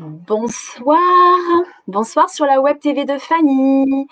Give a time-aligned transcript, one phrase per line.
[0.00, 0.96] Bonsoir,
[1.88, 4.06] bonsoir sur la web TV de Fanny.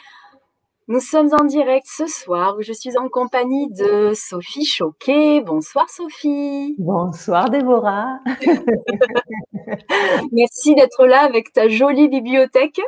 [0.89, 5.43] Nous sommes en direct ce soir où je suis en compagnie de Sophie Choquet.
[5.43, 6.75] Bonsoir Sophie.
[6.79, 8.19] Bonsoir Déborah.
[10.33, 12.81] Merci d'être là avec ta jolie bibliothèque.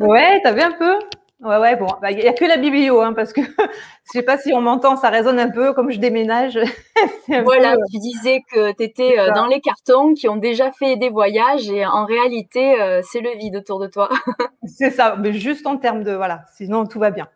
[0.00, 0.98] ouais, t'as vu un peu?
[1.42, 3.40] Ouais, ouais, bon, bah, il n'y a que la biblio, hein, parce que
[4.04, 6.56] je sais pas si on m'entend, ça résonne un peu comme je déménage.
[7.44, 11.10] voilà, tu disais que tu étais euh, dans les cartons qui ont déjà fait des
[11.10, 14.08] voyages et en réalité, euh, c'est le vide autour de toi.
[14.66, 17.26] c'est ça, mais juste en termes de, voilà, sinon tout va bien.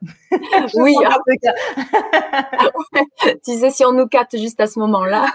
[0.74, 0.94] oui.
[3.22, 5.26] tu disais si on nous capte juste à ce moment-là.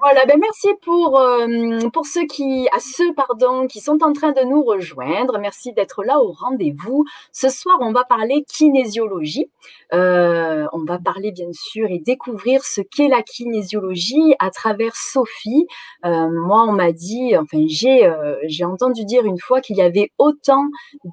[0.00, 4.30] voilà, ben merci pour, euh, pour ceux qui, à ceux, pardon, qui sont en train
[4.30, 5.38] de nous rejoindre.
[5.40, 7.04] Merci d'être là au rendez-vous.
[7.40, 9.50] Ce soir, on va parler kinésiologie.
[9.94, 15.66] Euh, on va parler bien sûr et découvrir ce qu'est la kinésiologie à travers Sophie.
[16.04, 19.80] Euh, moi, on m'a dit, enfin j'ai euh, j'ai entendu dire une fois qu'il y
[19.80, 20.66] avait autant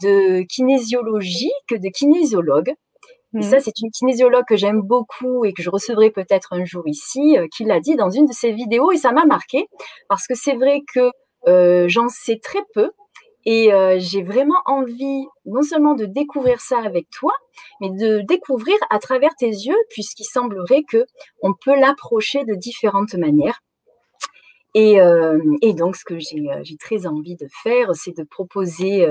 [0.03, 2.73] de kinésiologie que de kinésiologues.
[3.39, 3.61] Et ça, mmh.
[3.61, 7.63] c'est une kinésiologue que j'aime beaucoup et que je recevrai peut-être un jour ici, qui
[7.63, 9.67] l'a dit dans une de ses vidéos et ça m'a marqué
[10.09, 11.09] parce que c'est vrai que
[11.87, 12.91] j'en sais très peu
[13.47, 17.31] et euh, j'ai vraiment envie non seulement de découvrir ça avec toi,
[17.79, 21.05] mais de découvrir à travers tes yeux, puisqu'il semblerait que
[21.41, 23.61] on peut l'approcher de différentes manières.
[24.73, 25.39] Et, euh,
[25.77, 29.07] donc, ce que euh, j'ai très envie de faire, c'est de proposer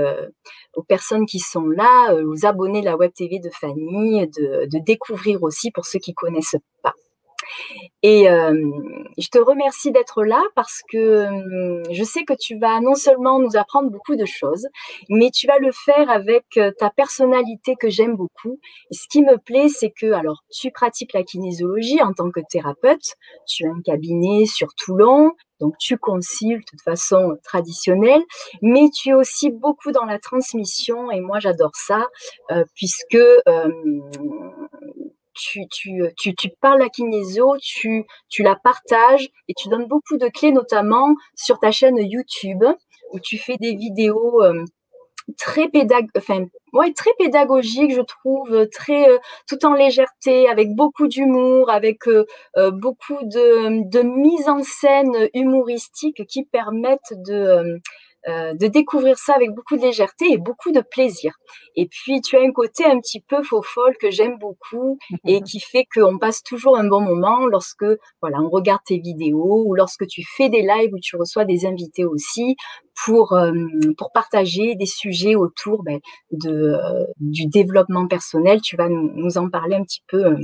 [0.75, 4.85] aux personnes qui sont là, aux abonnés de la Web TV de Fanny, de, de
[4.85, 6.95] découvrir aussi pour ceux qui connaissent pas.
[8.03, 8.55] Et euh,
[9.19, 13.39] je te remercie d'être là parce que euh, je sais que tu vas non seulement
[13.41, 14.67] nous apprendre beaucoup de choses,
[15.09, 18.59] mais tu vas le faire avec euh, ta personnalité que j'aime beaucoup.
[18.91, 23.15] Ce qui me plaît, c'est que, alors, tu pratiques la kinésiologie en tant que thérapeute,
[23.47, 28.23] tu as un cabinet sur Toulon, donc tu consultes de façon traditionnelle,
[28.63, 32.07] mais tu es aussi beaucoup dans la transmission et moi j'adore ça
[32.75, 33.17] puisque
[35.37, 39.87] tu, tu, euh, tu, tu parles la kinésio, tu, tu la partages et tu donnes
[39.87, 42.65] beaucoup de clés, notamment sur ta chaîne YouTube,
[43.13, 44.65] où tu fais des vidéos euh,
[45.39, 46.07] très pédag
[46.73, 52.05] ouais, très pédagogiques, je trouve, très euh, tout en légèreté, avec beaucoup d'humour, avec
[52.73, 57.81] beaucoup de, de mise en scène humoristique qui permettent de
[58.29, 61.33] euh, de découvrir ça avec beaucoup de légèreté et beaucoup de plaisir.
[61.77, 65.41] Et puis, tu as un côté un petit peu faux folle que j'aime beaucoup et
[65.43, 67.87] qui fait qu'on passe toujours un bon moment lorsque,
[68.21, 71.67] voilà, on regarde tes vidéos ou lorsque tu fais des lives où tu reçois des
[71.67, 72.57] invités aussi
[73.05, 73.53] pour, euh,
[73.97, 76.01] pour partager des sujets autour ben,
[76.33, 78.61] de, euh, du développement personnel.
[78.61, 80.37] Tu vas nous, nous en parler un petit peu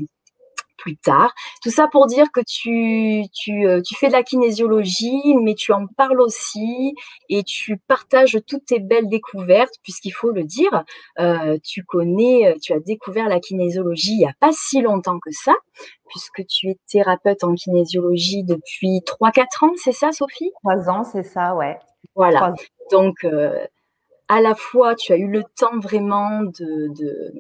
[0.83, 1.33] plus tard.
[1.63, 5.73] Tout ça pour dire que tu, tu, euh, tu fais de la kinésiologie, mais tu
[5.73, 6.95] en parles aussi
[7.29, 10.85] et tu partages toutes tes belles découvertes, puisqu'il faut le dire,
[11.21, 15.19] euh, tu connais, euh, tu as découvert la kinésiologie il n'y a pas si longtemps
[15.21, 15.55] que ça,
[16.09, 20.51] puisque tu es thérapeute en kinésiologie depuis 3-4 ans, c'est ça, Sophie?
[20.65, 21.79] 3 ans, c'est ça, ouais.
[22.17, 22.53] Voilà.
[22.91, 23.25] Donc,
[24.29, 27.33] à la fois, tu as eu le temps vraiment de, de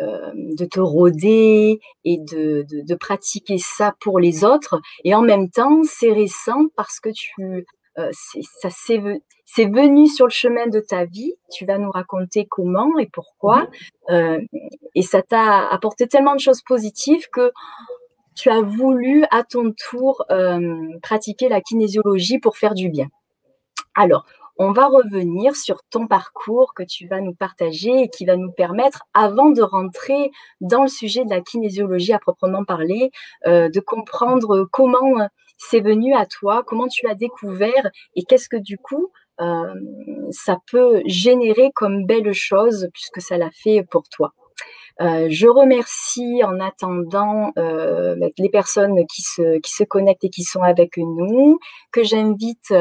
[0.00, 4.78] euh, de te rôder et de, de, pratiquer ça pour les autres.
[5.04, 7.66] Et en même temps, c'est récent parce que tu,
[7.98, 8.10] euh,
[8.60, 11.32] ça c'est venu sur le chemin de ta vie.
[11.50, 13.68] Tu vas nous raconter comment et pourquoi.
[14.10, 14.38] Euh,
[14.94, 17.52] et ça t'a apporté tellement de choses positives que
[18.34, 20.26] tu as voulu à ton tour
[21.02, 23.08] pratiquer la kinésiologie pour faire du bien.
[23.94, 24.26] Alors,
[24.58, 28.52] on va revenir sur ton parcours que tu vas nous partager et qui va nous
[28.52, 30.30] permettre, avant de rentrer
[30.60, 33.10] dans le sujet de la kinésiologie à proprement parler,
[33.46, 35.26] euh, de comprendre comment euh,
[35.58, 39.74] c'est venu à toi, comment tu l'as découvert et qu'est-ce que du coup euh,
[40.30, 44.32] ça peut générer comme belle chose puisque ça l'a fait pour toi.
[44.98, 50.96] je remercie en attendant les personnes qui se, qui se connectent et qui sont avec
[50.96, 51.58] nous,
[51.92, 52.72] que j'invite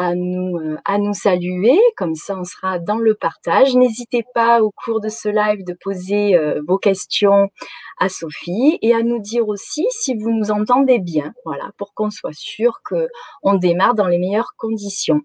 [0.00, 3.76] à nous, euh, à nous saluer, comme ça on sera dans le partage.
[3.76, 7.50] N'hésitez pas au cours de ce live de poser euh, vos questions
[7.98, 12.08] à Sophie et à nous dire aussi si vous nous entendez bien, voilà, pour qu'on
[12.08, 13.08] soit sûr que
[13.42, 15.20] on démarre dans les meilleures conditions.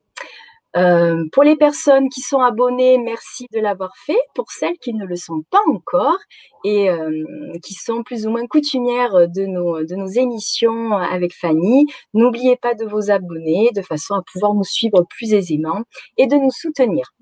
[0.76, 4.20] Euh, pour les personnes qui sont abonnées, merci de l'avoir fait.
[4.34, 6.18] Pour celles qui ne le sont pas encore
[6.64, 7.24] et euh,
[7.64, 12.74] qui sont plus ou moins coutumières de nos, de nos émissions avec Fanny, n'oubliez pas
[12.74, 15.84] de vous abonner de façon à pouvoir nous suivre plus aisément
[16.18, 17.14] et de nous soutenir.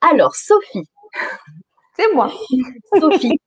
[0.00, 0.88] Alors, Sophie.
[1.98, 2.30] C'est moi.
[3.00, 3.38] Sophie,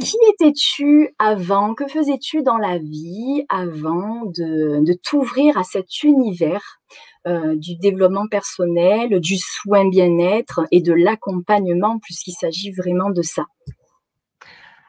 [0.00, 1.74] qui étais-tu avant?
[1.74, 6.80] Que faisais-tu dans la vie avant de, t'ouvrir à cet univers
[7.26, 13.44] euh, du développement personnel, du soin bien-être et de l'accompagnement, puisqu'il s'agit vraiment de ça?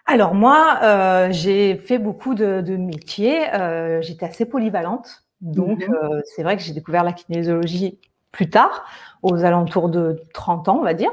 [0.05, 3.53] Alors moi, euh, j'ai fait beaucoup de, métiers.
[3.53, 5.23] Euh, j'étais assez polyvalente.
[5.41, 6.21] Donc, mhm.
[6.33, 7.99] c'est vrai que j'ai découvert la kinésiologie
[8.35, 8.85] plus tard,
[9.23, 11.11] aux alentours de 30 ans, on va dire.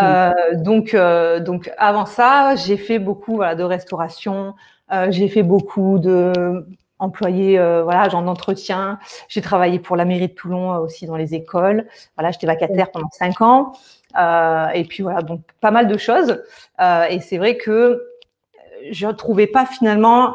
[0.00, 4.54] Euh, donc, euh, donc avant ça, j'ai fait beaucoup voilà, de restauration,
[4.92, 6.66] euh, j'ai fait beaucoup de
[7.00, 8.98] employés, voilà, genre d'entretien.
[9.28, 11.86] J'ai travaillé pour la mairie de Toulon aussi dans les écoles.
[12.16, 13.72] Voilà, j'étais vacataire pendant cinq ans.
[14.74, 16.42] et puis voilà, donc pas mal de choses.
[16.80, 18.04] et c'est vrai que
[18.90, 20.34] je ne trouvais pas finalement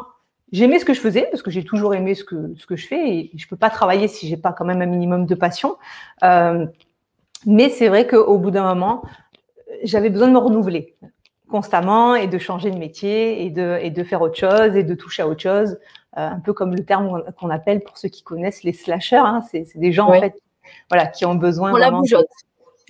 [0.54, 2.86] J'aimais ce que je faisais parce que j'ai toujours aimé ce que, ce que je
[2.86, 5.78] fais et je peux pas travailler si j'ai pas quand même un minimum de passion.
[6.24, 6.68] Euh,
[7.48, 9.02] mais c'est vrai qu'au bout d'un moment,
[9.84, 10.96] j'avais besoin de me renouveler
[11.50, 14.94] constamment et de changer de métier et de, et de faire autre chose et de
[14.94, 15.80] toucher à autre chose.
[16.18, 19.16] Euh, un peu comme le terme qu'on appelle pour ceux qui connaissent les slashers.
[19.18, 20.36] Hein, c'est des gens en fait,
[20.92, 21.74] voilà, qui ont besoin.
[21.74, 22.28] On la bougeotte.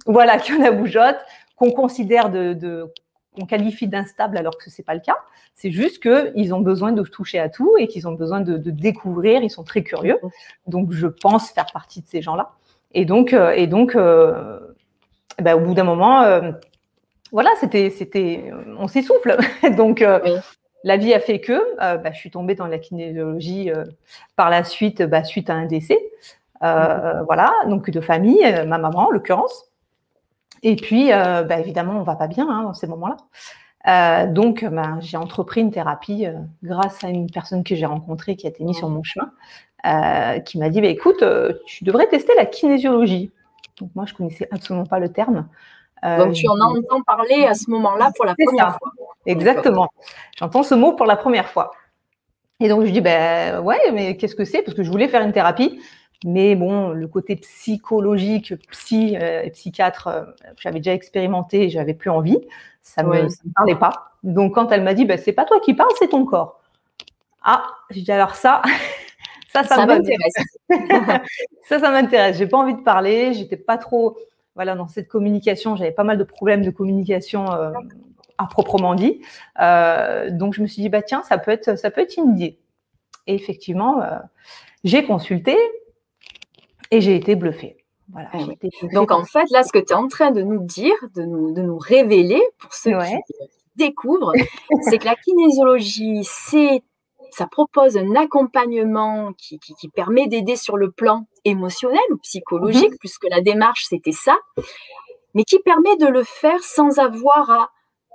[0.06, 1.20] Voilà, qui ont la bougeotte,
[1.56, 2.92] qu'on considère de, de
[3.34, 5.18] qu'on qualifie d'instable alors que ce n'est pas le cas.
[5.56, 9.42] C'est juste qu'ils ont besoin de toucher à tout et qu'ils ont besoin de, découvrir.
[9.44, 10.20] Ils sont très curieux.
[10.68, 12.52] Donc, je pense faire partie de ces gens-là.
[12.94, 14.60] Et donc, euh, et donc euh,
[15.42, 16.52] ben, au bout d'un moment, euh,
[17.32, 19.38] voilà, c'était, c'était, on s'essouffle.
[19.78, 20.06] donc,
[20.84, 23.72] la vie a fait que ben, je suis tombée dans la kinésiologie
[24.36, 26.00] par la suite, ben, suite à un décès.
[26.62, 29.73] Voilà, donc de famille, ma maman en l'occurrence.
[30.64, 33.18] Et puis, euh, bah, évidemment, on va pas bien hein, dans ces moments-là.
[33.86, 38.38] Euh, donc, bah, j'ai entrepris une thérapie euh, grâce à une personne que j'ai rencontrée
[38.38, 39.32] qui a été mise sur mon chemin,
[40.46, 41.24] qui m'a dit bah, écoute,
[41.66, 43.32] tu devrais tester la kinésiologie.
[43.80, 45.48] Donc, moi, je connaissais absolument pas le terme.
[46.02, 48.92] donc, tu en entends parler à ce moment-là pour la première fois.
[49.26, 49.90] Exactement.
[50.38, 51.72] J'entends ce mot pour la première fois.
[52.62, 54.62] Et donc, je dis ben ouais, mais qu'est-ce que c'est?
[54.62, 55.82] Parce que je voulais faire une thérapie.
[56.26, 60.24] Mais bon, le côté psychologique, psy euh, et psychiatre, euh,
[60.58, 62.40] j'avais déjà expérimenté et j'avais plus envie.
[62.82, 64.12] Ça ne me, parlait pas.
[64.24, 66.62] Donc, quand elle m'a dit, bah, c'est pas toi qui parles, c'est ton corps.
[67.44, 68.62] Ah, j'ai dit alors ça,
[69.54, 70.34] ça, ça, m'intéresse.
[71.68, 72.38] ça, ça m'intéresse.
[72.38, 73.34] J'ai pas envie de parler.
[73.34, 74.18] J'étais pas trop,
[74.56, 75.76] voilà, dans cette communication.
[75.76, 77.72] J'avais pas mal de problèmes de communication euh,
[78.38, 79.22] à proprement dit.
[79.58, 82.60] donc, je me suis dit, bah tiens, ça peut être, ça peut être une idée.
[83.28, 84.02] Et effectivement,
[84.84, 85.58] j'ai consulté
[86.94, 87.78] et j'ai été bluffée.
[88.12, 88.38] Voilà, ah
[88.94, 91.52] Donc en fait, là, ce que tu es en train de nous dire, de nous,
[91.52, 93.34] de nous révéler pour ceux qui
[93.76, 94.34] découvrent,
[94.82, 96.84] c'est que la kinésiologie, c'est
[97.32, 102.98] ça propose un accompagnement qui, qui, permet d'aider sur le plan émotionnel ou psychologique, mhm.
[103.00, 104.38] puisque la démarche, c'était ça,
[105.34, 107.70] mais qui permet de le faire sans avoir à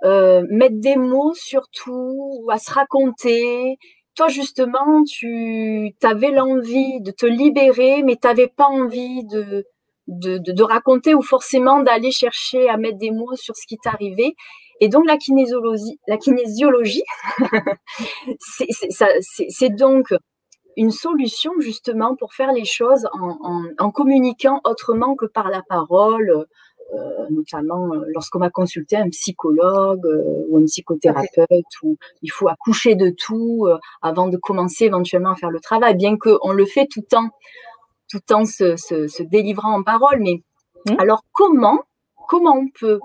[0.04, 3.76] euh, mettre des mots sur tout, à se raconter,
[4.19, 9.65] toi justement, tu avais l'envie de te libérer, mais tu n'avais pas envie de,
[10.09, 14.35] de, raconter ou forcément d'aller chercher à mettre des mots sur ce qui t'arrivait.
[14.81, 17.05] Et donc la kinésiologie, la kinésiologie,
[18.41, 20.12] c'est donc
[20.76, 23.06] une solution justement pour faire les choses
[23.79, 26.44] en, communiquant autrement que par la parole,
[27.31, 32.94] notamment euh, lorsqu'on va consulter un psychologue euh, ou un psychothérapeute, où il faut accoucher
[32.94, 33.69] de tout
[34.02, 37.29] avant de commencer éventuellement à faire le travail, bien qu'on le fait tout en,
[38.08, 40.20] tout en se, se, délivrant en parole.
[40.20, 40.43] Mais
[40.89, 40.96] mmh.
[40.98, 41.82] alors comment
[42.27, 43.01] comment on peut,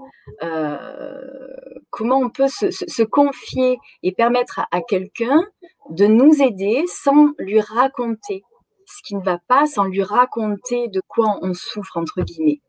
[1.89, 5.45] comment on peut se, se, confier et permettre à, quelqu'un
[5.91, 8.43] de nous aider sans lui raconter
[8.85, 12.59] ce qui ne va pas, sans lui raconter de quoi on souffre, entre guillemets?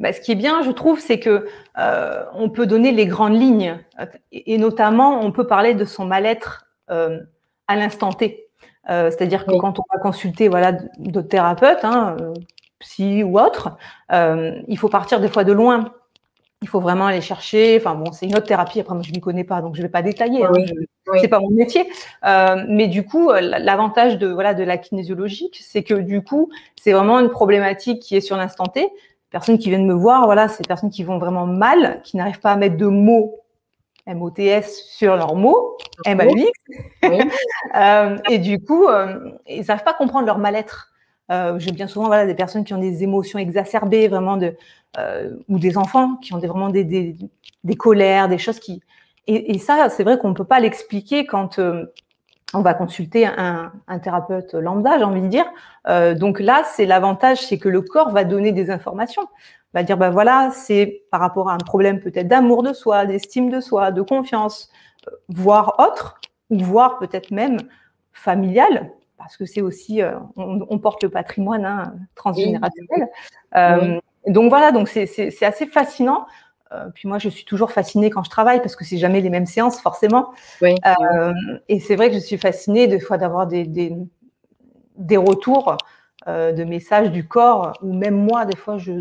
[0.00, 1.46] Bah, ce qui est bien, je trouve, c'est que
[1.78, 3.78] euh, on peut donner les grandes lignes
[4.32, 7.20] et, notamment on peut parler de son mal-être euh,
[7.68, 8.48] à l'instant T.
[8.88, 12.16] Euh, c'est-à-dire que quand on va consulter voilà d'autres thérapeutes, hein,
[12.78, 13.76] psy ou autres,
[14.10, 15.92] il faut partir des fois de loin.
[16.62, 17.78] Il faut vraiment aller chercher.
[17.78, 18.80] Enfin bon, c'est une autre thérapie.
[18.80, 20.44] Après, moi, je m'y connais pas, donc je vais pas détailler.
[20.44, 20.52] Hein,
[21.18, 21.86] c'est pas mon métier.
[22.22, 26.50] mais du coup, l'avantage de voilà de la kinésiologique, c'est que du coup,
[26.80, 28.90] c'est vraiment une problématique qui est sur l'instant T
[29.30, 32.40] personnes qui viennent me voir, voilà, c'est des personnes qui vont vraiment mal, qui n'arrivent
[32.40, 33.40] pas à mettre de mots
[34.06, 36.50] MOTS sur leurs mots, MAUX.
[37.74, 40.92] euh, et du coup, euh, ils n'arrivent pas à comprendre leur mal-être.
[41.30, 44.56] Euh, J'ai bien souvent voilà, des personnes qui ont des émotions exacerbées, vraiment, de,
[44.98, 47.14] euh, ou des enfants qui ont des, vraiment des, des,
[47.62, 48.82] des colères, des choses qui.
[49.26, 51.60] Et, et ça, c'est vrai qu'on ne peut pas l'expliquer quand
[52.54, 55.46] on va consulter un, thérapeute lambda, j'ai envie de dire.
[55.88, 59.22] Euh, donc là, c'est l'avantage, c'est que le corps va donner des informations.
[59.72, 63.50] va dire, ben voilà, c'est par rapport à un problème peut-être d'amour de soi, d'estime
[63.50, 64.70] de soi, de confiance,
[65.06, 67.58] euh, voire autre, ou voire peut-être même
[68.12, 73.08] familial, parce que c'est aussi, euh, on, porte le patrimoine hein, transgénérationnel.
[74.26, 76.26] Donc voilà, donc c'est assez fascinant.
[76.94, 79.46] Puis moi, je suis toujours fascinée quand je travaille parce que c'est jamais les mêmes
[79.46, 80.30] séances, forcément.
[80.62, 83.96] et c'est vrai que je suis fascinée des fois d'avoir des, des,
[84.96, 85.76] des, retours
[86.26, 88.92] de messages du corps, ou même moi, des fois, je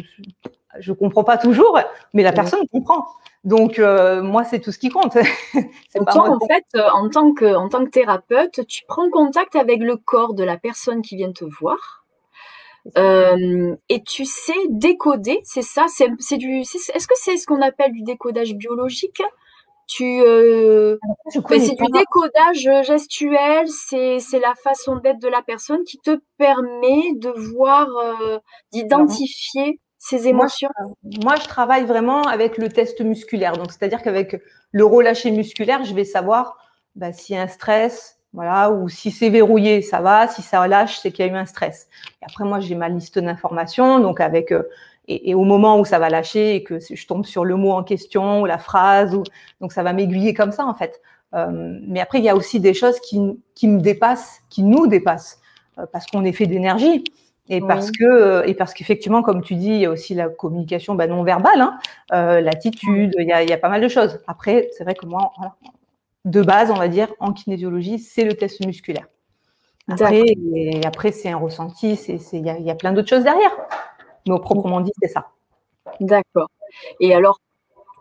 [0.77, 1.79] je comprends pas toujours,
[2.13, 3.07] mais la personne comprend.
[3.43, 5.15] Donc euh, moi, c'est tout ce qui compte.
[5.95, 9.79] en, en fait, euh, en tant que en tant que thérapeute, tu prends contact avec
[9.79, 11.98] le corps de la personne qui vient te voir.
[12.97, 17.91] Euh, et tu sais décoder, c'est ça, c'est du, est-ce que c'est ce qu'on appelle
[17.91, 19.21] du décodage biologique?
[19.87, 20.97] Tu, ben,
[21.49, 27.29] c'est du décodage gestuel, c'est la façon d'être de la personne qui te permet de
[27.53, 27.87] voir,
[28.71, 30.69] d'identifier ces émotions.
[31.23, 33.53] moi, je travaille vraiment avec le test musculaire.
[33.53, 36.57] Donc, c'est-à-dire qu'avec le relâché musculaire, je vais savoir
[36.95, 40.27] bah, s'il y a un stress, voilà, ou si c'est verrouillé, ça va.
[40.27, 41.87] Si ça relâche, c'est qu'il y a eu un stress.
[42.21, 43.99] Et après, moi, j'ai ma liste d'informations.
[43.99, 44.63] Donc, avec euh,
[45.09, 47.83] et, au moment où ça va lâcher et que je tombe sur le mot en
[47.83, 49.23] question ou la phrase, ou,
[49.59, 51.01] donc ça va m'aiguiller comme ça en fait.
[51.33, 53.19] Euh, mais après, il y a aussi des choses qui,
[53.55, 55.39] qui me dépassent, qui nous dépassent,
[55.77, 57.03] euh, parce qu'on est fait d'énergie.
[57.51, 60.93] Et parce que, et parce qu'effectivement, comme tu dis, il y a aussi la communication
[60.93, 61.79] bah, non verbale, hein,
[62.13, 64.19] euh, l'attitude, il y, a, il y, a, pas mal de choses.
[64.27, 65.31] Après, c'est vrai que moi,
[66.25, 69.07] de base, on va dire, en kinésiologie, c'est le test musculaire.
[69.87, 70.23] Après,
[70.53, 71.93] et après c'est un ressenti,
[72.33, 73.51] il y, a, y a plein d'autres choses derrière.
[74.27, 75.31] Mais au proprement dit, c'est ça.
[75.99, 76.49] D'accord.
[76.99, 77.39] Et alors,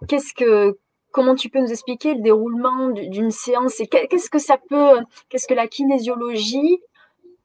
[0.07, 0.79] qu'est-ce que,
[1.13, 5.47] comment tu peux nous expliquer le déroulement d'une séance et qu'est-ce que ça peut, qu'est-ce
[5.47, 6.79] que la kinésiologie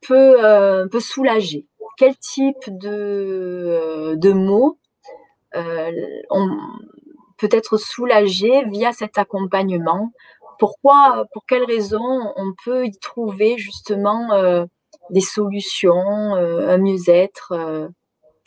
[0.02, 1.66] peut, euh, peut soulager?
[1.98, 4.78] Quel type de, euh, de mots
[5.56, 5.92] euh,
[6.32, 6.50] on
[7.38, 10.12] peut être soulagé via cet accompagnement
[10.60, 14.66] Pourquoi, pour quelles raisons on peut y trouver justement euh,
[15.10, 17.90] des solutions, un mieux-être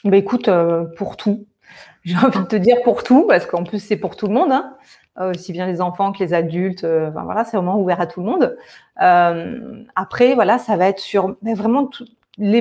[0.04, 0.48] bah écoute,
[0.96, 1.46] pour tout.
[2.04, 4.52] J'ai envie de te dire pour tout, parce qu'en plus c'est pour tout le monde,
[4.52, 4.74] hein.
[5.16, 6.84] aussi bien les enfants que les adultes.
[6.84, 8.56] Enfin, voilà, c'est vraiment ouvert à tout le monde.
[8.96, 12.06] après, voilà, ça va être sur mais vraiment tout,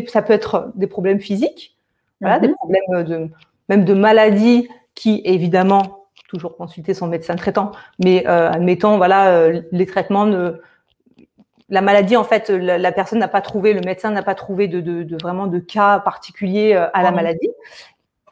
[0.08, 1.78] ça peut être des problèmes physiques,
[2.22, 2.56] voilà, des mhm.
[2.56, 3.30] problèmes de,
[3.70, 6.05] même de maladies qui, évidemment,
[6.36, 7.72] toujours consulter son médecin traitant,
[8.04, 10.62] mais euh, admettons, voilà, euh, les traitements de
[11.70, 14.82] la maladie, en fait, la, personne n'a pas trouvé, le médecin n'a pas trouvé de,
[14.82, 17.50] de, vraiment de cas particulier euh, à la maladie.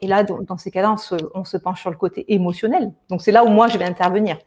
[0.02, 2.92] Et là, dans, ces cas-là, on se, on se, penche sur le côté émotionnel.
[3.10, 4.38] Donc, c'est là où moi, je vais intervenir.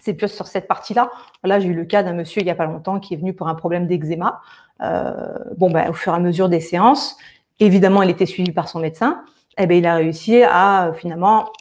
[0.00, 1.10] C'est plus sur cette partie-là.
[1.44, 3.34] Là, j'ai eu le cas d'un monsieur il n'y a pas longtemps qui est venu
[3.34, 4.40] pour un problème d'eczéma.
[4.82, 5.12] Euh,
[5.58, 7.18] bon, ben, au fur et à mesure des séances,
[7.60, 9.22] évidemment, il était suivi par son médecin.
[9.58, 11.52] Et eh ben, il a réussi à finalement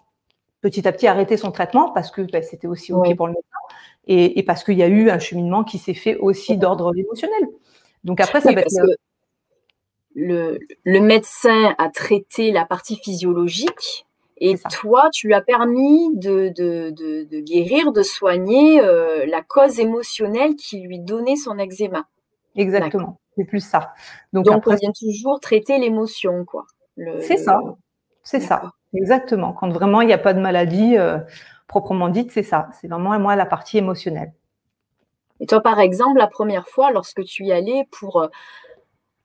[0.61, 3.47] petit à petit arrêter son traitement parce que ben, c'était aussi ok pour le médecin
[4.07, 7.47] et, parce qu'il y a eu un cheminement qui s'est fait aussi d'ordre émotionnel.
[8.03, 8.69] Donc après, ça va être
[10.15, 14.07] le, le, médecin a traité la partie physiologique
[14.41, 19.79] et toi, tu lui as permis de, de, de, guérir, de soigner euh, la cause
[19.79, 22.07] émotionnelle qui lui donnait son eczéma.
[22.55, 23.19] Exactement.
[23.37, 23.93] C'est plus ça.
[24.33, 26.65] Donc, on vient toujours traiter l'émotion, quoi.
[27.21, 27.59] C'est ça.
[28.23, 28.73] C'est ça.
[28.93, 29.53] Exactement.
[29.53, 31.17] Quand vraiment il n'y a pas de maladie euh,
[31.67, 32.69] proprement dite, c'est ça.
[32.79, 34.33] C'est vraiment moi la partie émotionnelle.
[35.39, 38.27] Et toi, par exemple, la première fois, lorsque tu y allais pour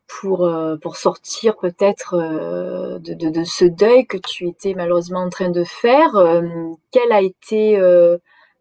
[0.07, 5.31] pour, euh, pour sortir peut-être euh, de, de, ce deuil que tu étais malheureusement en
[5.31, 6.11] train de faire,
[6.91, 7.77] quelle a été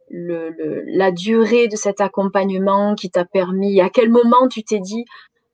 [0.09, 3.81] le, la durée de cet accompagnement qui t'a permis?
[3.81, 5.05] À quel moment tu t'es dit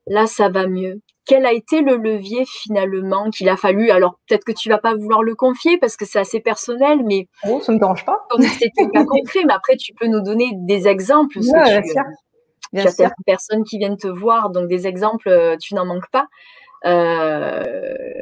[0.08, 1.01] là ça va mieux?
[1.29, 3.91] Quel a été le levier finalement qu'il a fallu?
[3.91, 7.27] Alors peut-être que tu vas pas vouloir le confier parce que c'est assez personnel, mais
[7.48, 8.25] oh, ça me dérange pas.
[8.57, 11.38] C'était pas concret, mais après tu peux nous donner des exemples.
[11.38, 11.93] Ouais, tu,
[12.74, 16.09] bien tu as personnes qui viennent te voir, donc des exemples, euh, tu n'en manques
[16.12, 16.25] pas.
[16.86, 17.63] Euh,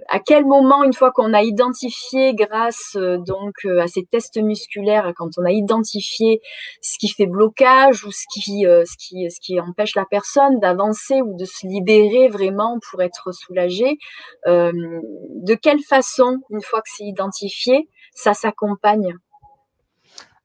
[0.09, 4.41] à quel moment, une fois qu'on a identifié, grâce euh, donc euh, à ces tests
[4.41, 6.41] musculaires, quand on a identifié
[6.81, 11.21] ce qui fait blocage ou ce qui, ce qui, ce qui empêche la personne d'avancer
[11.21, 13.97] ou de se libérer vraiment pour être soulagée,
[14.45, 19.13] de quelle façon, une fois que c'est identifié, ça s'accompagne?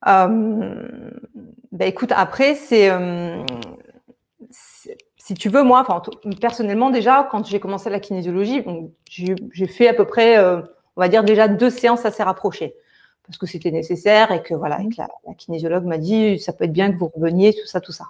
[0.05, 2.91] Ben écoute, après, c'est
[5.25, 6.03] si tu veux, moi, enfin,
[6.41, 8.65] personnellement, déjà, quand j'ai commencé la kinésiologie,
[9.09, 10.61] j'ai fait à peu près, euh,
[10.97, 12.75] on va dire déjà deux séances assez rapprochées
[13.25, 16.73] parce que c'était nécessaire et que voilà, et la, kinésiologue m'a dit ça peut être
[16.73, 18.07] bien que vous reveniez, tout ça, tout ça.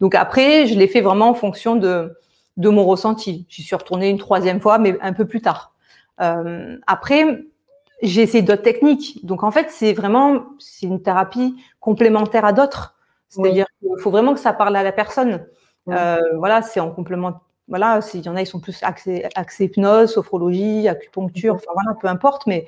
[0.00, 2.18] Donc après, je l'ai fait vraiment en fonction de,
[2.56, 3.46] de mon ressenti.
[3.48, 5.72] J'y suis retournée une troisième fois, mais un peu plus tard.
[6.20, 7.44] Euh, après,
[8.02, 9.24] j'ai essayé d'autres techniques.
[9.24, 12.96] Donc en fait, c'est vraiment c'est une thérapie complémentaire à d'autres.
[13.28, 15.46] C'est-à-dire qu'il faut vraiment que ça parle à la personne.
[15.88, 17.40] Euh, voilà, c'est en complément.
[17.68, 19.24] Voilà, s'il y en a, ils sont plus axés,
[19.58, 22.66] hypnose, sophrologie, acupuncture, enfin voilà, peu importe, mais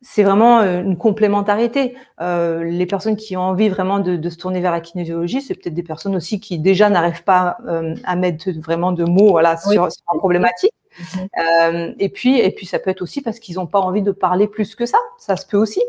[0.00, 1.96] c'est vraiment euh, une complémentarité.
[2.20, 5.74] Euh, les personnes qui ont envie vraiment de, se tourner vers la kinésiologie, c'est peut-être
[5.74, 7.58] des personnes aussi qui déjà n'arrivent pas
[8.04, 10.72] à mettre vraiment de mots voilà, sur, sur la problématique.
[11.16, 11.94] Mhm.
[11.98, 14.46] et puis, et puis, ça peut être aussi parce qu'ils n'ont pas envie de parler
[14.46, 14.98] plus que ça.
[15.18, 15.82] Ça se peut aussi.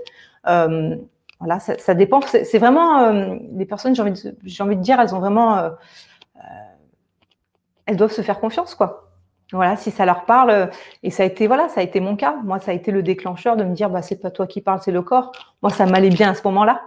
[0.43, 2.21] voilà, ça, ça dépend.
[2.21, 3.11] C'est vraiment
[3.55, 3.93] les personnes.
[3.95, 5.71] J'ai envie, de, envie de dire, elles ont vraiment
[7.85, 9.09] elles doivent se faire confiance, quoi.
[9.51, 10.69] Voilà, si ça leur parle,
[11.03, 12.37] et ça a été voilà, ça a été mon cas.
[12.43, 14.79] Moi, ça a été le déclencheur de me dire, bah c'est pas toi qui parles,
[14.83, 15.31] c'est le corps.
[15.61, 16.81] Moi, ça m'allait bien à ce moment-là.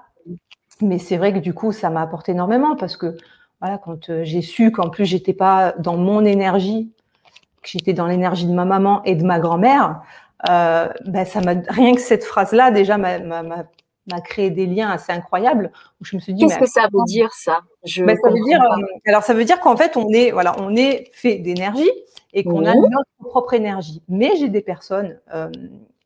[0.82, 3.16] Mais c'est vrai que du coup, ça m'a apporté énormément parce que
[3.60, 6.92] voilà, quand euh, j'ai su qu'en plus j'étais pas dans mon énergie,
[7.62, 10.02] que j'étais dans l'énergie de ma maman et de ma grand-mère,
[10.50, 13.18] euh, ben ça m'a rien que cette phrase-là déjà m'a
[14.24, 15.70] créé des liens assez incroyables
[16.00, 17.60] où je me suis dit qu'est-ce que ça veut dire ça?
[17.84, 20.54] Je ben, ça veut dire euh, alors ça veut dire qu'en fait on est voilà
[20.60, 21.90] on est fait d'énergie
[22.32, 24.02] et qu'on a notre propre énergie.
[24.08, 25.50] Mais j'ai des personnes euh,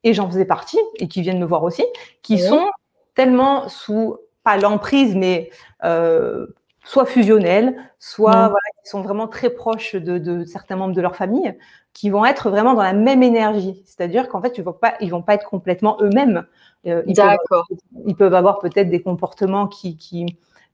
[0.05, 1.85] et j'en faisais partie et qui viennent me voir aussi
[2.23, 2.71] qui sont
[3.15, 5.51] tellement sous pas l'emprise mais
[5.85, 6.47] euh,
[6.91, 11.17] soit fusionnelles soit voilà qui sont vraiment très proches de, de, certains membres de leur
[11.17, 11.57] famille
[11.93, 15.11] qui vont être vraiment dans la même énergie c'est-à-dire qu'en fait ils vont pas ils
[15.11, 16.47] vont pas être complètement eux-mêmes
[16.87, 17.67] euh, D'accord.
[18.07, 20.25] Ils peuvent avoir peut-être des comportements qui, qui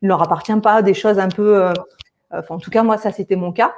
[0.02, 1.64] ne leur appartiennent pas, des choses un peu.
[1.64, 1.72] Euh,
[2.48, 3.74] en tout cas, moi, ça, c'était mon cas.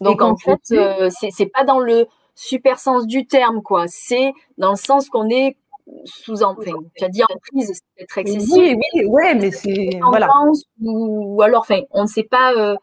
[0.00, 3.84] Donc, en fait, euh, c'est pas dans le super sens du terme, quoi.
[3.88, 5.56] C'est dans le sens qu'on est
[6.04, 8.56] sous en tu as dit en prise, c'est peut-être excessif.
[8.56, 10.28] Oui, oui, ouais, mais c'est voilà.
[10.80, 12.76] Ou, alors, enfin, on ne sait pas.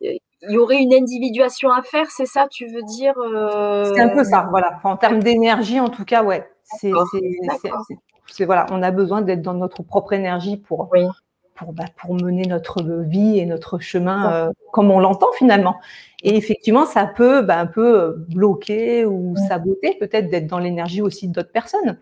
[0.00, 0.18] il
[0.50, 3.14] y aurait une individuation à faire, c'est ça, tu veux dire
[3.94, 4.80] C'est un peu ça, voilà.
[4.84, 6.48] en termes d'énergie, en tout cas, ouais.
[6.64, 10.90] C'est voilà, on a besoin d'être dans notre propre énergie pour
[11.54, 15.76] pour, bah, pour mener notre vie et notre chemin euh, comme on l'entend finalement.
[16.22, 21.02] Et effectivement, ça peut bah, un peu euh, bloquer ou saboter peut-être d'être dans l'énergie
[21.02, 21.98] aussi d'autres personnes.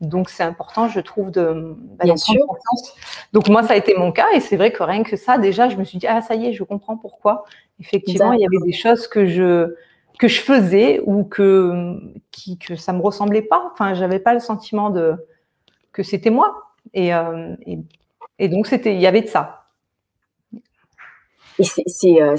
[0.00, 2.40] Donc c'est important, je trouve, de bah, Bien sûr.
[3.32, 5.68] Donc moi, ça a été mon cas, et c'est vrai que rien que ça, déjà,
[5.68, 7.44] je me suis dit ah ça y est, je comprends pourquoi.
[7.80, 9.74] Effectivement, il y avait des choses que je
[10.18, 11.98] que je faisais ou que
[12.30, 13.70] qui que ça me ressemblait pas.
[13.72, 15.14] Enfin, j'avais pas le sentiment de
[15.92, 16.68] que c'était moi.
[16.94, 17.54] Et, euh,
[18.38, 19.66] et, donc c'était, il y avait de ça.
[21.58, 22.36] Et c'est euh,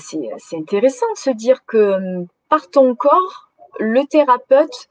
[0.54, 4.89] intéressant de se dire que euh, par ton corps, le thérapeute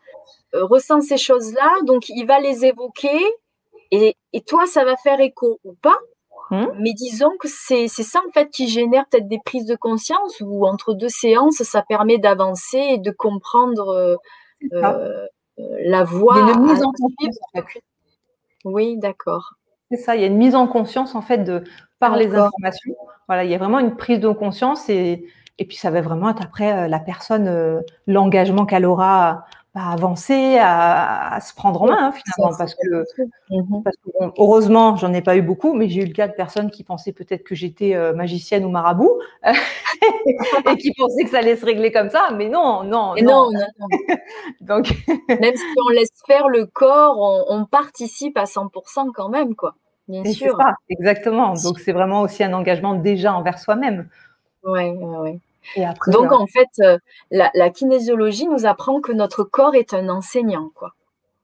[0.52, 3.20] ressent ces choses-là, donc il va les évoquer,
[3.90, 5.96] et, et toi, ça va faire écho ou pas.
[6.50, 6.66] Mmh.
[6.78, 10.64] Mais disons que c'est ça en fait qui génère peut-être des prises de conscience ou
[10.66, 14.16] entre deux séances, ça permet d'avancer et de comprendre euh,
[14.72, 15.26] euh,
[15.58, 16.36] la voie.
[16.38, 17.36] Il y a une mise en conscience.
[18.64, 19.52] Oui, d'accord.
[19.90, 21.64] C'est ça, il y a une mise en conscience en fait de
[21.98, 22.96] par les informations.
[23.26, 25.26] Voilà, il y a vraiment une prise de conscience et,
[25.58, 30.58] et puis ça va vraiment être après euh, la personne, l'engagement qu'elle aura à avancer,
[30.60, 33.04] à, se prendre en main hein, finalement, parce que,
[33.50, 36.32] mmh parce que heureusement, j'en ai pas eu beaucoup, mais j'ai eu le cas de
[36.32, 41.38] personnes qui pensaient peut-être que j'étais euh, magicienne ou marabout et qui pensaient que ça
[41.38, 43.50] allait se régler comme ça, mais non, non, non.
[44.60, 44.90] Donc,
[45.28, 47.16] même si on laisse faire le corps,
[47.48, 49.74] on, participe à 100% quand même, quoi.
[50.08, 50.56] Bien sûr.
[50.56, 51.52] Ça, exactement.
[51.52, 54.08] Donc c'est vraiment aussi un engagement déjà envers soi-même.
[54.64, 54.96] Ouais,
[56.08, 56.98] Donc, en fait, euh,
[57.30, 60.94] la, kinésiologie nous apprend que notre corps est un enseignant, quoi.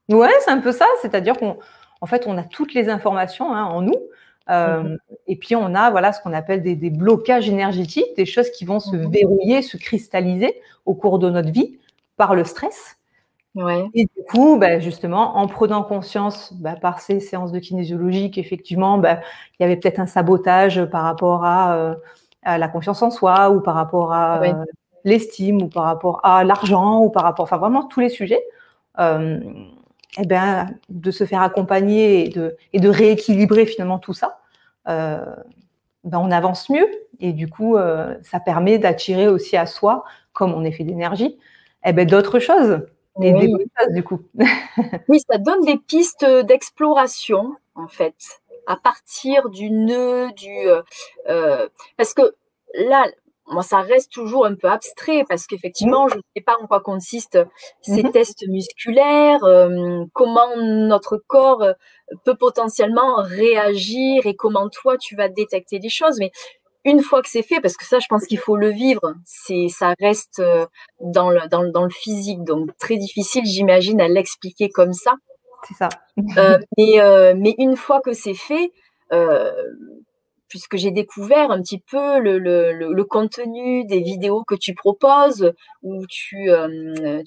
[0.09, 0.87] Ouais, c'est un peu ça.
[1.01, 1.59] C'est-à-dire qu'on
[2.01, 3.99] en fait, on a toutes les informations hein, en nous.
[4.51, 4.99] Euh, mhm.
[5.27, 8.81] Et puis, on a voilà, ce qu'on appelle des, blocages énergétiques, des choses qui vont
[8.81, 9.11] se mhm.
[9.11, 11.79] verrouiller, se cristalliser au cours de notre vie
[12.17, 12.97] par le stress.
[13.55, 13.87] Ouais.
[13.95, 18.99] Et du coup, bah, justement, en prenant conscience bah, par ces séances de kinésiologie qu'effectivement,
[18.99, 19.21] bah,
[19.59, 21.95] il y avait peut-être un sabotage par rapport à euh,
[22.45, 24.65] à la confiance en soi ou par rapport à euh,
[25.05, 28.43] l'estime ou par rapport à l'argent ou par rapport, enfin vraiment tous les sujets.
[29.01, 29.41] Euh,
[30.17, 34.39] eh ben, de se faire accompagner et de, et de rééquilibrer finalement tout ça,
[34.89, 35.25] euh,
[36.05, 36.87] ben on avance mieux
[37.19, 37.77] et du coup,
[38.23, 41.37] ça permet d'attirer aussi à soi, comme on est fait d'énergie,
[41.85, 42.87] eh ben, d'autres choses.
[43.23, 44.21] Et des choses, du coup.
[45.09, 48.15] oui, ça donne des pistes d'exploration, en fait
[48.67, 50.83] à partir du nœud, du euh,
[51.29, 52.35] euh, parce que
[52.75, 53.07] là,
[53.47, 56.81] moi, ça reste toujours un peu abstrait parce qu'effectivement, je ne sais pas en quoi
[56.81, 57.41] consistent
[57.83, 61.63] ces mmh tests musculaires, euh, comment notre corps
[62.25, 66.17] peut potentiellement réagir et comment toi tu vas détecter des choses.
[66.19, 66.31] Mais
[66.87, 69.69] une fois que c'est fait, parce que ça, je pense qu'il faut le vivre, c'est
[69.69, 70.43] ça reste
[71.01, 75.15] dans le, dans, dans le physique, donc très difficile, j'imagine, à l'expliquer comme ça.
[75.67, 75.89] C'est ça.
[76.77, 78.73] mais, une fois que c'est fait,
[80.55, 86.49] puisque j'ai découvert un petit peu le, contenu des vidéos que tu proposes, où tu,
[86.49, 87.21] euh,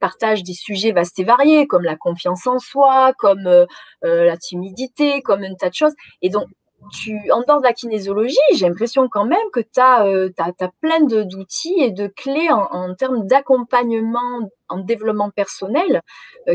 [0.00, 3.66] partages des sujets vastes et variés, comme la confiance en soi, comme euh,
[4.04, 5.94] euh, la timidité, comme un tas de choses.
[6.22, 6.46] Et donc,
[6.92, 10.04] tu, en dehors de la kinésiologie, j'ai l'impression quand même que tu as,
[10.38, 16.02] as, plein d'outils et de clés en, en termes d'accompagnement en développement personnel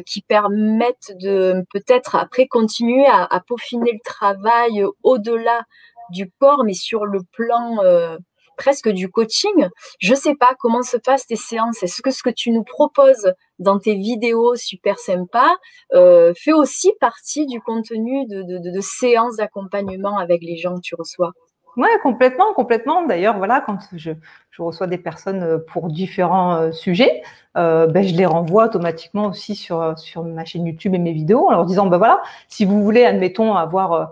[0.05, 5.63] qui permettent de peut-être après continuer à, à, peaufiner le travail au-delà
[6.11, 8.17] du corps, mais sur le plan euh,
[8.57, 9.69] presque du coaching.
[9.99, 11.83] Je sais pas comment se passent tes séances.
[11.83, 15.51] Est-ce que ce que tu nous proposes dans tes vidéos super sympas
[15.93, 21.31] euh, fait aussi partie du contenu de, séances d'accompagnement avec les gens que tu reçois?
[21.77, 23.05] Oui, complètement, complètement.
[23.05, 24.11] D'ailleurs, voilà, quand je,
[24.59, 27.21] reçois des personnes euh, pour différents sujets,
[27.55, 31.51] ben, je les renvoie automatiquement aussi sur, sur ma chaîne YouTube et mes vidéos en
[31.51, 34.05] leur disant, ben voilà, si vous voulez, admettons, avoir euh,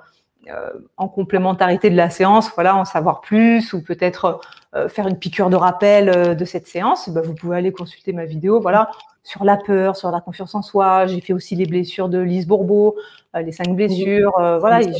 [0.98, 4.40] en complémentarité de la séance, voilà, en savoir plus ou peut-être
[4.76, 8.14] euh, faire une piqûre de rappel euh, de cette séance, bah, vous pouvez aller consulter
[8.14, 8.92] ma vidéo, voilà,
[9.24, 11.08] sur la peur, sur la confiance en soi.
[11.08, 12.96] J'ai fait aussi les blessures de Lise Bourbeau,
[13.34, 14.92] les cinq blessures, voilà, j'ai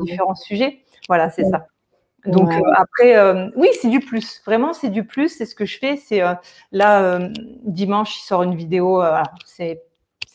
[0.00, 0.80] différents sujets.
[1.08, 1.66] Voilà, c'est ça.
[2.26, 3.16] Donc après,
[3.56, 4.42] oui, c'est du plus.
[4.44, 5.28] Vraiment, c'est du plus.
[5.28, 5.96] C'est ce que je fais.
[5.96, 6.20] C'est
[6.72, 7.18] là
[7.62, 9.02] dimanche, il sort une vidéo.
[9.44, 9.82] c'est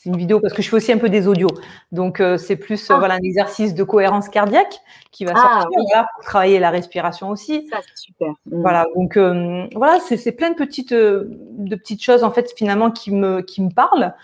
[0.06, 1.50] une vidéo parce que je fais aussi un peu des audios.
[1.92, 2.98] Donc, euh, c'est plus euh, ah.
[2.98, 7.66] voilà, un exercice de cohérence cardiaque qui va ah, sortir pour travailler la respiration aussi.
[7.68, 8.28] Ça, c'est super.
[8.28, 8.60] Mmh.
[8.60, 13.10] Voilà, donc euh, voilà, c'est plein de petites, de petites choses en fait finalement qui
[13.10, 14.14] me, qui me parlent,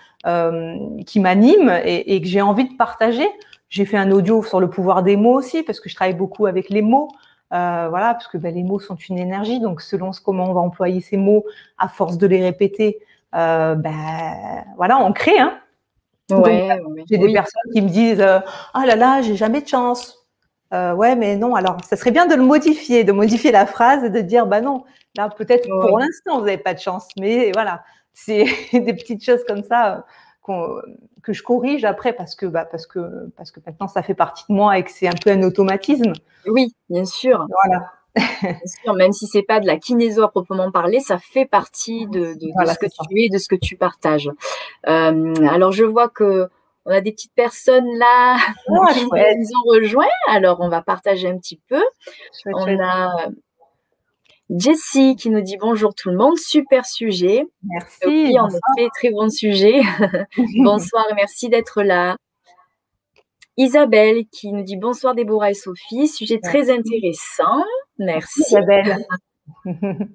[1.04, 3.28] qui m'animent et, que j'ai envie de partager.
[3.68, 6.46] J'ai fait un audio sur le pouvoir des mots aussi parce que je travaille beaucoup
[6.46, 7.08] avec les mots.
[7.50, 10.60] voilà, parce que ben, les mots sont une énergie, donc selon ce, comment on va
[10.60, 11.44] employer ces mots,
[11.78, 13.00] à force de les répéter,
[13.32, 15.40] ben voilà, on crée.
[15.40, 15.58] Hein
[17.08, 18.40] j'ai des personnes qui me disent euh,
[18.74, 20.26] Ah là là, j'ai jamais de chance.
[20.72, 24.04] Euh, ouais, mais non, alors ça serait bien de le modifier, de modifier la phrase
[24.04, 24.84] et de dire Bah non,
[25.16, 29.44] là peut-être pour l'instant vous n'avez pas de chance, mais voilà, c'est des petites choses
[29.46, 30.06] comme ça
[30.48, 30.82] euh,
[31.22, 34.44] que je corrige après parce que, bah, parce, que, parce que maintenant ça fait partie
[34.48, 36.12] de moi et que c'est un peu un automatisme.
[36.46, 37.46] Oui, bien sûr.
[37.64, 42.06] Voilà sûr, même si c'est pas de la kinéso à proprement parler, ça fait partie
[42.06, 44.30] de, ce que tu es, de ce que tu partages.
[44.88, 46.48] Euh, alors je vois que
[46.84, 50.04] on a des petites personnes là ah, qui nous ont rejoints.
[50.28, 51.82] Alors on va partager un petit peu.
[52.46, 53.28] on a
[54.50, 57.46] Jessie qui nous dit bonjour tout le monde, super sujet.
[57.62, 57.98] Merci.
[58.06, 59.80] Oui, en effet, très bon sujet.
[60.62, 62.16] bonsoir et merci d'être là.
[63.56, 67.64] Isabelle qui nous dit bonsoir Déborah et Sophie, sujet très intéressant.
[67.98, 68.42] Merci.
[68.42, 69.04] Isabelle.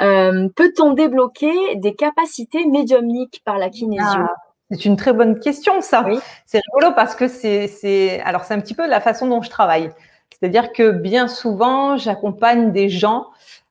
[0.00, 4.32] Euh, peut-on débloquer des capacités médiumniques par la kinésio ah,
[4.70, 6.06] C'est une très bonne question, ça.
[6.46, 9.90] C'est rigolo parce que c'est, alors c'est un petit peu la façon dont je travaille.
[10.30, 13.26] C'est-à-dire que bien souvent, j'accompagne des gens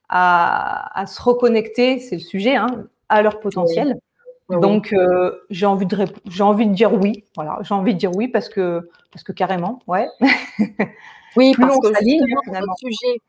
[0.09, 3.97] à, se reconnecter, c'est le sujet, hein, à leur potentiel.
[4.49, 8.15] Donc euh, j'ai envie de j'ai envie de dire oui, voilà, j'ai envie de dire
[8.15, 10.07] oui parce que parce que carrément, ouais.
[11.38, 13.21] Oui, parce que notre sujet,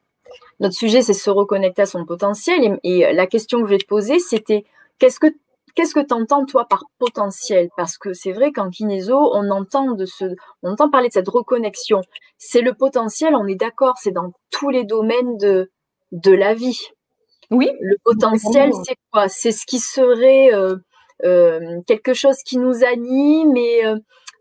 [0.61, 2.79] notre sujet, c'est se reconnecter à son potentiel.
[2.83, 4.65] Et, la question que je vais te poser, c'était
[4.99, 5.29] qu'est-ce que
[5.75, 7.69] qu'est-ce que tu entends toi par potentiel?
[7.77, 10.25] Parce que c'est vrai qu'en kinéso, on entend de ce,
[10.63, 12.01] on entend parler de cette reconnexion.
[12.39, 15.71] C'est le potentiel, on est d'accord, c'est dans tous les domaines de
[16.11, 16.81] de la vie.
[17.51, 17.71] Oui.
[17.81, 19.29] Le potentiel, c'est quoi?
[19.29, 20.77] C'est ce qui serait euh,
[21.25, 23.85] euh, quelque chose qui nous anime et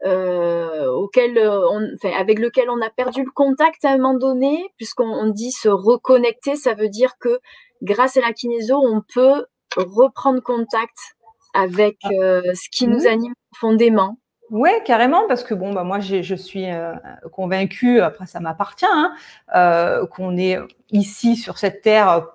[0.05, 4.13] euh, euh, auquel on, enfin, avec lequel on a perdu le contact à un moment
[4.17, 7.39] donné, puisqu'on dit se reconnecter, ça veut dire que
[7.81, 10.97] grâce à la kinésio, on peut reprendre contact
[11.53, 12.09] avec ah.
[12.53, 14.17] ce qui nous anime profondément.
[14.49, 16.93] Oui, carrément, parce que bon, bah, moi, je suis euh,
[17.33, 19.13] convaincue, après ça m'appartient, hein,
[19.55, 20.57] euh, qu'on est
[20.91, 22.27] ici sur cette terre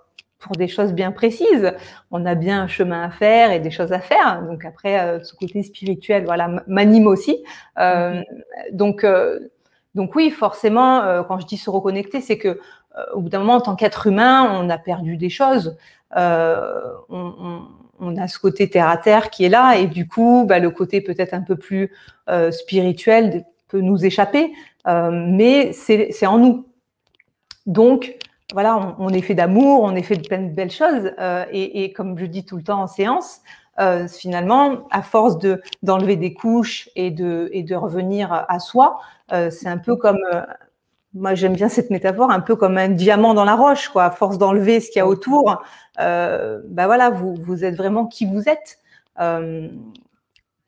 [0.43, 1.73] pour des choses bien précises.
[2.11, 4.43] On a bien un chemin à faire et des choses à faire.
[4.43, 7.43] Donc après, euh, ce côté spirituel, voilà, m'anime aussi.
[7.79, 8.25] Euh, mm-hmm.
[8.73, 9.39] donc, euh,
[9.95, 12.61] donc oui, forcément, quand je dis se reconnecter, c'est que
[13.15, 15.77] au bout d'un moment, en tant qu'être humain, on a perdu des choses.
[16.17, 17.63] On,
[18.01, 20.71] on, a ce côté terre à terre qui est là, et du coup, bah, le
[20.71, 21.93] côté peut-être un peu plus
[22.51, 24.53] spirituel peut nous échapper,
[24.87, 26.67] mais c'est en nous.
[27.67, 28.17] Donc,
[28.53, 31.13] voilà, on, est fait d'amour, on est fait de plein de belles choses.
[31.19, 33.41] Euh, et, comme je dis tout le temps en séance,
[33.81, 39.01] euh, finalement, à force de d'enlever des couches et de et de revenir à soi,
[39.33, 40.21] euh, c'est un peu comme
[41.15, 44.05] moi j'aime bien cette métaphore, un peu comme un diamant dans la roche, quoi.
[44.05, 45.63] À force d'enlever ce qu'il y a autour,
[45.97, 48.79] bah voilà, vous vous êtes vraiment qui vous êtes.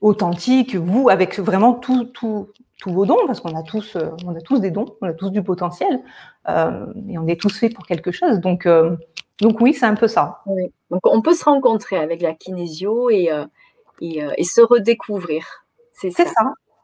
[0.00, 4.34] authentique, vous, avec vraiment tout, tout, tous vos dons, parce qu'on a tous, euh, on
[4.34, 6.02] a tous des dons, on a tous du potentiel,
[6.48, 8.40] euh, et on est tous faits pour quelque chose.
[8.40, 8.96] Donc, euh,
[9.40, 10.42] donc oui, c'est un peu ça.
[10.90, 13.30] Donc on peut se rencontrer avec la kinésio et,
[14.00, 15.64] et, se redécouvrir.
[15.92, 16.24] C'est ça.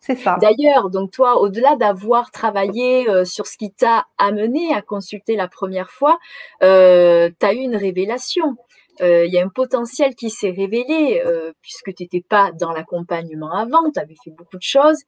[0.02, 0.38] C'est ça.
[0.40, 5.90] D'ailleurs, donc toi, au-delà d'avoir travaillé sur ce qui t'a amené à consulter la première
[5.90, 6.18] fois,
[6.60, 8.56] tu as eu une révélation.
[9.00, 11.22] Il y a un potentiel qui s'est révélé
[11.62, 14.98] puisque tu n'étais pas dans l'accompagnement avant, tu avais fait beaucoup de choses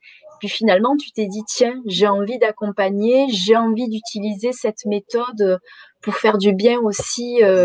[0.42, 5.60] puis finalement, tu t'es dit, tiens, j'ai envie d'accompagner, j'ai envie d'utiliser cette méthode
[6.00, 7.64] pour faire du bien aussi euh,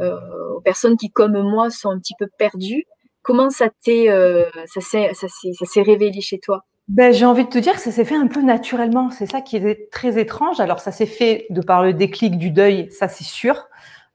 [0.00, 0.18] euh,
[0.56, 2.84] aux personnes qui, comme moi, sont un petit peu perdues.
[3.20, 6.64] Comment euh, ça s'est révélé chez toi?
[6.88, 9.10] Ben, j'ai envie de te dire que ça s'est fait un peu naturellement.
[9.10, 10.60] C'est ça qui est très étrange.
[10.60, 13.66] Alors, ça s'est fait de par le déclic du deuil, ça c'est sûr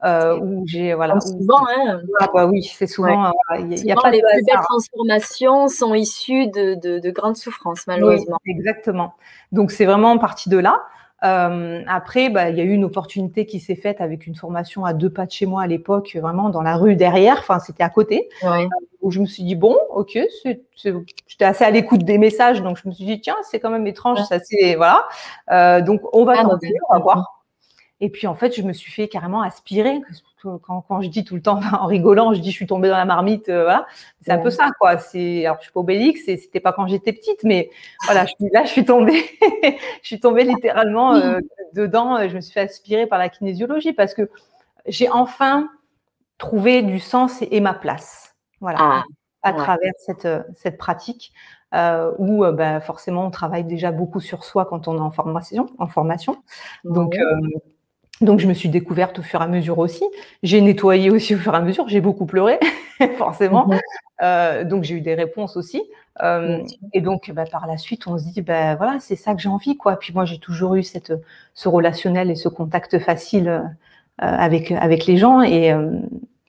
[0.03, 1.19] euh, où j'ai voilà.
[1.19, 2.01] souvent, hein.
[2.19, 3.31] Ah, bah oui, c'est souvent.
[3.57, 7.87] Il y a, pas les plus belles transformations sont issues de, de, de grandes souffrances,
[7.87, 8.37] malheureusement.
[8.45, 9.13] exactement.
[9.51, 10.81] Donc c'est vraiment parti de là.
[11.23, 14.83] Euh, après, bah, il y a eu une opportunité qui s'est faite avec une formation
[14.83, 17.37] à deux pas de chez moi à l'époque, vraiment dans la rue derrière.
[17.39, 18.29] Enfin, c'était à côté.
[18.41, 18.65] Ouais.
[18.65, 20.17] Euh, où je me suis dit bon, ok,
[20.75, 23.85] j'étais assez à l'écoute des messages, donc je me suis dit tiens, c'est quand même
[23.85, 25.05] étrange, ça c'est voilà.
[25.51, 27.32] Euh, donc on va ah, tenter, on va voir.
[28.03, 30.01] Et puis en fait, je me suis fait carrément aspirer.
[30.41, 32.97] Quand, quand je dis tout le temps en rigolant, je dis je suis tombée dans
[32.97, 33.87] la marmite, euh, voilà.
[34.19, 34.97] C'est un peu ça, quoi.
[34.97, 37.69] C'est alors je suis pas obélix, c'était pas quand j'étais petite, mais
[38.03, 39.23] voilà, je suis là, je suis tombée,
[40.01, 41.39] je suis tombée littéralement euh,
[41.75, 42.27] dedans.
[42.27, 44.29] Je me suis fait aspirer par la kinésiologie parce que
[44.85, 45.69] j'ai enfin
[46.37, 49.03] trouvé du sens et, ma place, voilà, ah,
[49.43, 51.31] à travers cette cette pratique.
[51.73, 55.69] Euh, où bah, forcément on travaille déjà beaucoup sur soi quand on est en formation.
[55.79, 56.43] En formation.
[56.83, 57.15] Donc,
[58.23, 60.03] donc, je me suis découverte au fur et à mesure aussi.
[60.41, 61.87] J'ai nettoyé aussi au fur et à mesure.
[61.87, 62.59] J'ai beaucoup pleuré,
[63.17, 63.67] forcément.
[63.67, 63.79] Mhm.
[64.21, 65.83] Euh, donc, j'ai eu des réponses aussi.
[66.21, 69.41] Euh, et donc, bah, par la suite, on se dit, bah, voilà, c'est ça que
[69.41, 69.97] j'ai envie, quoi.
[69.97, 71.13] Puis moi, j'ai toujours eu cette,
[71.53, 73.61] ce relationnel et ce contact facile euh,
[74.19, 75.41] avec, avec les gens.
[75.41, 75.73] Et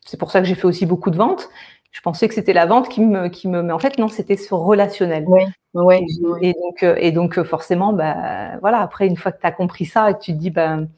[0.05, 1.49] c'est pour ça que j'ai fait aussi beaucoup de ventes.
[1.93, 4.37] Je pensais que c'était la vente qui me, qui me, mais en fait, non, c'était
[4.37, 5.25] ce relationnel.
[5.29, 5.43] Oui,
[5.75, 6.05] oui.
[6.43, 10.11] Et, donc, et donc, forcément, bah, voilà, après, une fois que tu as compris ça
[10.11, 10.89] et que tu te dis, ben,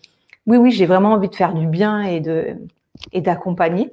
[0.47, 2.57] oui, oui, j'ai vraiment envie de faire du bien et de
[3.13, 3.93] et d'accompagner.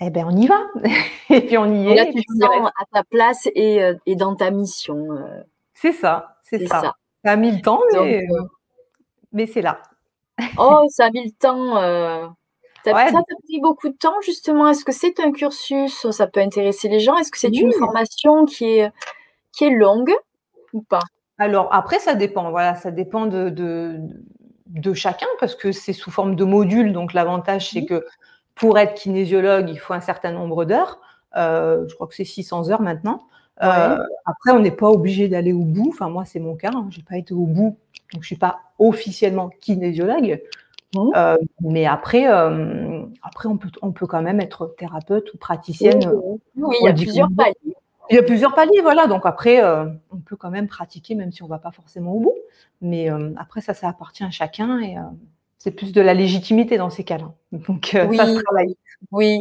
[0.00, 0.60] Eh ben, on y va.
[1.30, 1.94] et puis on y est.
[1.94, 5.12] Là, tu te sens à ta place et, euh, et dans ta mission.
[5.12, 5.42] Euh.
[5.74, 6.80] C'est ça, c'est ça.
[6.80, 6.94] ça.
[7.24, 8.42] Ça a mis le temps, mais, euh,
[9.32, 9.82] mais c'est là.
[10.58, 11.74] oh, ça a mis le temps.
[12.84, 14.68] Ça t'a pris beaucoup de temps, justement?
[14.68, 16.08] Est-ce que c'est un cursus?
[16.10, 17.16] Ça peut intéresser les gens.
[17.16, 18.90] Est-ce que c'est une formation qui est,
[19.52, 20.14] qui est longue
[20.72, 21.02] ou pas?
[21.38, 22.50] Alors, après, ça dépend.
[22.50, 24.00] Voilà, ça dépend de, de
[24.68, 26.92] de chacun parce que c'est sous forme de module.
[26.92, 28.04] Donc l'avantage, c'est que
[28.54, 31.00] pour être kinésiologue, il faut un certain nombre d'heures.
[31.36, 33.22] Euh, je crois que c'est 600 heures maintenant.
[33.62, 35.88] Euh, après, on n'est pas obligé d'aller au bout.
[35.88, 36.70] Enfin, moi, c'est mon cas.
[36.74, 36.86] Hein.
[36.90, 37.76] Je n'ai pas été au bout,
[38.12, 40.42] donc je suis pas officiellement kinésiologue.
[40.94, 41.10] Mmh.
[41.16, 46.00] Euh, mais après, après on, peut, on peut quand même être thérapeute ou praticienne.
[46.56, 47.76] Oui, il y a plusieurs paliers.
[48.10, 49.06] Il y a plusieurs paliers, voilà.
[49.06, 52.12] Donc après, euh, on peut quand même pratiquer, même si on ne va pas forcément
[52.12, 52.34] au bout.
[52.80, 55.02] Mais euh, après, ça, ça appartient à chacun et euh,
[55.58, 57.32] c'est plus de la légitimité dans ces cas-là.
[57.52, 58.76] Donc oui, ça se travaille.
[59.12, 59.40] Oui.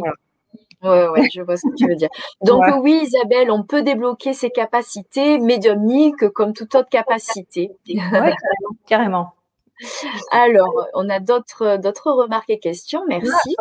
[0.84, 2.10] Oui, je vois ce que tu veux dire.
[2.42, 7.72] Donc oui, Isabelle, on peut débloquer ses capacités médiumniques comme toute autre capacité.
[8.86, 9.34] carrément.
[10.32, 13.04] Alors, on a d'autres d'autres remarques et questions.
[13.08, 13.56] Merci.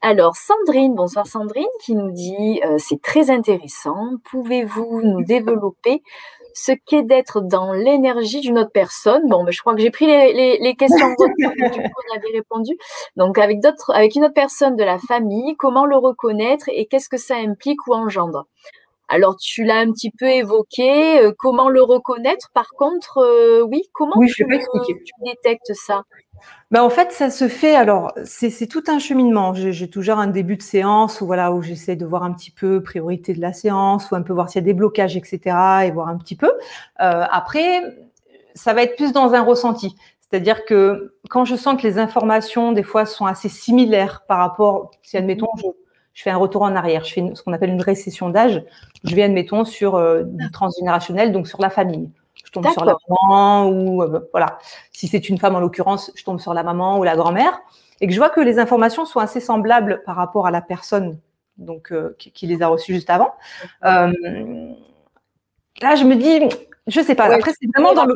[0.00, 4.12] Alors, Sandrine, bonsoir Sandrine, qui nous dit euh, c'est très intéressant.
[4.30, 6.02] Pouvez-vous nous développer
[6.54, 9.22] ce qu'est d'être dans l'énergie d'une autre personne?
[9.28, 12.78] Bon, ben, je crois que j'ai pris les, questions du coup, on avait répondu.
[13.16, 17.08] Donc, avec d'autres, avec une autre personne de la famille, comment le reconnaître et qu'est-ce
[17.08, 18.46] que ça implique ou engendre?
[19.08, 21.18] Alors, tu l'as un petit peu évoqué.
[21.18, 22.50] Euh, comment le reconnaître?
[22.54, 26.04] Par contre, euh, oui, comment tu, tu détectes ça?
[26.70, 27.74] Ben, en fait, ça se fait.
[27.74, 29.54] Alors, c'est tout un cheminement.
[29.54, 32.82] J'ai toujours un début de séance où voilà où j'essaie de voir un petit peu
[32.82, 35.56] priorité de la séance ou un peu voir s'il y a des blocages, etc.
[35.86, 36.50] et voir un petit peu.
[37.00, 37.82] Euh, après,
[38.54, 39.94] ça va être plus dans un ressenti.
[40.20, 44.90] C'est-à-dire que quand je sens que les informations des fois sont assez similaires par rapport,
[45.02, 45.66] si admettons je,
[46.12, 48.62] je fais un retour en arrière, je fais ce qu'on appelle une récession d'âge,
[49.04, 52.10] je vais admettons sur euh, du transgénérationnel, donc sur la famille
[52.48, 54.58] je tombe sur la maman ou euh, voilà.
[54.90, 57.60] Si c'est une femme en l'occurrence, je tombe sur la maman ou la grand-mère
[58.00, 61.18] et que je vois que les informations sont assez semblables par rapport à la personne
[61.58, 63.34] donc euh, qui, les a reçues juste avant.
[63.84, 64.12] Euh,
[65.82, 66.48] là, je me dis,
[66.86, 67.24] je sais pas.
[67.24, 68.14] après, c'est vraiment dans le.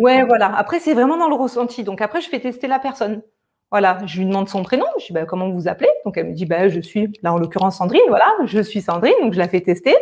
[0.00, 0.54] Ouais, voilà.
[0.54, 1.82] Après, c'est vraiment dans le ressenti.
[1.82, 3.22] Donc après, je fais tester la personne.
[3.70, 4.86] Voilà, je lui demande son prénom.
[4.98, 5.90] Je dis bah, comment vous vous appelez?
[6.04, 8.00] Donc elle me dit bah, je suis là en l'occurrence Sandrine.
[8.08, 9.14] Voilà, je suis Sandrine.
[9.20, 9.94] Donc je la fais tester.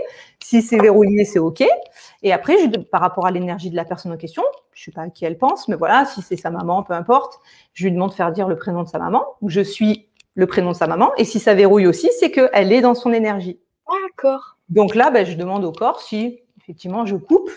[0.43, 1.65] Si c'est verrouillé, c'est ok.
[2.23, 5.03] Et après, je, par rapport à l'énergie de la personne en question, je sais pas
[5.03, 7.41] à qui elle pense, mais voilà, si c'est sa maman, peu importe,
[7.73, 9.25] je lui demande de faire dire le prénom de sa maman.
[9.47, 11.13] Je suis le prénom de sa maman.
[11.17, 13.59] Et si ça verrouille aussi, c'est qu'elle est dans son énergie.
[13.89, 14.59] D'accord.
[14.69, 17.51] Donc là, bah, je demande au corps si effectivement je coupe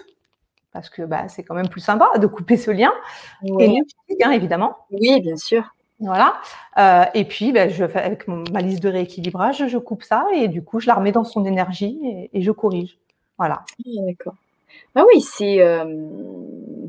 [0.71, 2.93] parce que bah, c'est quand même plus sympa de couper ce lien
[3.43, 4.77] énergétique, hein, évidemment.
[4.91, 5.63] Oui, bien sûr.
[5.99, 6.39] Voilà.
[6.77, 10.47] Euh, et puis, ben, je fais avec ma liste de rééquilibrage, je coupe ça et
[10.47, 11.99] du coup, je la remets dans son énergie
[12.33, 12.97] et, je corrige.
[13.37, 13.63] Voilà.
[13.79, 14.35] Ah, d'accord.
[14.95, 15.85] Ah oui, euh,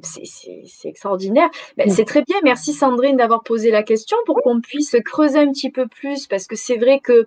[0.03, 1.49] c'est extraordinaire.
[1.77, 2.37] Ben, c'est très bien.
[2.43, 6.47] Merci Sandrine d'avoir posé la question pour qu'on puisse creuser un petit peu plus parce
[6.47, 7.27] que c'est vrai que euh,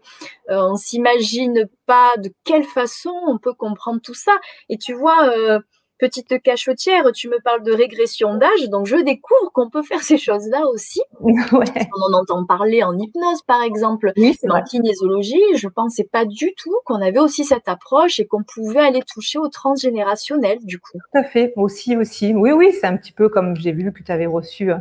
[0.49, 4.33] on s'imagine pas de quelle façon on peut comprendre tout ça.
[4.69, 5.59] Et tu vois, euh,
[5.97, 10.17] petite cachotière, tu me parles de régression d'âge, donc je découvre qu'on peut faire ces
[10.17, 11.01] choses-là aussi.
[11.21, 14.11] On en entend parler en hypnose, par exemple.
[14.17, 18.43] Oui, en kinésiologie, je pensais pas du tout qu'on avait aussi cette approche et qu'on
[18.43, 20.97] pouvait aller toucher au transgénérationnel, du coup.
[21.11, 22.33] Tout à fait, aussi, aussi.
[22.33, 24.77] Oui, oui, c'est un petit peu comme j'ai vu que tu avais reçu euh,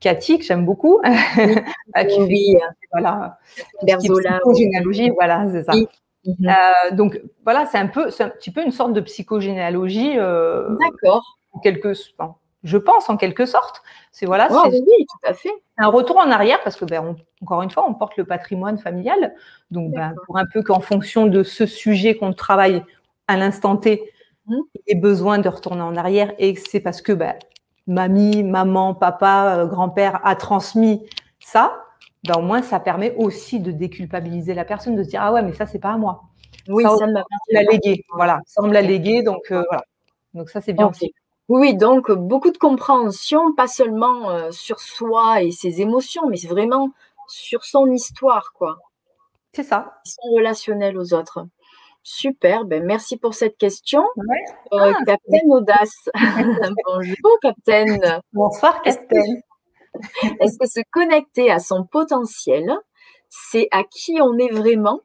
[0.00, 1.00] Cathy, que j'aime beaucoup.
[1.04, 1.54] Oui,
[2.18, 2.56] oui.
[2.92, 3.38] voilà.
[3.82, 4.40] Berzola.
[4.56, 5.72] Généalogie, voilà, c'est ça.
[6.28, 6.48] Mhm.
[6.48, 10.18] Euh, donc voilà, c'est un peu, c'est un petit peu une sorte de psychogénéalogie.
[10.18, 11.38] Euh, D'accord.
[11.62, 11.92] Quelque,
[12.62, 13.82] je pense en quelque sorte.
[14.12, 15.52] C'est voilà, oh, c'est oui, tout à fait.
[15.78, 19.34] Un retour en arrière parce que ben, encore une fois, on porte le patrimoine familial.
[19.70, 22.84] Donc ben, pour un peu qu'en fonction de ce sujet qu'on travaille
[23.26, 24.12] à l'instant T,
[24.46, 24.58] mhm.
[24.74, 27.34] il ait besoin de retourner en arrière et c'est parce que ben,
[27.86, 31.02] mamie, maman, papa, euh, grand-père a transmis
[31.40, 31.87] ça
[32.24, 35.42] ben, au moins ça permet aussi de déculpabiliser la personne, de se dire ah ouais
[35.42, 36.22] mais ça c'est pas à moi.
[36.68, 37.14] Oui, ça, me
[37.52, 38.04] l'a légué.
[38.12, 39.84] Voilà, ça me l'a légué, donc euh, voilà.
[40.34, 41.14] Donc ça c'est bien aussi.
[41.48, 46.90] Oui, donc beaucoup de compréhension, pas seulement euh, sur soi et ses émotions, mais vraiment
[47.26, 48.78] sur son histoire, quoi.
[49.54, 50.00] C'est ça.
[50.04, 51.46] Son relationnel aux autres.
[52.02, 54.02] Super, ben merci pour cette question.
[54.72, 56.08] Euh, ah, Captain Audace.
[56.86, 58.20] Bonjour, Captain.
[58.32, 59.40] Bonsoir, Captain.
[60.40, 62.70] Est-ce que se connecter à son potentiel,
[63.28, 65.00] c'est à qui on est vraiment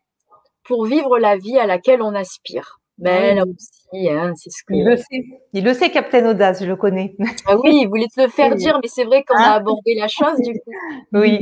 [0.64, 2.80] pour vivre la vie à laquelle on aspire?
[3.00, 4.74] Mais là aussi, hein, c'est ce que.
[4.74, 5.24] Il le sait.
[5.54, 7.16] Il le sait, Captain Audace, je le connais.
[7.48, 9.54] Ah oui, il voulait te le faire dire, mais c'est vrai qu'on a ah.
[9.56, 10.72] abordé la chose du coup.
[11.14, 11.42] Oui.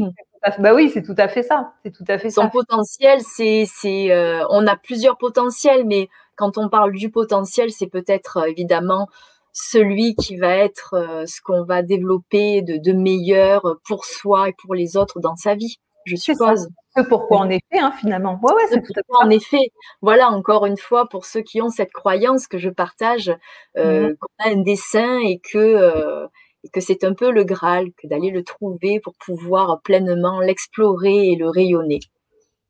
[0.57, 1.73] Bah oui, c'est tout à fait ça.
[1.83, 6.57] C'est tout à fait Son potentiel, c'est, c'est, euh, on a plusieurs potentiels, mais quand
[6.57, 9.07] on parle du potentiel, c'est peut-être euh, évidemment
[9.53, 14.53] celui qui va être euh, ce qu'on va développer de, de, meilleur pour soi et
[14.53, 16.69] pour les autres dans sa vie, je suppose.
[16.95, 18.39] C'est pourquoi en effet, hein, finalement.
[18.43, 21.93] Ouais, ouais, c'est tout En effet, voilà, encore une fois, pour ceux qui ont cette
[21.93, 23.33] croyance que je partage,
[23.77, 24.15] euh, mmh.
[24.17, 26.27] qu'on a un dessin et que, euh,
[26.73, 31.35] que c'est un peu le Graal, que d'aller le trouver pour pouvoir pleinement l'explorer et
[31.35, 31.99] le rayonner.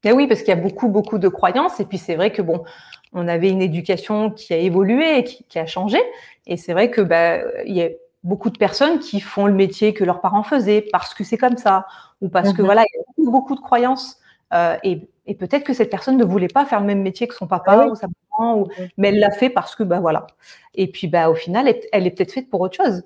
[0.04, 1.80] Et oui, parce qu'il y a beaucoup, beaucoup de croyances.
[1.80, 2.64] Et puis c'est vrai que bon,
[3.14, 6.00] on avait une éducation qui a évolué, qui, qui a changé.
[6.48, 7.90] Et c'est vrai que bah, il y a
[8.24, 11.58] beaucoup de personnes qui font le métier que leurs parents faisaient parce que c'est comme
[11.58, 11.86] ça,
[12.22, 12.66] ou parce que mhm.
[12.66, 14.20] voilà, il y a beaucoup, beaucoup de croyances.
[14.54, 17.36] Euh, et, et peut-être que cette personne ne voulait pas faire le même métier que
[17.36, 20.28] son papa ah ou sa maman, ou, mais elle l'a fait parce que bah voilà.
[20.76, 23.04] Et puis bah au final, elle, est peut-être faite pour autre chose.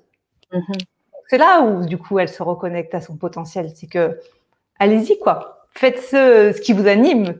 [0.52, 0.74] Mhm.
[1.28, 4.20] C'est là où du coup elle se reconnecte à son potentiel, c'est que
[4.78, 7.38] allez-y quoi, faites ce, qui vous anime,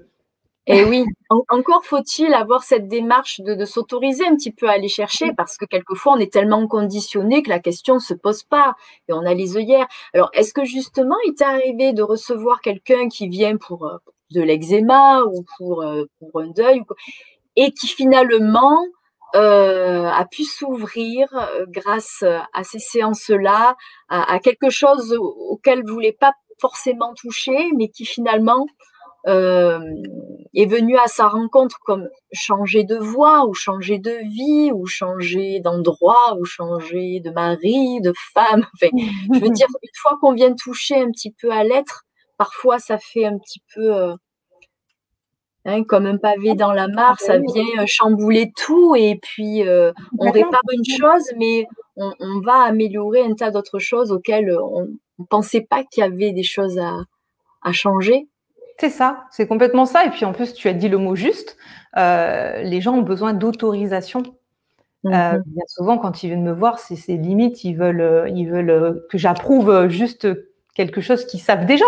[0.69, 5.33] et oui, encore faut-il avoir cette démarche de, s'autoriser un petit peu à aller chercher
[5.33, 8.75] parce que quelquefois on est tellement conditionné que la question ne se pose pas.
[9.09, 9.87] Et on a les œillères.
[10.13, 13.99] Alors, est-ce que justement il t'est arrivé de recevoir quelqu'un qui vient pour euh,
[14.33, 16.83] de l'eczéma ou pour, euh, un deuil
[17.55, 18.85] et qui finalement
[19.37, 21.29] euh, a pu s'ouvrir
[21.69, 23.77] grâce à ces séances-là
[24.09, 28.67] à, quelque chose auquel vous voulez pas forcément toucher, mais qui finalement
[29.29, 29.81] euh,
[30.55, 35.59] est venu à sa rencontre comme changer de voix ou changer de vie ou changer
[35.59, 38.65] d'endroit ou changer de mari, de femme.
[38.75, 38.91] Enfin,
[39.35, 42.05] je veux dire, une fois qu'on vient toucher un petit peu à l'être,
[42.37, 44.15] parfois ça fait un petit peu euh,
[45.65, 49.65] hein, comme un pavé dans la mare, ça vient euh, chambouler tout et puis
[50.19, 51.67] on répare une chose, mais
[51.97, 56.07] on, on, va améliorer un tas d'autres choses auxquelles on ne pensait pas qu'il y
[56.07, 57.01] avait des choses à,
[57.63, 58.29] à changer.
[58.79, 60.05] C'est ça, c'est complètement ça.
[60.05, 61.57] Et puis en plus, tu as dit le mot juste.
[61.97, 64.23] Euh, les gens ont besoin d'autorisation.
[65.07, 65.43] Euh, mhm.
[65.47, 69.19] bien souvent, quand ils viennent me voir, c'est limite, ils veulent, euh, ils veulent que
[69.19, 70.29] j'approuve juste
[70.75, 71.87] quelque chose qu'ils savent déjà.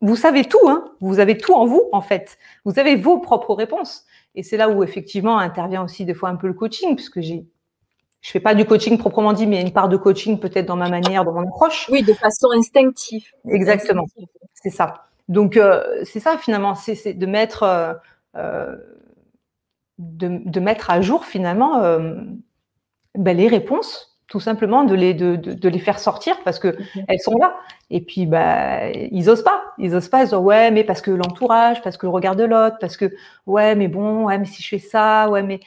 [0.00, 2.38] Vous, savez tout, hein vous avez tout en vous, en fait.
[2.64, 4.04] Vous avez vos propres réponses.
[4.34, 7.44] Et c'est là où, effectivement, intervient aussi des fois un peu le coaching, puisque j'ai
[8.26, 10.40] je fais pas du coaching proprement dit, mais il y a une part de coaching
[10.40, 11.88] peut-être dans ma manière, dans mon approche.
[11.92, 13.24] Oui, de façon instinctive.
[13.48, 14.04] Exactement,
[14.52, 15.04] c'est ça.
[15.28, 17.94] Donc euh, c'est ça finalement, c'est de mettre euh,
[18.34, 18.74] euh,
[19.98, 21.80] de, mettre à jour finalement
[23.14, 27.04] ben, les réponses tout simplement de les, de, de, les faire sortir parce que mhm.
[27.06, 27.56] elles sont là.
[27.90, 29.62] Et puis, bah, ils osent pas.
[29.78, 30.22] Ils osent pas.
[30.22, 33.14] Ils disent, ouais, mais parce que l'entourage, parce que le regard de l'autre, parce que,
[33.46, 35.60] ouais, mais bon, ouais, mais si je fais ça, ouais, mais,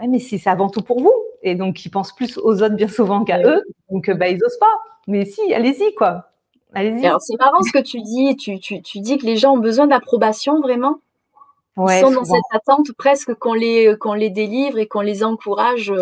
[0.00, 1.14] ouais, mais si c'est avant tout pour vous.
[1.42, 3.62] Et donc, ils pensent plus aux autres bien souvent qu'à eux.
[3.90, 4.80] Donc, bah, ils osent pas.
[5.06, 6.30] Mais si, allez-y, quoi.
[6.72, 7.06] Allez-y.
[7.06, 8.36] Alors, c'est marrant ce que tu dis.
[8.36, 11.00] Tu, tu, tu dis que les gens ont besoin d'approbation, vraiment?
[11.76, 15.24] Ouais, ils sont dans cette attente presque qu'on les, qu'on les délivre et qu'on les
[15.24, 15.92] encourage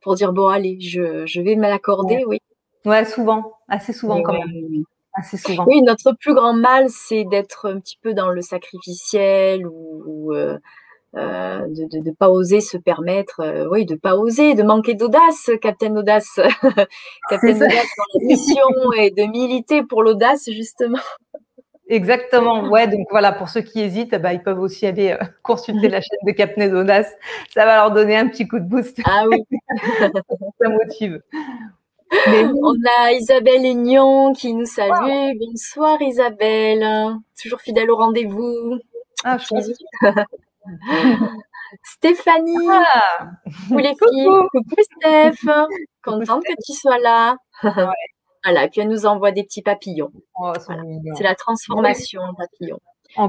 [0.00, 2.38] pour dire bon allez, je, je vais me l'accorder, oui.
[2.86, 4.84] Ouais, souvent, assez souvent quand même.
[5.14, 5.64] Assez souvent.
[5.66, 10.58] Oui, notre plus grand mal, c'est d'être un petit peu dans le sacrificiel ou, euh,
[11.16, 15.50] euh, de ne pas oser se permettre, euh, oui, de pas oser, de manquer d'audace,
[15.62, 16.40] Captain Audace,
[17.30, 20.98] Captain Audace dans la mission et de militer pour l'audace justement.
[21.88, 22.68] Exactement.
[22.68, 26.00] Ouais, donc voilà, pour ceux qui hésitent, bah, ils peuvent aussi aller euh, consulter la
[26.00, 27.12] chaîne de Capnez Audace.
[27.52, 28.98] Ça va leur donner un petit coup de boost.
[29.04, 29.44] Ah oui.
[30.60, 31.20] Ça motive.
[32.26, 35.36] On a Isabelle Aignon qui nous salue.
[35.38, 37.16] Bonsoir Isabelle.
[37.40, 38.78] Toujours fidèle au rendez-vous.
[39.24, 39.46] Ah, je
[41.82, 42.68] Stéphanie.
[42.70, 43.30] Ah.
[43.70, 44.28] les filles.
[44.52, 45.44] Coucou Steph.
[46.04, 47.36] Contente que tu sois là.
[48.44, 50.12] Voilà, puis elle nous envoie des petits papillons.
[50.38, 50.52] Oh,
[51.16, 52.78] c'est la transformation en papillon.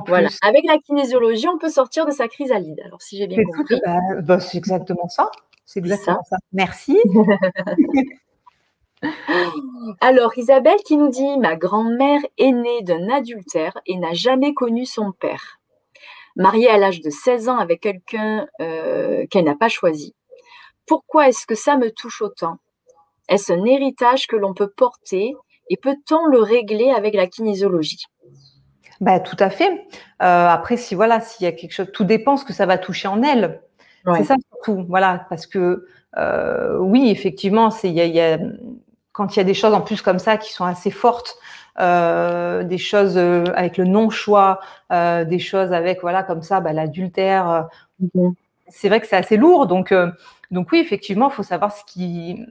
[0.07, 0.29] voilà.
[0.43, 2.81] Avec la kinésiologie, on peut sortir de sa chrysalide.
[2.85, 3.79] Alors, si j'ai bien compris.
[3.85, 5.31] Bah, bah, c'est exactement ça.
[5.65, 6.37] C'est exactement ça.
[6.51, 6.99] Merci.
[10.01, 14.85] Alors, Isabelle qui nous dit Ma grand-mère est née d'un adultère et n'a jamais connu
[14.85, 15.59] son père.
[16.35, 20.13] Mariée à l'âge de 16 ans avec quelqu'un euh, qu'elle n'a pas choisi.
[20.85, 22.57] Pourquoi est-ce que ça me touche autant?
[23.29, 25.33] Est-ce un héritage que l'on peut porter
[25.69, 28.03] et peut-on le régler avec la kinésiologie
[29.01, 29.87] bah, Tout à fait.
[30.21, 32.77] Euh, après, si voilà, s'il y a quelque chose, tout dépend ce que ça va
[32.77, 33.61] toucher en elle.
[34.17, 38.37] C'est ça surtout, voilà, parce que euh, oui, effectivement, c'est y a, y a,
[39.11, 41.37] quand il y a des choses en plus comme ça qui sont assez fortes,
[41.79, 44.59] euh, des choses avec le non-choix,
[44.91, 47.67] des choses avec voilà comme ça, bah, l'adultère.
[48.67, 49.93] C'est vrai que c'est assez lourd, donc
[50.51, 52.45] donc oui, effectivement, il faut savoir ce qui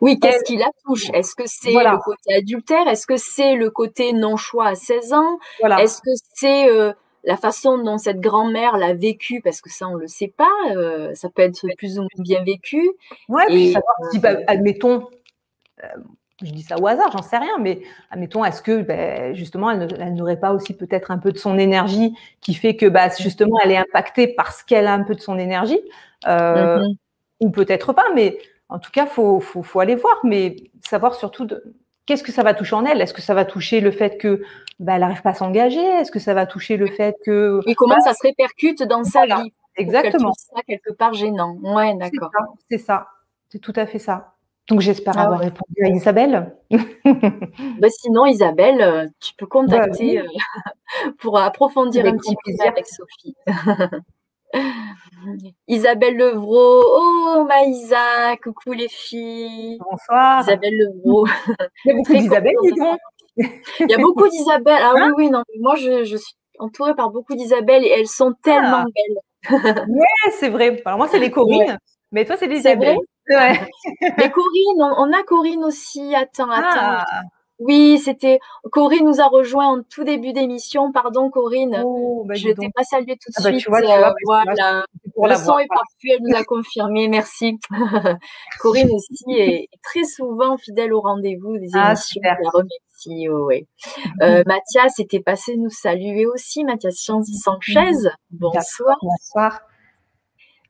[0.00, 1.10] oui, qu'est-ce qui la touche?
[1.14, 2.86] Est-ce que c'est le côté adultère?
[2.88, 5.38] Est-ce que c'est le côté non-choix à 16 ans?
[5.78, 6.92] Est-ce que c'est euh,
[7.24, 9.40] la façon dont cette grand-mère l'a vécu?
[9.40, 10.52] Parce que ça, on ne le sait pas.
[10.74, 12.90] Euh, ça peut être plus ou moins bien vécu.
[13.28, 15.08] Oui, puis savoir si, bah, admettons,
[15.82, 15.88] euh,
[16.42, 20.14] je dis ça au hasard, j'en sais rien, mais admettons, est-ce que ben, justement, elle
[20.14, 23.70] n'aurait pas aussi peut-être un peu de son énergie qui fait que bah, justement, elle
[23.72, 25.80] est impactée parce qu'elle a un peu de son énergie
[26.26, 26.82] mmh
[27.40, 31.44] Ou peut-être pas, mais en tout cas, faut, faut, faut aller voir, mais savoir surtout
[31.44, 31.62] de,
[32.06, 33.00] qu'est-ce que ça va toucher en elle?
[33.00, 34.42] Est-ce que ça va toucher le fait que
[34.78, 35.84] bah, elle n'arrive pas à s'engager?
[35.84, 39.04] Est-ce que ça va toucher le fait que et comment bah, ça se répercute dans
[39.04, 40.32] sa vie Exactement.
[40.32, 41.56] ça quelque part gênant?
[41.62, 42.30] Ouais, d'accord.
[42.70, 43.08] C'est ça.
[43.50, 44.35] C'est tout à fait ça.
[44.68, 46.52] Donc j'espère ah avoir répondu à Isabelle.
[46.70, 50.26] bah, sinon, Isabelle, euh, tu peux contacter euh,
[51.18, 53.36] pour approfondir un petit peu avec Sophie.
[55.68, 59.78] Isabelle Levrault, oh Maïsa, coucou les filles.
[59.78, 60.42] Bonsoir.
[60.42, 61.26] Isabelle Levrault.
[61.84, 62.54] Il y a beaucoup d'Isabelle,
[63.36, 64.78] Il y a beaucoup d'Isabelle.
[64.80, 68.32] Ah oui, hein oui, non, moi je, suis entourée par beaucoup d'Isabelle et elles sont
[68.42, 68.86] tellement ah.
[68.94, 69.84] belles.
[69.88, 70.82] oui, c'est vrai.
[70.84, 71.78] Alors moi, c'est les Corinne,
[72.10, 72.98] mais toi, c'est les Isabelle.
[73.28, 73.60] Ouais.
[74.00, 76.14] les Corinne, on, a Corinne aussi.
[76.14, 77.00] Attends, attends.
[77.00, 77.22] Ah.
[77.58, 78.38] Oui, c'était
[78.70, 80.92] Corinne nous a rejoint en tout début d'émission.
[80.92, 83.68] Pardon Corinne, oh, bah, je t'ai pas salué tout de ah bah, suite.
[83.68, 84.84] Euh, voilà,
[85.16, 87.08] le son est parfait, elle nous a confirmé.
[87.08, 87.58] Merci.
[88.60, 92.20] Corinne aussi est très souvent fidèle au rendez-vous des ah, émissions.
[92.22, 93.28] Je la remercie.
[93.30, 93.50] Oh,
[94.22, 96.62] euh, Mathias était passé nous saluer aussi.
[96.62, 98.10] Mathias Sanchez.
[98.30, 98.98] Bonsoir.
[99.00, 99.60] Bonsoir.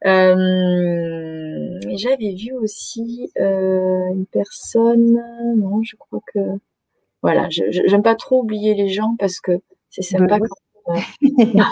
[0.07, 5.23] Euh, j'avais vu aussi une personne.
[5.57, 6.41] Non, je crois que
[7.23, 9.53] voilà, j'aime pas trop oublier les gens parce que
[9.91, 10.39] c'est sympa.
[10.87, 11.69] Alors,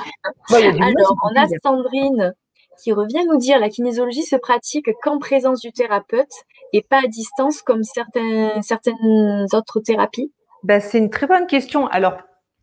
[0.51, 2.35] on a Sandrine
[2.83, 6.33] qui revient nous dire la kinésiologie se pratique qu'en présence du thérapeute
[6.73, 10.33] et pas à distance comme certaines, certaines autres thérapies?
[10.65, 11.87] Ben, C'est une très bonne question.
[11.87, 12.17] Alors,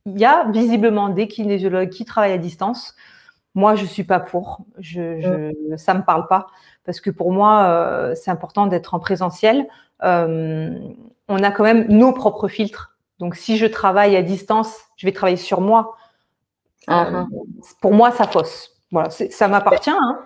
[0.05, 2.95] il y a visiblement des kinésiologues qui travaillent à distance.
[3.53, 4.65] Moi, je suis pas pour.
[4.79, 6.47] Je, je, Ça me parle pas
[6.85, 9.67] parce que pour moi, euh, c'est important d'être en présentiel.
[10.03, 10.77] Euh,
[11.27, 12.97] on a quand même nos propres filtres.
[13.19, 15.95] Donc, si je travaille à distance, je vais travailler sur moi.
[16.87, 17.27] Ah, euh, ah.
[17.81, 18.71] pour moi, ça fausse.
[18.91, 19.91] Voilà, ça m'appartient.
[19.91, 20.19] Hein.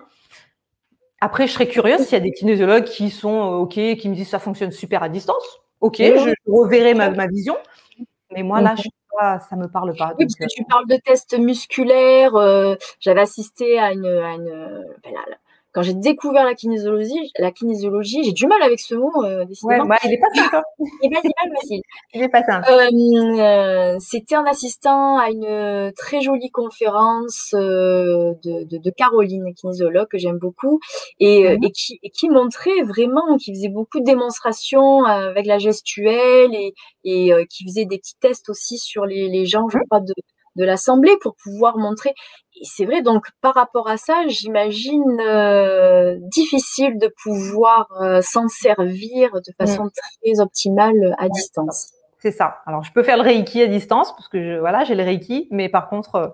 [1.20, 4.28] Après, je serais curieuse s'il y a des kinésiologues qui sont OK, qui me disent
[4.28, 5.60] ça fonctionne super à distance.
[5.80, 7.56] OK, je reverrai ma, ma vision.
[8.32, 10.14] Mais moi, là, je pas, ça me parle pas.
[10.18, 12.32] Oui, parce que tu parles de tests musculaires.
[13.00, 15.14] J'avais assisté à une, à une ben
[15.76, 19.82] quand j'ai découvert la kinésiologie, la kinésiologie, j'ai du mal avec ce mot, euh, décidément.
[19.82, 20.62] Ouais, bah, il est pas simple.
[21.02, 21.82] il est pas facile.
[22.14, 22.66] Il est pas simple.
[22.70, 29.52] Euh, euh, C'était en assistant à une très jolie conférence euh, de, de, de, Caroline,
[29.54, 30.80] kinésiologue que j'aime beaucoup,
[31.20, 31.64] et, euh, mhm.
[31.64, 36.72] et, qui, et, qui, montrait vraiment, qui faisait beaucoup de démonstrations avec la gestuelle et,
[37.04, 39.84] et qui faisait des petits tests aussi sur les, les gens, je mhm.
[39.90, 40.14] crois, de,
[40.56, 42.10] de l'Assemblée pour pouvoir montrer.
[42.60, 48.48] Et c'est vrai, donc par rapport à ça, j'imagine euh, difficile de pouvoir euh, s'en
[48.48, 49.66] servir de mm.
[49.66, 49.90] façon
[50.22, 51.90] très optimale à distance.
[52.18, 52.56] C'est ça.
[52.66, 55.48] Alors je peux faire le Reiki à distance parce que je, voilà, j'ai le Reiki,
[55.50, 56.28] mais par contre, euh,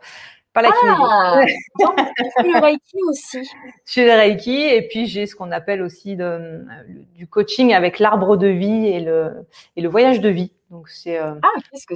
[0.53, 1.41] pas la ah,
[1.81, 1.99] donc,
[2.39, 3.51] le Reiki aussi.
[3.87, 6.65] J'ai le Reiki et puis j'ai ce qu'on appelle aussi de,
[7.15, 9.47] du coaching avec l'arbre de vie et le,
[9.77, 10.53] et le voyage de vie.
[10.71, 11.35] Donc c'est ah,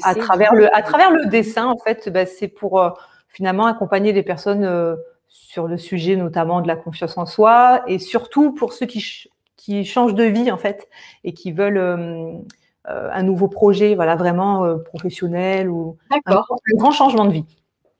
[0.02, 2.96] à travers le à travers le dessin en fait, bah, c'est pour
[3.36, 4.96] finalement accompagner les personnes euh,
[5.28, 9.84] sur le sujet notamment de la confiance en soi et surtout pour ceux qui, qui
[9.84, 10.88] changent de vie en fait
[11.22, 12.32] et qui veulent euh,
[12.88, 16.18] euh, un nouveau projet, voilà vraiment professionnel ou un,
[16.76, 17.44] grand changement de vie.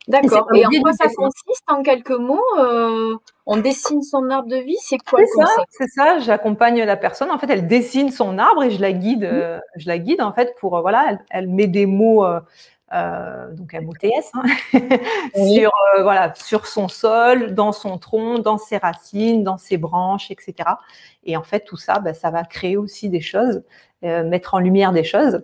[0.09, 0.47] D'accord.
[0.55, 2.45] Et, en quoi ça consiste en quelques mots
[3.47, 6.19] On dessine son arbre de vie, c'est quoi ça C'est ça.
[6.21, 7.31] J'accompagne la personne.
[7.31, 9.25] En fait, elle dessine son arbre et je la guide.
[9.25, 9.61] Mmh.
[9.77, 11.07] je la guide en fait pour voilà.
[11.09, 12.25] Elle, elle met des mots
[12.93, 14.45] euh, donc un MOTS, hein,
[15.35, 20.31] sur, euh, voilà, sur son sol, dans son tronc, dans ses racines, dans ses branches,
[20.31, 20.55] etc.
[21.25, 23.65] Et en fait, tout ça, bah, ça va créer aussi des choses,
[24.05, 25.43] euh, mettre en lumière des choses,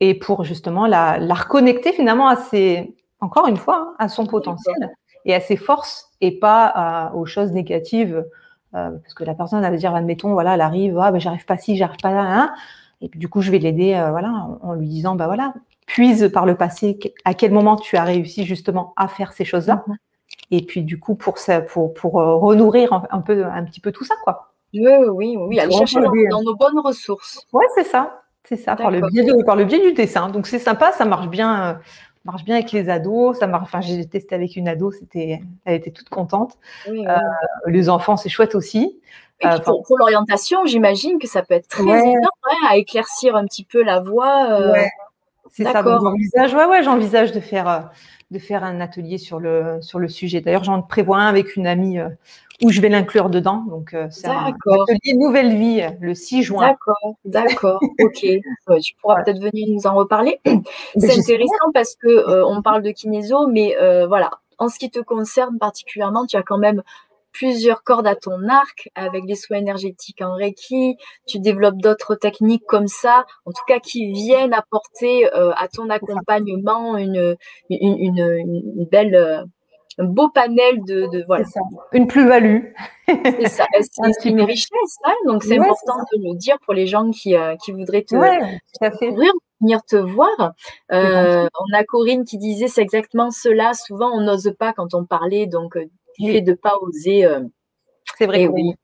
[0.00, 4.26] et pour justement la, la reconnecter finalement à ses, encore une fois, hein, à son
[4.26, 4.90] potentiel
[5.24, 8.26] et à ses forces, et pas aux choses négatives,
[8.72, 11.56] parce que la personne, elle va dire, admettons, voilà, elle arrive, ah, ben, j'arrive pas
[11.56, 12.52] ci, j'arrive pas là, hein,
[13.00, 15.54] et puis du coup, je vais l'aider, voilà, en, en lui disant, bah voilà,
[15.86, 19.84] puise par le passé à quel moment tu as réussi justement à faire ces choses-là.
[19.86, 19.96] Mhm.
[20.50, 23.92] Et puis du coup, pour, ça, pour, pour euh, renourrir un, peu, un petit peu
[23.92, 24.54] tout ça, quoi.
[24.74, 27.46] Oui, oui, oui, aller chercher dans, nos bonnes ressources.
[27.52, 30.30] Ouais, c'est ça, c'est ça, par le, biais de, par le biais du dessin.
[30.30, 31.74] Donc c'est sympa, ça marche bien, euh,
[32.24, 33.38] marche bien avec les ados.
[33.38, 36.58] Ça marche, enfin, j'ai testé avec une ado, c'était, elle était toute contente.
[36.88, 37.04] Euh,
[37.66, 39.00] les enfants, c'est chouette aussi.
[39.64, 42.20] pour, l'orientation, j'imagine que ça peut être très hein,
[42.68, 44.74] à éclaircir un petit peu la voie.
[45.52, 45.82] C'est ça.
[45.84, 47.80] j'envisage, ouais, ouais, j'envisage de faire, euh,
[48.30, 50.40] de faire un atelier sur le, sur le sujet.
[50.40, 52.08] D'ailleurs, j'en prévois un avec une amie euh,
[52.62, 53.64] où je vais l'inclure dedans.
[53.68, 56.68] Donc, euh, c'est un atelier Nouvelle Vie le 6 juin.
[56.68, 58.26] D'accord, d'accord, ok.
[58.80, 60.40] tu pourras peut-être venir nous en reparler.
[60.96, 65.58] C'est intéressant parce que on parle de kinésio, mais voilà, en ce qui te concerne
[65.58, 66.82] particulièrement, tu as quand même
[67.32, 70.96] plusieurs cordes à ton arc avec les soins énergétiques en Reiki.
[71.26, 75.90] Tu développes d'autres techniques comme ça, en tout cas qui viennent apporter euh, à ton
[75.90, 77.36] accompagnement une,
[77.70, 79.44] une, une, belle, euh,
[79.98, 81.44] un beau panel de, de voilà.
[81.92, 82.64] Une plus-value.
[83.08, 83.66] c'est ça,
[84.20, 87.56] c'est une richesse, hein, donc c'est important de le dire pour les gens qui, euh,
[87.56, 90.52] qui voudraient te ouvrir, venir te voir.
[90.90, 93.74] on a Corinne qui disait c'est exactement cela.
[93.74, 95.76] Souvent on n'ose pas quand on parlait donc
[96.18, 97.24] fait de pas oser.
[97.24, 97.40] Euh,
[98.18, 98.46] c'est vrai.
[98.46, 98.74] oui,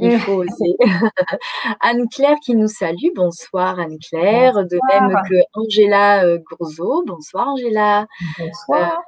[0.00, 0.76] il faut oser.
[1.80, 3.10] Anne-Claire qui nous salue.
[3.14, 4.54] Bonsoir Anne-Claire.
[4.66, 7.04] De même que Angela euh, Gourzo.
[7.06, 8.06] Bonsoir Angela.
[8.38, 9.02] Bonsoir.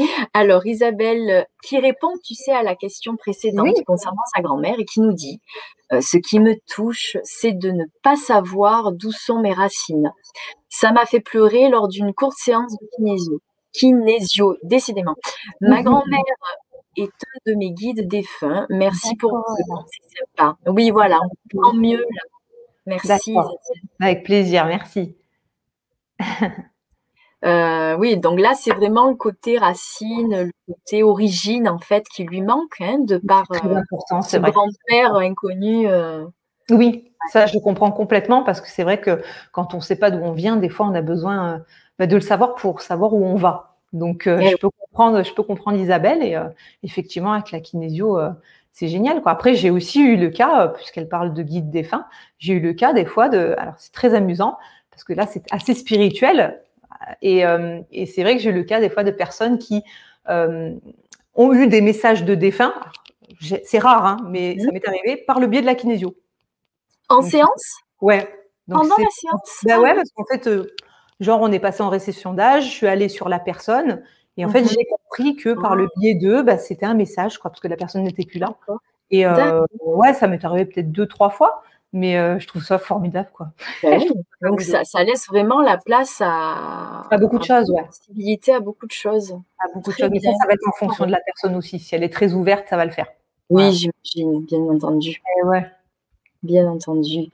[0.00, 0.04] Euh,
[0.34, 5.00] alors Isabelle qui répond, tu sais, à la question précédente concernant sa grand-mère et qui
[5.00, 5.40] nous dit
[6.00, 10.12] Ce qui me touche, c'est de ne pas savoir d'où sont mes racines.
[10.68, 13.40] Ça m'a fait pleurer lors d'une courte séance de kinésio
[13.72, 15.14] kinésio, décidément.
[15.60, 15.84] Ma mhm.
[15.84, 16.20] grand-mère
[16.96, 18.66] est un de mes guides défunts.
[18.70, 19.44] Merci pour
[19.86, 20.56] c'est sympa.
[20.66, 22.04] Oui, voilà, on comprend mieux.
[22.86, 23.34] Merci.
[24.00, 25.16] Avec plaisir, merci.
[27.44, 32.22] Euh, oui, donc là, c'est vraiment le côté racine, le côté origine, en fait, qui
[32.22, 33.80] lui manque, hein, de par euh,
[34.22, 35.88] ce grand-père inconnu.
[35.88, 36.24] Euh.
[36.70, 40.12] Oui, ça, je comprends complètement parce que c'est vrai que quand on ne sait pas
[40.12, 41.64] d'où on vient, des fois, on a besoin
[41.98, 43.71] bah, de le savoir pour savoir où on va.
[43.92, 46.48] Donc, euh, je peux comprendre, je peux comprendre Isabelle et euh,
[46.82, 48.30] effectivement avec la kinésio, euh,
[48.72, 49.20] c'est génial.
[49.22, 49.32] Quoi.
[49.32, 52.06] Après, j'ai aussi eu le cas, puisqu'elle parle de guide défunt,
[52.38, 54.56] j'ai eu le cas des fois de, alors c'est très amusant
[54.90, 56.62] parce que là c'est assez spirituel
[57.20, 57.44] et,
[57.90, 59.82] et c'est vrai que j'ai eu le cas des fois de personnes qui
[60.28, 62.74] ont eu des messages de défunts.
[63.64, 66.14] C'est rare, hein, mais ça m'est arrivé par le biais de la kinésio.
[67.08, 67.76] En séance?
[68.00, 68.26] Ouais.
[68.70, 69.60] Pendant la séance?
[69.64, 70.48] Bah ouais, parce qu'en fait,
[71.22, 74.02] Genre, on est passé en récession d'âge, je suis allée sur la personne,
[74.36, 74.68] et en fait, mhm.
[74.68, 77.76] j'ai compris que par le biais d'eux, bah, c'était un message, quoi, parce que la
[77.76, 78.54] personne n'était plus là.
[79.10, 81.62] Et ouais, ça m'est arrivé peut-être deux, trois fois.
[81.94, 83.48] Mais euh, je trouve ça formidable, quoi.
[83.82, 84.00] Ben
[84.40, 87.84] Donc ça, ça, laisse vraiment la place à, à beaucoup de choses, ouais.
[87.84, 89.38] Possibilité à beaucoup de choses.
[89.58, 90.08] À beaucoup de choses.
[90.10, 91.78] Mais ça, ça va être en fonction de la personne aussi.
[91.78, 93.08] Si elle est très ouverte, ça va le faire.
[93.50, 95.20] Oui, j'imagine, bien entendu.
[95.38, 95.66] Et ouais.
[96.42, 97.30] Bien entendu.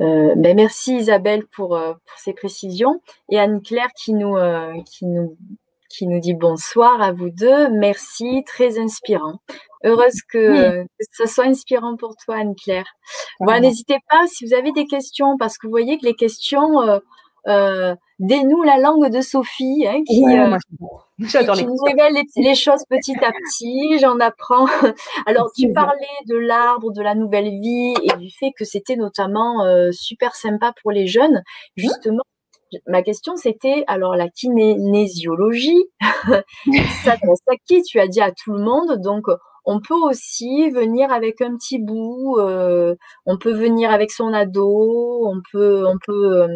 [0.00, 5.06] Euh, ben merci Isabelle pour, euh, pour, ces précisions et Anne-Claire qui nous, euh, qui
[5.06, 5.36] nous
[5.90, 7.68] qui nous dit bonsoir à vous deux.
[7.70, 9.40] Merci, très inspirant.
[9.82, 12.86] Heureuse que, ce soit inspirant pour toi, Anne-Claire.
[13.40, 17.00] n'hésitez pas si vous avez des questions, parce que vous voyez que les questions
[17.48, 20.56] euh, euh, dénouent la langue de Sophie, hein, qui, euh,
[21.18, 23.98] nous révèle les, choses petit à petit.
[24.00, 24.66] J'en apprends.
[25.26, 29.64] Alors, tu parlais de l'arbre, de la nouvelle vie et du fait que c'était notamment
[29.92, 31.42] super sympa pour les jeunes.
[31.76, 32.22] Justement,
[32.86, 35.84] ma question c'était alors la kinésiologie,
[37.04, 39.26] ça à qui Tu as dit à tout le monde, donc
[39.70, 45.22] on peut aussi venir avec un petit bout, euh, on peut venir avec son ado,
[45.24, 46.48] on peut, euh,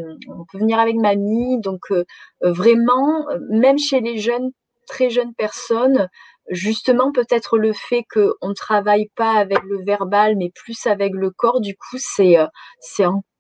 [0.52, 1.60] venir avec mamie.
[1.60, 2.04] Donc euh,
[2.42, 4.50] vraiment, même chez les jeunes,
[4.88, 6.08] très jeunes personnes,
[6.50, 11.30] justement peut-être le fait qu'on ne travaille pas avec le verbal, mais plus avec le
[11.30, 12.36] corps, du coup, c'est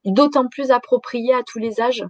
[0.04, 2.04] d'autant plus approprié à tous les âges.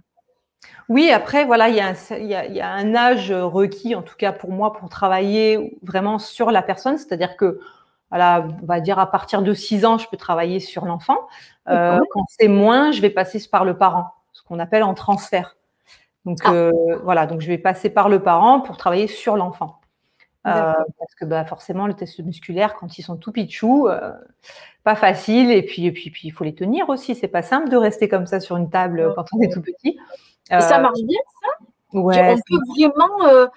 [0.87, 4.15] Oui, après, voilà, il y, a un, il, y a, un âge requis, en tout
[4.15, 6.97] cas pour moi, pour travailler vraiment sur la personne.
[6.97, 7.59] C'est-à-dire que,
[8.11, 11.17] voilà, on va dire à partir de 6 ans, je peux travailler sur l'enfant.
[11.69, 15.57] Euh, quand c'est moins, je vais passer par le parent, ce qu'on appelle en transfert.
[16.23, 16.53] Donc, ah.
[16.53, 16.71] euh,
[17.03, 19.79] voilà, donc je vais passer par le parent pour travailler sur l'enfant.
[20.45, 23.89] Euh, parce que bah, forcément, le test musculaire, quand ils sont tout pitchou,
[24.83, 25.49] pas facile.
[25.49, 27.15] Et puis, et puis, puis, il faut les tenir aussi.
[27.15, 29.97] C'est pas simple de rester comme ça sur une table quand on est tout petit.
[30.51, 31.99] Et ça marche bien, ça?
[31.99, 33.47] Ouais, On peut vraiment euh,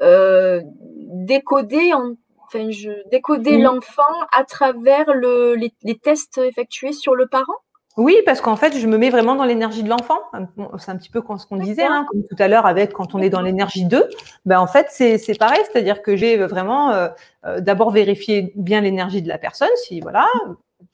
[0.00, 4.02] euh, décoder, enfin, je, décoder l'enfant
[4.36, 7.54] à travers le, les, tests effectués sur le parent?
[7.98, 10.18] Oui, parce qu'en fait, je me mets vraiment dans l'énergie de l'enfant.
[10.78, 13.20] C'est un petit peu ce qu'on disait, hein, comme tout à l'heure, avec quand on
[13.20, 14.08] est dans l'énergie 2.
[14.46, 17.08] Ben, en fait, c'est pareil, c'est-à-dire que j'ai vraiment euh,
[17.58, 20.26] d'abord vérifié bien l'énergie de la personne, si voilà,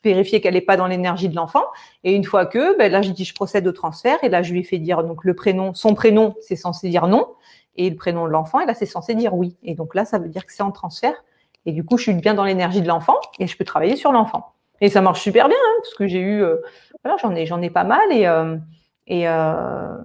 [0.02, 1.64] vérifier qu'elle n'est pas dans l'énergie de l'enfant.
[2.04, 4.18] Et une fois que, ben là, je dis, je procède au transfert.
[4.22, 7.28] Et là, je lui fais dire donc le prénom, son prénom, c'est censé dire non.
[7.76, 9.56] Et le prénom de l'enfant, et là, c'est censé dire oui.
[9.62, 11.14] Et donc là, ça veut dire que c'est en transfert.
[11.66, 14.10] Et du coup, je suis bien dans l'énergie de l'enfant et je peux travailler sur
[14.10, 14.52] l'enfant.
[14.80, 16.56] Et ça marche super bien, hein, parce que j'ai eu, euh,
[17.02, 18.56] voilà, j'en ai, j'en ai pas mal et euh,
[19.06, 19.96] et, euh,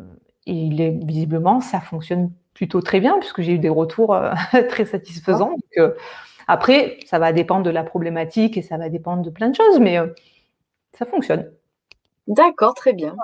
[0.46, 0.70] et
[1.04, 4.18] visiblement, ça fonctionne plutôt très bien, puisque j'ai eu des retours
[4.70, 5.52] très satisfaisants.
[5.52, 5.94] Donc,
[6.48, 9.80] après, ça va dépendre de la problématique et ça va dépendre de plein de choses,
[9.80, 10.08] mais euh,
[10.98, 11.52] ça fonctionne.
[12.28, 13.16] D'accord, très bien.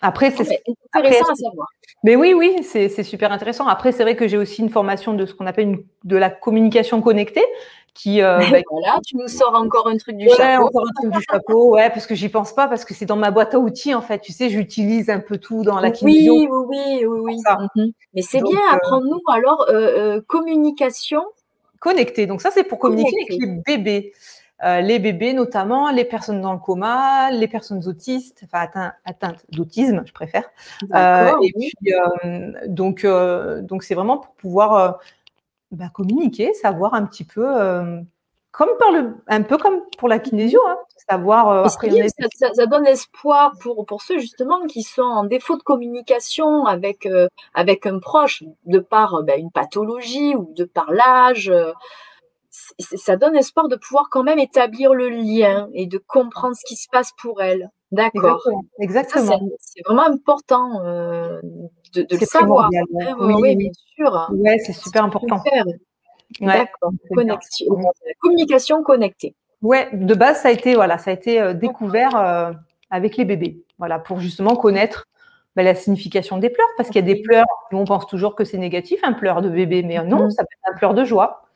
[0.00, 0.62] Après, c'est
[0.92, 1.68] intéressant à savoir.
[2.02, 3.66] Mais oui, oui, c'est super intéressant.
[3.66, 7.00] Après, c'est vrai que j'ai aussi une formation de ce qu'on appelle de la communication
[7.00, 7.44] connectée.
[7.94, 10.66] Qui, euh, bah, voilà, tu nous sors encore un truc du chapeau.
[10.66, 13.16] encore un truc du chapeau, ouais, parce que j'y pense pas, parce que c'est dans
[13.16, 14.18] ma boîte à outils, en fait.
[14.18, 17.36] Tu sais, j'utilise un peu tout dans la Oui, oui, oui, oui.
[17.76, 17.92] Mhm.
[18.14, 19.64] Mais c'est bien, euh, apprends-nous alors
[20.26, 21.22] communication
[21.84, 22.26] connectés.
[22.26, 24.12] Donc ça, c'est pour communiquer avec les bébés.
[24.62, 30.02] Euh, les bébés notamment, les personnes dans le coma, les personnes autistes, enfin atteintes, d'autisme,
[30.06, 30.44] je préfère.
[30.94, 33.04] Euh, et puis euh, donc
[33.62, 35.00] donc c'est vraiment pour pouvoir
[35.70, 37.44] bah, communiquer, savoir un petit peu
[38.56, 40.78] comme par le, un peu comme pour la kinésio, hein,
[41.08, 41.48] savoir.
[41.48, 47.04] Euh, ça, donne espoir pour, pour ceux justement qui sont en défaut de communication avec,
[47.06, 51.52] euh, avec un proche, de par euh, ben, une pathologie ou de par l'âge.
[52.78, 56.76] ça donne espoir de pouvoir quand même établir le lien et de comprendre ce qui
[56.76, 57.70] se passe pour elle.
[57.90, 58.40] D'accord.
[58.78, 59.40] Exactement.
[59.58, 62.70] C'est vraiment important de, le savoir.
[63.00, 64.28] Hein, oui, bien sûr.
[64.32, 65.42] Ouais, c'est super important.
[66.40, 66.92] D'accord.
[68.20, 69.34] Communication connectée.
[69.62, 72.52] Ouais, de base, ça a été, voilà, ça a été euh, découvert euh,
[72.90, 73.62] avec les bébés.
[73.78, 75.06] Voilà, pour justement connaître
[75.56, 78.44] bah, la signification des pleurs, parce qu'il y a des pleurs, on pense toujours que
[78.44, 80.30] c'est négatif, un pleur de bébé, mais non, mm-hmm.
[80.30, 81.46] ça peut être un pleur de joie.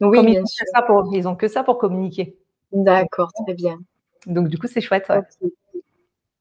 [0.00, 2.36] Oui, ils, ont ça pour, ils ont que ça pour communiquer.
[2.72, 3.78] D'accord, très bien.
[4.26, 5.10] Donc, du coup, c'est chouette.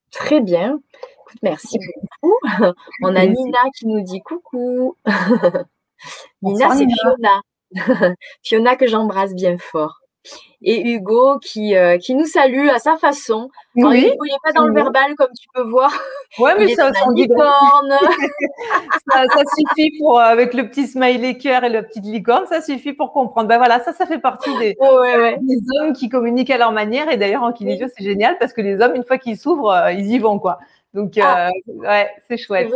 [0.09, 0.79] Très bien.
[1.43, 1.77] merci
[2.21, 2.35] beaucoup.
[3.03, 4.95] On a Nina qui nous dit coucou.
[6.41, 7.41] Nina, c'est Fiona.
[8.43, 10.01] Fiona que j'embrasse bien fort.
[10.63, 13.49] Et Hugo qui, euh, qui nous salue à sa façon.
[13.75, 14.11] oui.
[14.13, 15.91] il n'est pas dans le verbal comme tu peux voir.
[16.37, 17.01] Ouais, mais ça, ça,
[19.09, 22.93] ça, suffit pour, euh, avec le petit smiley cœur et la petite licorne, ça suffit
[22.93, 23.47] pour comprendre.
[23.47, 27.09] Ben voilà, ça, ça fait partie des, des hommes qui communiquent à leur manière.
[27.11, 29.91] Et d'ailleurs, en kinésio, c'est génial parce que les hommes, une fois qu'ils s'ouvrent, euh,
[29.91, 30.59] ils y vont, quoi.
[30.93, 31.49] Donc, ah.
[31.67, 32.69] ouais, c'est chouette.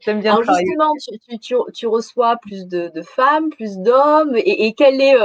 [0.00, 0.32] J'aime bien.
[0.32, 0.92] Alors justement,
[1.72, 5.16] tu, reçois plus de, femmes, plus d'hommes, et, quelle est,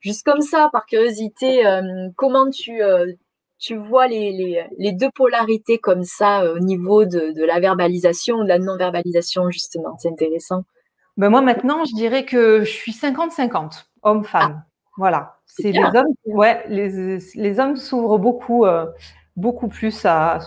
[0.00, 1.62] juste comme ça, par curiosité,
[2.16, 2.80] comment tu,
[3.58, 9.50] tu vois les, deux polarités comme ça au niveau de, la verbalisation, de la non-verbalisation,
[9.50, 9.96] justement?
[9.98, 10.64] C'est intéressant.
[11.16, 14.62] Ben moi, maintenant, je dirais que je suis 50-50, homme-femme.
[14.62, 14.66] Ah.
[14.96, 15.34] voilà.
[15.46, 18.86] C'est les hommes, ouais, les, hommes s'ouvrent beaucoup, euh,
[19.34, 20.38] beaucoup plus à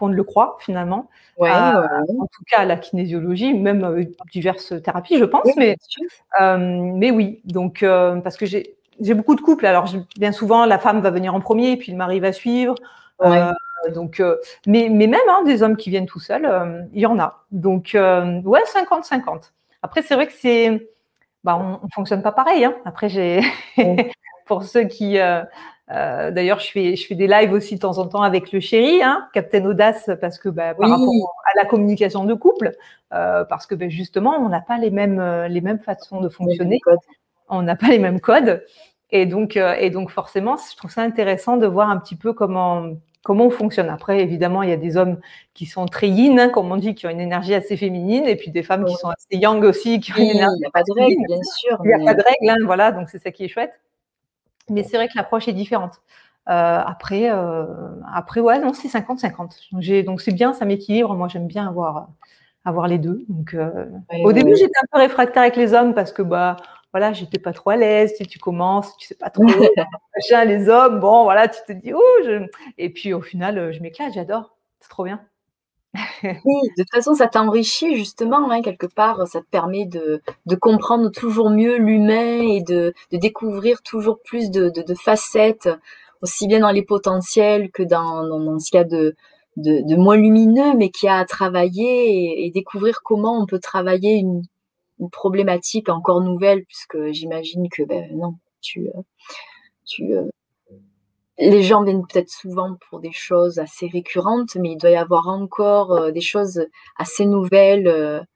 [0.00, 1.08] qu'on ne le croit finalement.
[1.38, 5.48] En tout cas, la kinésiologie, même euh, diverses thérapies, je pense.
[5.56, 5.76] mais,
[6.40, 9.66] euh, mais oui, donc parce que j'ai beaucoup de couples.
[9.66, 9.88] Alors,
[10.18, 12.74] bien souvent, la femme va venir en premier, puis le mari va suivre.
[13.22, 13.52] Euh,
[13.94, 14.36] donc, euh,
[14.66, 17.44] mais, mais même hein, des hommes qui viennent tout seuls, euh, il y en a.
[17.50, 19.52] Donc, ouais, 50-50.
[19.82, 20.90] Après, c'est vrai que c'est,
[21.44, 22.64] bah, on, ne fonctionne pas pareil.
[22.64, 22.74] Hein.
[22.84, 23.40] Après, j'ai,
[24.46, 25.18] pour ceux qui,
[25.90, 29.02] d'ailleurs, je fais, je fais des lives aussi de temps en temps avec le chéri,
[29.02, 32.72] hein, Captain Audace, parce que bah, par rapport à la communication de couple,
[33.10, 36.80] parce que bah, justement, on n'a pas les mêmes, les mêmes façons de fonctionner.
[37.48, 38.64] On n'a pas les mêmes codes.
[39.12, 42.32] Et donc, euh, et donc forcément, je trouve ça intéressant de voir un petit peu
[42.32, 42.90] comment
[43.22, 43.90] comment on fonctionne.
[43.90, 45.18] Après, évidemment, il y a des hommes
[45.52, 48.34] qui sont très yin, hein, comme on dit, qui ont une énergie assez féminine, et
[48.34, 50.56] puis des femmes qui sont assez yang aussi, qui ont une énergie.
[50.56, 51.78] Il n'y a pas de règle, bien sûr.
[51.84, 53.78] Il n'y a pas de règle, hein, voilà, donc c'est ça qui est chouette.
[54.70, 56.00] Mais c'est vrai que l'approche est différente.
[56.48, 57.66] Euh, après, euh,
[58.12, 60.04] après, ouais, non, c'est 50-50.
[60.04, 61.14] Donc c'est bien, ça m'équilibre.
[61.14, 62.08] Moi, j'aime bien avoir,
[62.64, 63.24] avoir les deux.
[63.28, 63.54] Donc,
[64.24, 66.56] au début, j'étais un peu réfractaire avec les hommes parce que bah,
[66.92, 69.44] voilà, j'étais pas trop à l'aise, tu, tu commences, tu sais pas trop,
[70.16, 71.90] machin, les hommes, bon, voilà, tu te dis,
[72.24, 72.46] je...
[72.78, 75.20] et puis au final, euh, je m'éclate, j'adore, c'est trop bien.
[76.22, 80.22] de toute façon, ça t'enrichit justement, hein, quelque part, ça te permet de,
[80.60, 85.68] comprendre toujours mieux l'humain et de, découvrir toujours plus de, facettes,
[86.22, 89.16] aussi bien dans les potentiels que dans, dans, ce cas de,
[89.56, 94.42] de, moins lumineux, mais qui a à travailler et découvrir comment on peut travailler une,
[95.00, 99.02] une problématique encore nouvelle, puisque j'imagine que ben, non, tu, euh,
[99.86, 100.28] tu, euh,
[101.40, 105.28] les gens viennent peut-être souvent pour des choses assez récurrentes, mais il doit y avoir
[105.28, 106.66] encore euh, des choses
[106.96, 108.26] assez nouvelles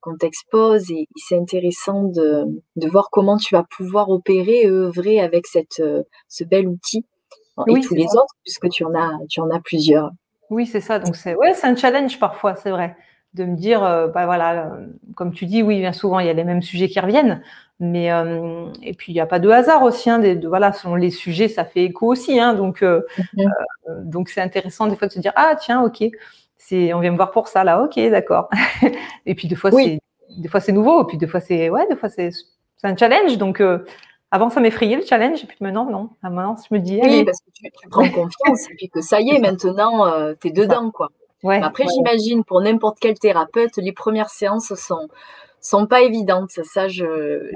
[0.00, 5.20] qu'on t'expose et c'est intéressant de, de, voir comment tu vas pouvoir opérer et œuvrer
[5.20, 5.80] avec cette,
[6.26, 7.06] ce bel outil
[7.68, 10.10] et tous les autres, puisque tu en as, tu en as plusieurs.
[10.50, 10.98] Oui, c'est ça.
[10.98, 12.96] Donc c'est ouais, c'est un challenge parfois, c'est vrai
[13.34, 16.30] de me dire, euh, bah voilà, euh, comme tu dis, oui, bien souvent il y
[16.30, 17.42] a les mêmes sujets qui reviennent,
[17.78, 20.96] mais euh, et puis il n'y a pas de hasard aussi, hein, de, voilà, selon
[20.96, 23.48] les sujets, ça fait écho aussi, hein, donc mm-hmm.
[24.04, 26.04] donc c'est intéressant des fois de se dire, ah tiens, ok,
[26.58, 28.50] c'est, on vient me voir pour ça là, ok, d'accord,
[29.26, 30.00] et puis des fois c'est,
[30.36, 32.96] des fois c'est nouveau, et puis des fois c'est, ouais, des fois c'est, c'est un
[32.96, 33.62] challenge, donc
[34.32, 36.10] avant, ça m'effrayait le challenge, et puis maintenant, non.
[36.22, 37.00] Maintenant, je me dis.
[37.02, 40.48] Oui, parce que tu, tu, prends confiance, et puis que ça y est, maintenant, tu
[40.48, 41.10] es dedans, quoi.
[41.44, 45.08] Après, j'imagine pour n'importe quel thérapeute, les premières séances sont
[45.60, 46.50] sont pas évidentes.
[46.64, 47.50] Ça, je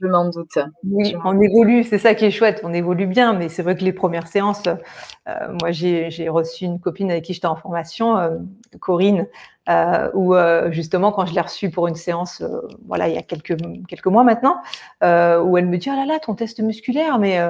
[0.00, 0.58] je m'en doute.
[0.84, 2.60] Oui, on évolue, c'est ça qui est chouette.
[2.62, 6.78] On évolue bien, mais c'est vrai que les premières séances, euh, moi j'ai reçu une
[6.78, 8.36] copine avec qui j'étais en formation, euh,
[8.78, 9.26] Corinne,
[9.68, 10.34] euh, où
[10.70, 12.42] justement quand je l'ai reçue pour une séance,
[12.86, 13.56] voilà, il y a quelques
[13.88, 14.56] quelques mois maintenant,
[15.02, 17.40] où elle me dit oh là là, ton test musculaire, mais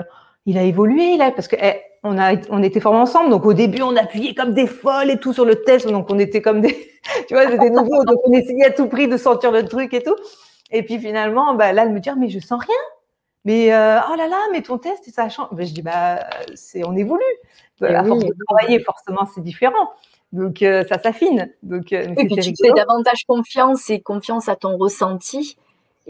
[0.46, 3.52] il a évolué là parce que eh, on a on était formés ensemble donc au
[3.52, 6.60] début on appuyait comme des folles et tout sur le test donc on était comme
[6.60, 6.90] des
[7.28, 10.02] tu vois c'était nouveau donc on essayait à tout prix de sentir le truc et
[10.02, 10.16] tout.
[10.70, 12.74] Et puis finalement bah là elle me dit ah, mais je sens rien.
[13.44, 16.84] Mais euh, oh là là mais ton test ça change ben, je dis bah c'est
[16.84, 17.22] on évolue.
[17.82, 19.90] À force de travailler forcément c'est différent.
[20.32, 21.52] Donc euh, ça s'affine.
[21.62, 25.56] Donc euh, et puis tu fais davantage confiance et confiance à ton ressenti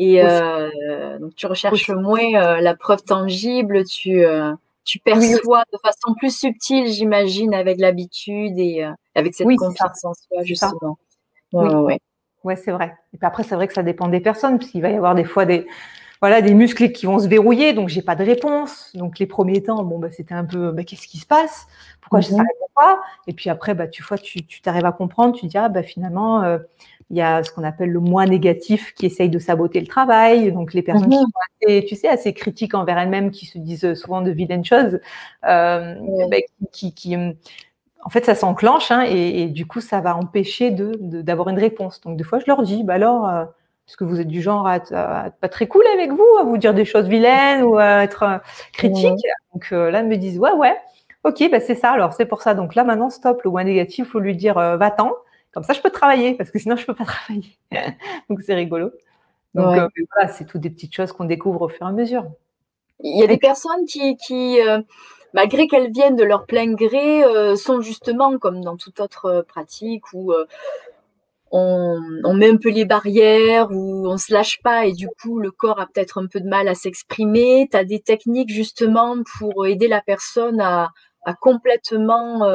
[0.02, 5.78] et euh, donc tu recherches moins euh, la preuve tangible, tu, euh, tu perçois de
[5.84, 8.82] façon plus subtile, j'imagine, avec l'habitude et
[9.14, 10.96] avec cette confiance en soi, justement.
[11.52, 11.96] Ouais, oui,
[12.44, 12.56] ouais.
[12.56, 12.96] c'est vrai.
[13.12, 15.24] Et puis après, c'est vrai que ça dépend des personnes, puisqu'il va y avoir des
[15.24, 15.66] fois des,
[16.22, 18.92] voilà, des muscles qui vont se verrouiller, donc j'ai pas de réponse.
[18.94, 21.66] Donc les premiers temps, bon, bah, c'était un peu, bah, qu'est-ce qui se passe?
[22.00, 22.46] Pourquoi je ne mhm.
[22.74, 23.02] pas?
[23.26, 26.58] Et puis après, bah, tu vois, tu t'arrives à comprendre, tu dis, ah, bah, finalement,
[27.10, 30.52] il y a ce qu'on appelle le moi négatif qui essaye de saboter le travail.
[30.52, 31.24] Donc, les personnes qui mhm.
[31.24, 35.00] sont assez, tu sais, assez critiques envers elles-mêmes, qui se disent souvent de vilaines choses,
[35.44, 35.94] euh,
[36.30, 36.40] ben,
[36.70, 40.92] qui, qui, en fait, ça s'enclenche hein, et, du coup, ça va empêcher de,
[41.22, 42.00] d'avoir une réponse.
[42.00, 43.44] Donc, des fois, je leur dis, bah alors, euh,
[43.88, 44.92] est-ce que vous êtes du genre à être,
[45.40, 48.38] pas très cool avec vous, à vous dire des choses vilaines ou à être euh,
[48.72, 49.18] critique
[49.52, 50.76] Donc là, elles me disent, ouais, ouais,
[51.24, 51.90] ok, bah c'est ça.
[51.90, 52.54] Alors, c'est pour ça.
[52.54, 53.42] Donc là, maintenant, stop.
[53.42, 55.10] Le moi négatif, faut lui dire, va-t'en.
[55.52, 57.58] Comme ça, je peux travailler parce que sinon, je peux pas travailler.
[58.28, 58.90] Donc, c'est rigolo.
[59.54, 62.24] Donc, euh, voilà, c'est toutes des petites choses qu'on découvre au fur et à mesure.
[63.00, 64.80] Il y a des personnes qui, qui euh,
[65.32, 70.12] malgré qu'elles viennent de leur plein gré, euh, sont justement, comme dans toute autre pratique,
[70.12, 70.32] où
[71.50, 75.50] on, met un peu les barrières ou on se lâche pas et du coup le
[75.50, 77.68] corps a peut-être un peu de mal à s'exprimer.
[77.70, 80.92] Tu as des techniques justement pour aider la personne à,
[81.40, 82.46] complètement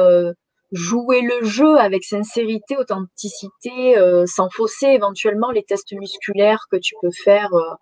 [0.72, 6.94] jouer le jeu avec sincérité, authenticité, euh, sans fausser éventuellement les tests musculaires que tu
[7.00, 7.74] peux faire euh,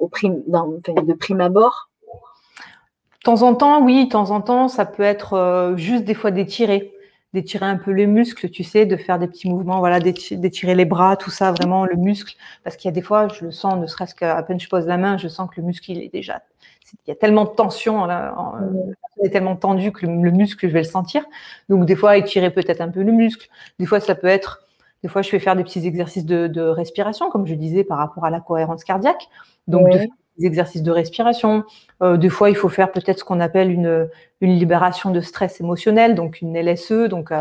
[0.00, 1.90] de prime abord.
[2.08, 6.32] De temps en temps, oui, de temps en temps, ça peut être juste des fois
[6.32, 6.92] d'étirer
[7.32, 10.84] d'étirer un peu les muscles, tu sais, de faire des petits mouvements, voilà, d'étirer les
[10.84, 12.36] bras, tout ça, vraiment le muscle.
[12.62, 14.86] Parce qu'il y a des fois, je le sens, ne serait-ce qu'à peine je pose
[14.86, 16.42] la main, je sens que le muscle, il est déjà.
[17.06, 18.34] Il y a tellement de tension, là,
[19.20, 21.24] il est tellement tendu que le, muscle, je vais le sentir.
[21.70, 23.48] Donc, des fois, étirer peut-être un peu le muscle.
[23.78, 24.66] Des fois, ça peut être.
[25.02, 28.26] Des fois, je fais faire des petits exercices de, respiration, comme je disais, par rapport
[28.26, 29.28] à la cohérence cardiaque.
[29.66, 29.88] Donc,
[30.38, 31.64] des exercices de respiration.
[32.02, 34.08] Euh, des fois, il faut faire peut-être ce qu'on appelle une,
[34.40, 37.40] une libération de stress émotionnel, donc une LSE, donc, euh,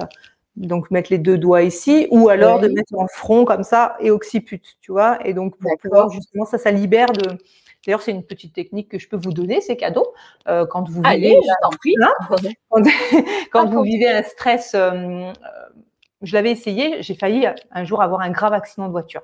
[0.55, 4.11] donc mettre les deux doigts ici, ou alors de mettre en front comme ça et
[4.11, 5.25] occiput, tu vois.
[5.25, 7.37] Et donc, pour pouvoir, justement, ça, ça libère de.
[7.85, 10.13] D'ailleurs, c'est une petite technique que je peux vous donner, c'est cadeau.
[10.47, 11.39] Euh, quand vous vivez,
[13.51, 18.53] quand, vous vivez un stress, je l'avais essayé, j'ai failli un jour avoir un grave
[18.53, 19.23] accident de voiture.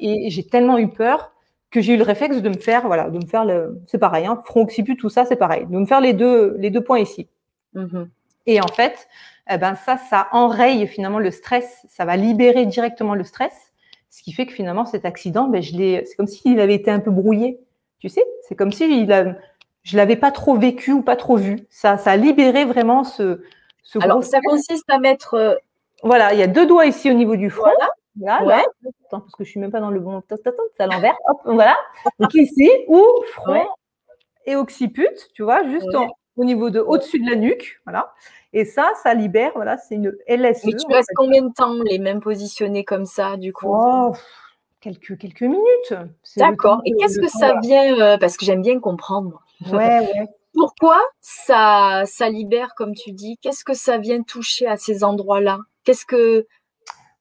[0.00, 1.33] et j'ai tellement eu peur
[1.74, 4.26] que j'ai eu le réflexe de me faire, voilà, de me faire le, c'est pareil,
[4.26, 7.00] hein, front occiput, tout ça, c'est pareil, de me faire les deux, les deux points
[7.00, 7.26] ici.
[7.74, 8.06] Mm-hmm.
[8.46, 9.08] Et en fait,
[9.50, 13.72] eh ben ça, ça enraye finalement le stress, ça va libérer directement le stress,
[14.08, 16.92] ce qui fait que finalement cet accident, ben, je l'ai, c'est comme s'il avait été
[16.92, 17.58] un peu brouillé,
[17.98, 19.34] tu sais, c'est comme si il a,
[19.82, 21.66] je l'avais pas trop vécu ou pas trop vu.
[21.70, 23.42] Ça, ça a libéré vraiment ce,
[23.82, 25.54] ce Alors ça consiste à mettre, euh,
[26.04, 27.66] voilà, il y a deux doigts ici au niveau du front.
[28.16, 28.64] Là,
[29.10, 30.22] parce que je suis même pas dans le bon.
[30.28, 31.16] C'est à l'envers.
[31.44, 31.76] voilà.
[32.18, 33.66] Donc ici, ou front
[34.46, 35.88] et occiput, tu vois, juste
[36.36, 38.12] au niveau de au-dessus de la nuque, voilà.
[38.52, 40.64] Et ça, ça libère, voilà, c'est une LSE.
[40.64, 43.66] Mais tu restes combien de temps les mêmes positionnés comme ça, du coup?
[43.68, 44.12] Oh,
[44.80, 45.94] quelques, quelques minutes.
[46.36, 46.80] D'accord.
[46.84, 49.42] Et qu'est-ce que ça vient euh, Parce que j'aime bien comprendre.
[49.72, 50.28] Ouais, ouais.
[50.52, 53.38] Pourquoi ça, ça libère, comme tu dis?
[53.42, 55.58] Qu'est-ce que ça vient toucher à ces endroits-là?
[55.82, 56.46] Qu'est-ce que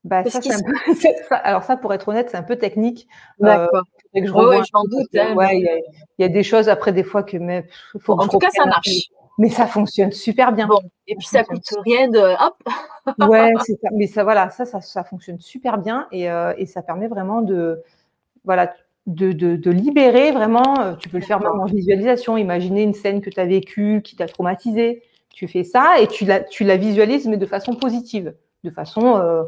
[0.03, 0.39] bah, ça,
[1.37, 3.07] alors ça, pour être honnête, c'est un peu technique.
[3.41, 3.83] Euh, D'accord.
[4.13, 5.07] je doute.
[5.15, 5.81] Hein, il
[6.19, 7.65] y, a des choses après des fois que mais
[7.99, 9.09] faut En tout cas, ça marche.
[9.39, 10.67] Mais ça fonctionne super bien.
[10.67, 10.79] Bon.
[11.07, 13.27] Et puis ça, coûte rien de hop.
[13.29, 13.89] ouais, ça.
[13.93, 17.41] mais ça voilà, ça, ça, ça fonctionne super bien et, euh, et, ça permet vraiment
[17.41, 17.81] de
[18.45, 18.71] voilà
[19.07, 20.79] de, de, de, libérer vraiment.
[20.81, 22.37] Euh, tu peux le faire même en visualisation.
[22.37, 25.01] Imaginer une scène que tu as vécue, qui t'a traumatisé.
[25.31, 29.47] Tu fais ça et tu la, tu la visualises, mais de façon positive, de façon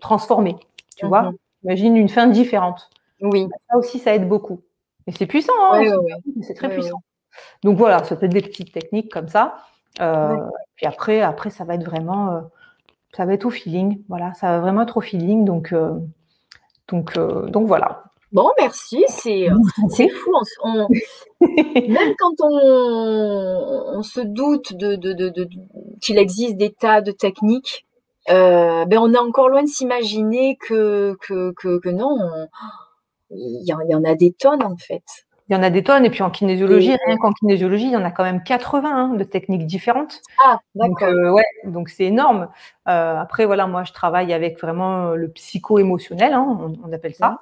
[0.00, 0.56] transformer.
[0.96, 1.36] Tu vois mhm.
[1.64, 2.88] Imagine une fin différente.
[3.20, 3.46] Oui.
[3.46, 4.60] Bah, ça aussi, ça aide beaucoup.
[5.06, 5.82] Et c'est puissant, hein,
[6.42, 7.02] c'est très puissant.
[7.62, 9.56] Donc voilà, ça peut être des petites techniques comme ça.
[10.00, 10.36] Euh,
[10.76, 12.40] puis après, après, ça va être vraiment, euh,
[13.16, 14.02] ça va être au feeling.
[14.08, 15.44] Voilà, ça va vraiment être au feeling.
[15.44, 15.94] Donc, euh,
[16.88, 18.04] donc, donc voilà.
[18.32, 19.04] Bon, merci.
[19.08, 19.48] C'est
[20.08, 20.32] fou.
[21.40, 25.48] même quand on, on se doute de, de, de
[26.00, 27.86] qu'il existe des tas de techniques,
[28.30, 32.16] euh, ben on est encore loin de s'imaginer que, que, que, non,
[33.30, 35.02] il y, en, a des tonnes en fait.
[35.48, 37.96] Il y en a des tonnes, et puis en kinésiologie, rien qu'en kinésiologie, il y
[37.96, 40.20] en a quand même 80 hein, de techniques différentes.
[40.44, 40.90] Ah, d'accord.
[40.90, 42.48] Donc, euh, ouais, donc c'est énorme.
[42.88, 47.40] Euh, après, voilà, moi, je travaille avec vraiment le psycho-émotionnel, hein, on, appelle ça.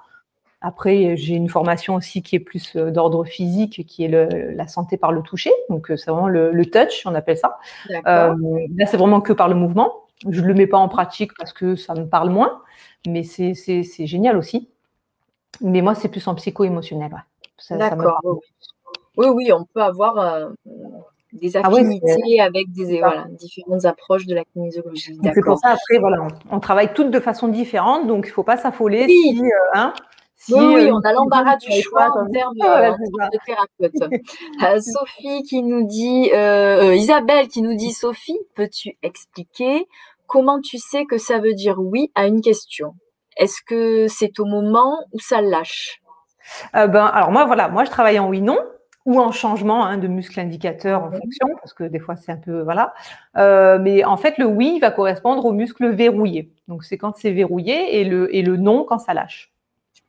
[0.62, 4.96] Après, j'ai une formation aussi qui est plus d'ordre physique, qui est le, la santé
[4.96, 5.52] par le toucher.
[5.68, 7.58] Donc, c'est vraiment le, le, touch, on appelle ça.
[7.90, 8.34] là,
[8.86, 10.07] c'est vraiment que par le mouvement.
[10.26, 12.62] Je ne le mets pas en pratique parce que ça me parle moins,
[13.06, 13.54] mais c'est
[14.06, 14.68] génial aussi.
[15.60, 17.24] Mais moi, c'est plus en psycho-émotionnel.
[17.70, 18.20] D'accord.
[19.16, 20.50] oui, oui, on peut avoir euh,
[21.32, 23.00] des ah affinités avec des,
[23.30, 25.18] différentes approches de la kinésiologie.
[25.22, 28.44] C'est pour ça, après, voilà, on, travaille toutes de façon différente, donc il ne faut
[28.44, 29.92] pas s'affoler si, euh, hein,
[30.50, 34.82] oui, euh, on a l'embarras du choix en termes, de thérapeute.
[34.82, 36.30] Sophie qui nous dit,
[36.96, 39.86] Isabelle qui nous dit, Sophie, peux-tu expliquer
[40.26, 42.94] comment tu sais que ça veut dire oui à une question?
[43.36, 46.00] Est-ce que c'est au moment où ça lâche?
[46.74, 48.58] Euh, ben, Alors moi, voilà, moi je travaille en oui-non
[49.06, 52.36] ou en changement hein, de muscle indicateur en fonction, parce que des fois c'est un
[52.36, 52.92] peu voilà.
[53.36, 56.52] Euh, mais en fait, le oui va correspondre au muscle verrouillé.
[56.66, 59.50] Donc c'est quand c'est verrouillé et le, et le non quand ça lâche.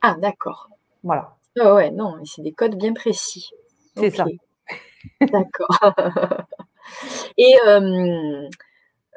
[0.02, 0.70] Ah d'accord.
[1.02, 1.36] Voilà.
[1.58, 3.50] Ah ouais, non, c'est des codes bien précis.
[3.96, 4.24] C'est ça.
[5.20, 5.78] D'accord.
[7.36, 8.48] et euh,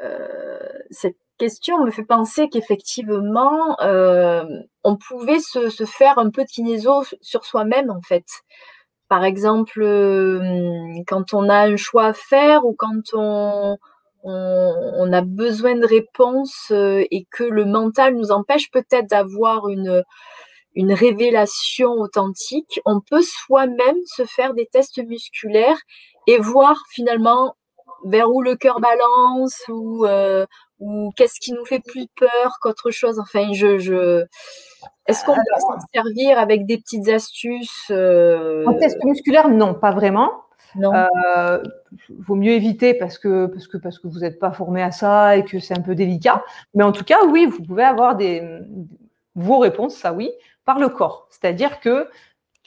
[0.04, 0.60] euh,
[0.90, 4.44] cette question me fait penser qu'effectivement, euh,
[4.84, 8.26] on pouvait se, faire un peu de kinéso sur soi-même, en fait.
[9.10, 9.84] Par exemple,
[11.08, 13.78] quand on a un choix à faire ou quand on,
[14.24, 20.04] on, a besoin de réponses et que le mental nous empêche peut-être d'avoir une,
[20.76, 25.78] une révélation authentique, on peut soi-même se faire des tests musculaires
[26.28, 27.56] et voir finalement
[28.06, 30.46] vers où le cœur balance ou, euh,
[30.80, 33.20] ou qu'est-ce qui nous fait plus peur qu'autre chose.
[33.20, 34.26] Enfin, je, je...
[35.08, 38.66] est-ce qu'on peut s'en servir avec des petites astuces euh...
[38.66, 40.32] En test musculaire, non, pas vraiment.
[40.76, 40.92] Non.
[40.94, 41.62] Euh,
[42.26, 45.38] vaut mieux éviter parce que parce que parce que vous n'êtes pas formé à ça
[45.38, 46.44] et que c'est un peu délicat.
[46.74, 48.42] Mais en tout cas, oui, vous pouvez avoir des
[49.36, 50.32] vos réponses, ça oui,
[50.66, 51.28] par le corps.
[51.30, 52.08] C'est-à-dire que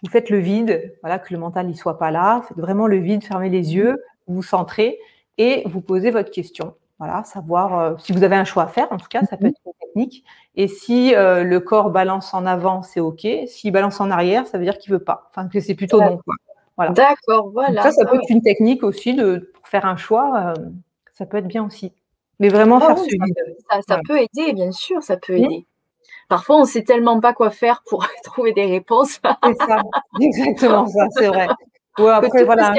[0.03, 2.43] vous faites le vide, voilà, que le mental n'y soit pas là.
[2.49, 4.99] Faites vraiment le vide, fermez les yeux, vous centrez
[5.39, 6.75] et vous posez votre question.
[6.99, 8.91] Voilà, savoir euh, si vous avez un choix à faire.
[8.91, 9.51] En tout cas, ça peut mhm.
[9.51, 10.25] être une technique.
[10.55, 13.27] Et si euh, le corps balance en avant, c'est ok.
[13.47, 15.31] S'il balance en arrière, ça veut dire qu'il veut pas.
[15.31, 16.21] Enfin, que c'est plutôt non.
[16.91, 17.83] D'accord, voilà.
[17.83, 20.55] ça, ça peut être une technique aussi de pour faire un choix.
[20.59, 20.65] Euh,
[21.15, 21.93] ça peut être bien aussi.
[22.39, 23.05] Mais vraiment ah faire ce
[23.71, 25.67] Ça, ça peut aider, bien sûr, ça peut aider.
[26.29, 29.21] Parfois, on ne sait tellement pas quoi faire pour trouver des réponses.
[29.23, 29.83] c'est ça,
[30.21, 31.49] exactement ça, c'est vrai.
[31.99, 32.75] Ou après, voilà.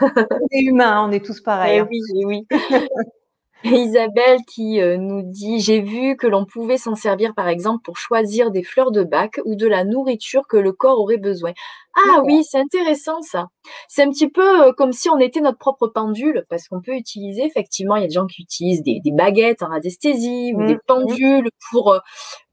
[0.00, 1.78] on est humain, on est tous pareils.
[1.78, 1.88] Eh hein.
[1.90, 2.46] oui, eh oui.
[3.64, 7.96] Isabelle qui euh, nous dit J'ai vu que l'on pouvait s'en servir par exemple pour
[7.96, 11.52] choisir des fleurs de bac ou de la nourriture que le corps aurait besoin.
[11.94, 13.48] Ah oui, c'est intéressant ça.
[13.88, 16.94] C'est un petit peu euh, comme si on était notre propre pendule parce qu'on peut
[16.94, 20.76] utiliser, effectivement, il y a des gens qui utilisent des, baguettes en radiesthésie ou des
[20.76, 20.80] mmh.
[20.86, 21.98] pendules pour, euh,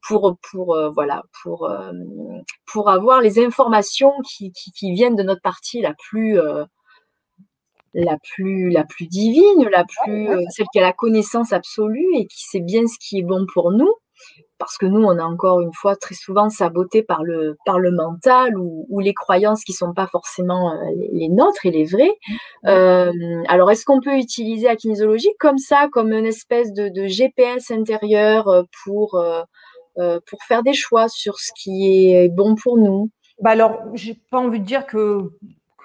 [0.07, 1.69] pour, pour, voilà, pour,
[2.65, 6.39] pour avoir les informations qui, qui, qui, viennent de notre partie la plus
[7.97, 12.27] la plus, la plus divine, la plus, euh, celle qui a la connaissance absolue et
[12.27, 13.93] qui sait bien ce qui est bon pour nous.
[14.59, 17.91] Parce que nous, on a encore une fois très souvent saboté par le, par le
[17.91, 22.17] mental ou, les croyances qui sont pas forcément euh, les, nôtres et les vraies.
[22.65, 23.11] Euh,
[23.47, 28.65] alors, est-ce qu'on peut utiliser la kinésiologie comme ça, comme une espèce de, GPS intérieur
[28.83, 29.23] pour,
[29.95, 33.11] pour faire des choix sur ce qui est bon pour nous?
[33.39, 35.29] Bah alors, j'ai pas envie de dire que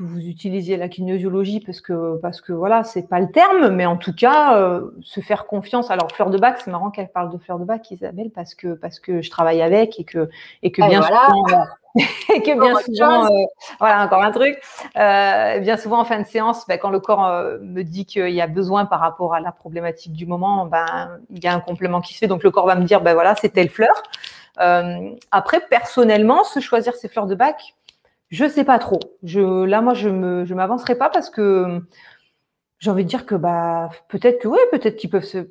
[0.02, 3.86] que vous utilisiez la kinésiologie parce que parce que voilà c'est pas le terme mais
[3.86, 5.90] en tout cas euh, se faire confiance.
[5.90, 8.74] Alors fleur de bac c'est marrant qu'elle parle de fleur de bac Isabelle parce que
[8.74, 10.28] parce que je travaille avec et que
[10.62, 11.44] et que bien souvent
[12.34, 13.44] et que bien souvent euh,
[13.78, 14.60] voilà encore un truc.
[14.96, 17.30] Euh, bien souvent en fin de séance ben, quand le corps
[17.60, 21.42] me dit qu'il y a besoin par rapport à la problématique du moment ben il
[21.42, 22.28] y a un complément qui se fait.
[22.28, 24.02] Donc le corps va me dire ben voilà c'est telle fleur.
[25.30, 27.74] Après personnellement se choisir ses fleurs de bac
[28.32, 28.98] je sais pas trop.
[29.22, 30.08] Je, là, moi, je
[30.44, 31.80] je m'avancerai pas parce que
[32.78, 35.48] j'ai envie de dire que bah peut-être que oui, peut-être qu'ils peuvent se,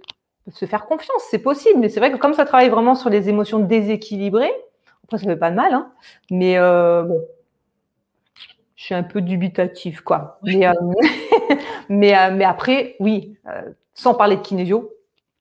[0.52, 1.80] se faire confiance, c'est possible.
[1.80, 4.52] Mais c'est vrai que comme ça travaille vraiment sur les émotions déséquilibrées,
[5.06, 5.92] après ça fait pas de mal, hein,
[6.32, 7.22] mais euh, bon,
[8.76, 10.40] je suis un peu dubitative, quoi.
[10.44, 10.74] Mais, euh,
[11.90, 13.38] mais, euh, mais, après, oui,
[13.94, 14.92] sans parler de kinésio,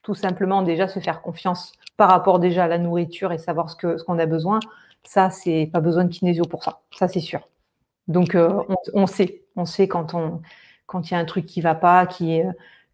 [0.03, 4.05] tout simplement déjà se faire confiance par rapport déjà à la nourriture et savoir ce
[4.05, 4.61] qu'on a besoin.
[5.05, 6.83] Ça, c'est pas besoin de kinésio pour ça.
[6.97, 7.49] Ça, c'est sûr.
[8.09, 8.63] Donc, euh,
[8.95, 10.41] on, sait, on sait quand on
[10.91, 12.43] quand il y a un truc qui va pas, qui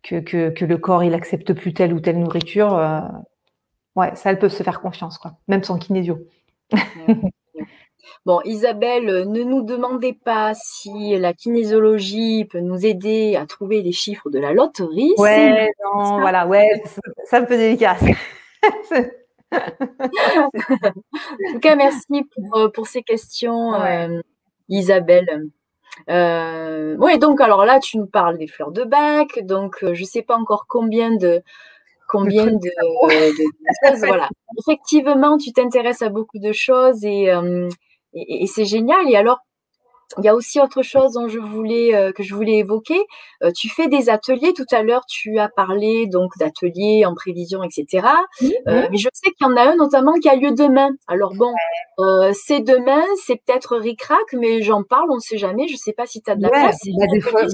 [0.03, 2.75] que, que, que, le corps il accepte plus telle ou telle nourriture.
[2.77, 3.01] Euh,
[3.97, 6.19] ouais, ça, elle peut se faire confiance, quoi, même sans kinésio.
[8.25, 13.93] Bon, Isabelle, ne nous demandez pas si la kinésiologie peut nous aider à trouver les
[13.93, 15.13] chiffres de la loterie.
[15.17, 16.83] Ouais, non, voilà, ouais,
[17.25, 17.97] ça me fait délicat.
[20.37, 24.21] en tout cas, merci pour, euh, ces questions, euh,
[24.69, 25.49] Isabelle.
[26.11, 30.07] Euh, oui, donc alors là, tu nous parles des fleurs de bac, donc je ne
[30.07, 31.43] sais pas encore combien de
[32.09, 32.71] combien de,
[34.07, 34.29] voilà.
[34.59, 37.33] Effectivement, tu t'intéresses à beaucoup de choses et,
[38.15, 39.11] et c'est génial.
[39.11, 39.41] Et alors,
[40.19, 42.99] il y a aussi autre chose dont je voulais, euh, que je voulais évoquer.
[43.43, 44.53] Euh, tu fais des ateliers.
[44.55, 48.07] Tout à l'heure, tu as parlé donc d'ateliers en prévision, etc.
[48.43, 50.91] Euh, mais je sais qu'il y en a un notamment qui a lieu demain.
[51.09, 51.53] Alors bon,
[52.33, 55.67] c'est demain, c'est peut-être ric-rac, mais j'en parle, on ne sait jamais.
[55.69, 56.79] Je ne sais pas si tu as de la place.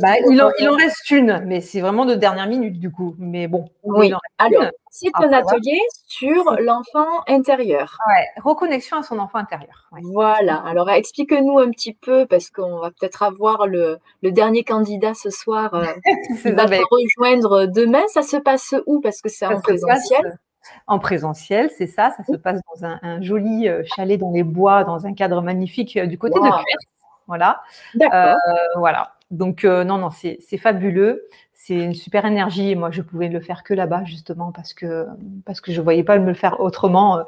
[0.01, 3.15] Bah, il, en, reste une, mais c'est vraiment de dernière minute du coup.
[3.19, 3.65] Mais bon.
[3.85, 4.13] Oui.
[4.39, 4.65] Alors,
[4.95, 7.97] c'est un atelier sur l'enfant intérieur.
[8.07, 9.89] Ouais, reconnexion à son enfant intérieur.
[10.03, 10.57] Voilà.
[10.67, 15.73] Alors, explique-nous un petit peu, parce qu'on va peut-être avoir le, dernier candidat ce soir
[15.73, 15.87] euh,
[16.43, 18.03] qui va te rejoindre demain.
[18.09, 19.01] Ça se passe où?
[19.01, 20.39] Parce que c'est en présentiel.
[20.87, 22.11] en présentiel, c'est ça.
[22.11, 25.97] Ça se passe dans un, joli euh, chalet dans les bois, dans un cadre magnifique
[25.97, 26.79] euh, du côté de Cuers.
[27.27, 27.63] Voilà.
[27.95, 28.37] D'accord.
[28.77, 29.15] voilà.
[29.31, 31.27] Donc non, non, c'est fabuleux
[31.65, 32.75] c'est une super énergie.
[32.75, 35.07] moi, je pouvais le faire que là-bas, justement, parce que,
[35.47, 37.23] parce que je ne voyais pas me le faire autrement euh,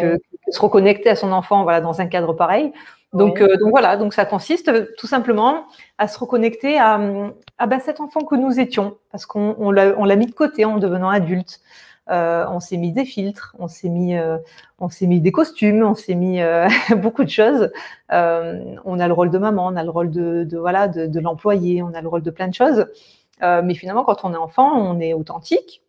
[0.00, 0.18] que,
[0.50, 2.72] se reconnecter à son enfant voilà, dans un cadre pareil.
[3.12, 5.66] Donc, euh, donc voilà, donc ça consiste tout simplement
[5.98, 7.00] à se reconnecter à,
[7.58, 10.78] à ben, cet enfant que nous étions, parce qu'on on l'a mis de côté en
[10.78, 11.60] devenant adulte.
[12.08, 14.16] Euh, on s'est mis des filtres, on s'est mis,
[14.80, 16.40] on s'est mis des costumes, on s'est mis
[16.96, 17.70] beaucoup de choses.
[18.10, 21.20] on a le rôle de maman, on a le rôle de, de voilà de, de
[21.20, 22.86] l'employé, on a le rôle de plein de choses.
[23.42, 25.82] Euh, mais finalement, quand on est enfant, on est authentique,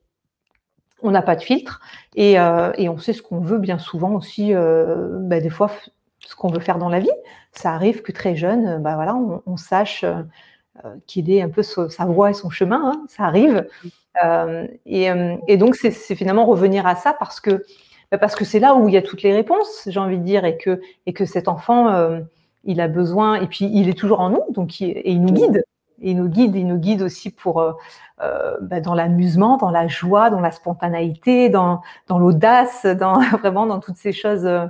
[1.02, 1.82] on n'a pas de filtre
[2.16, 5.70] et, euh, et, on sait ce qu'on veut bien souvent aussi, euh, bah, des fois,
[6.20, 7.12] ce qu'on veut faire dans la vie.
[7.52, 10.06] Ça arrive que très jeune, bah, voilà, on, sache
[11.08, 13.68] qu'il est un peu sa voie et son chemin, hein, ça arrive.
[14.86, 15.08] Et,
[15.48, 17.64] et, donc, c'est finalement revenir à ça parce que
[18.12, 20.24] bah, parce que c'est là où il y a toutes les réponses, j'ai envie de
[20.24, 22.20] dire, et que, et que cet enfant,
[22.64, 25.64] il a besoin, et puis il est toujours en nous, donc et il nous guide
[26.00, 27.74] il nous guide, il nous guide aussi pour euh,
[28.22, 33.66] euh, bah, dans l'amusement, dans la joie, dans la spontanéité, dans, dans l'audace, dans vraiment
[33.66, 34.68] dans toutes ces choses, euh,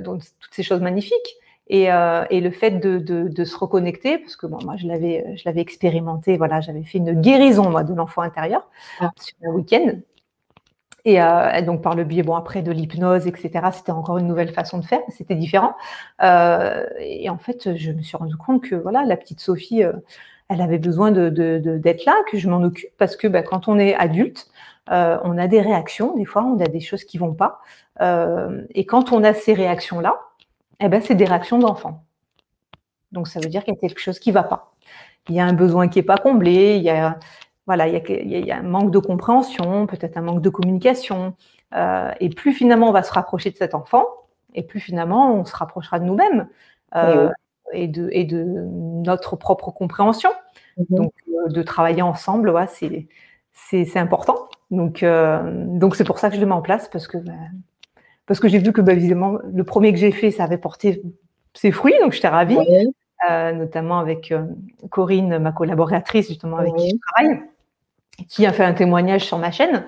[0.00, 1.36] dans toutes ces choses magnifiques.
[1.72, 5.36] Et, et le fait de, de, de, se reconnecter, parce que bon, moi je l'avais,
[5.36, 9.12] je l'avais expérimenté, voilà, j'avais fait une guérison moi de l'enfant intérieur ah.
[9.20, 9.92] sur un week-end.
[11.04, 11.20] Et,
[11.62, 13.68] donc par le biais, bon après de l'hypnose, etc.
[13.72, 15.76] C'était encore une nouvelle façon de faire, c'était différent.
[16.20, 19.84] et en fait, je me suis rendu compte que voilà, la petite Sophie,
[20.50, 23.78] elle avait besoin d'être de, là, que je m'en occupe, parce que bah, quand on
[23.78, 24.48] est adulte,
[24.90, 27.60] euh, on a des réactions, des fois on a des choses qui vont pas.
[28.00, 30.20] Euh, et quand on a ces réactions-là,
[30.80, 32.04] eh ben, c'est des réactions d'enfant.
[33.12, 34.72] Donc ça veut dire qu'il y a quelque chose qui va pas.
[35.28, 37.18] Il y a un besoin qui n'est pas comblé, il y a,
[37.66, 41.36] voilà, il y a, un manque de compréhension, peut-être un manque de communication.
[41.76, 44.04] Euh, et plus finalement on va se rapprocher de cet enfant,
[44.54, 46.48] et plus finalement on se rapprochera de nous-mêmes
[47.72, 50.30] et de, et de notre propre compréhension.
[50.76, 50.86] Mhm.
[50.90, 52.66] Donc, euh, de travailler ensemble, ouais,
[53.52, 54.48] c'est, important.
[54.70, 57.32] Donc, euh, donc c'est pour ça que je le mets en place parce que, bah,
[58.26, 61.02] parce que j'ai vu que bah, le premier que j'ai fait, ça avait porté
[61.54, 62.58] ses fruits, donc j'étais ravie,
[63.28, 64.32] euh, notamment avec
[64.90, 67.42] Corinne, ma collaboratrice, justement, avec qui je travaille,
[68.28, 69.84] qui a fait un témoignage sur ma chaîne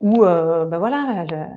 [0.00, 1.48] où, bah, voilà, elle,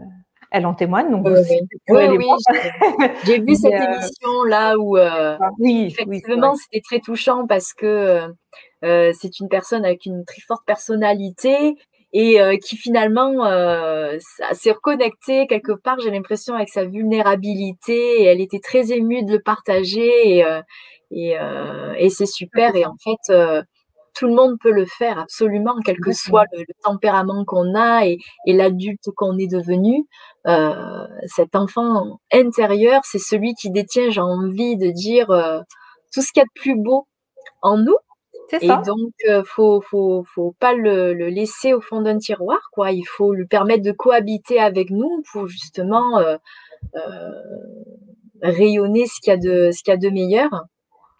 [0.53, 1.09] elle en témoigne.
[1.09, 2.25] Donc, oui, oui,
[3.25, 7.73] j'ai vu cette euh, émission là où euh, ah, oui, effectivement c'était très touchant parce
[7.73, 8.29] que
[8.85, 11.75] euh, c'est une personne avec une très forte personnalité
[12.15, 13.43] et qui finalement
[14.51, 19.31] s'est reconnectée quelque part, j'ai l'impression, avec sa vulnérabilité et elle était très émue de
[19.31, 20.45] le partager et,
[21.09, 21.35] et,
[21.97, 22.75] et c'est super.
[22.75, 23.33] Et en fait,
[24.14, 28.20] tout le monde peut le faire absolument, quel que soit le, tempérament qu'on a et,
[28.45, 30.05] et l'adulte qu'on est devenu.
[30.47, 35.59] Euh, cet enfant intérieur, c'est celui qui détient, j'ai envie de dire, euh,
[36.14, 37.07] tout ce qu'il y a de plus beau
[37.61, 37.97] en nous.
[38.61, 42.91] Et donc, euh, faut, faut, faut pas le, le laisser au fond d'un tiroir, quoi.
[42.91, 47.32] Il faut lui permettre de cohabiter avec nous pour justement euh,
[48.41, 50.49] rayonner ce qu'il y a de, ce qu'il y a de meilleur.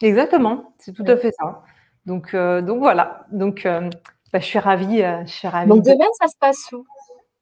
[0.02, 1.62] Exactement, c'est tout à fait ça.
[2.06, 3.26] Donc, euh, donc voilà.
[3.30, 3.88] Donc, euh,
[4.32, 5.02] bah, je suis ravie.
[5.02, 6.84] Euh, je suis ravie donc demain, ça se passe où?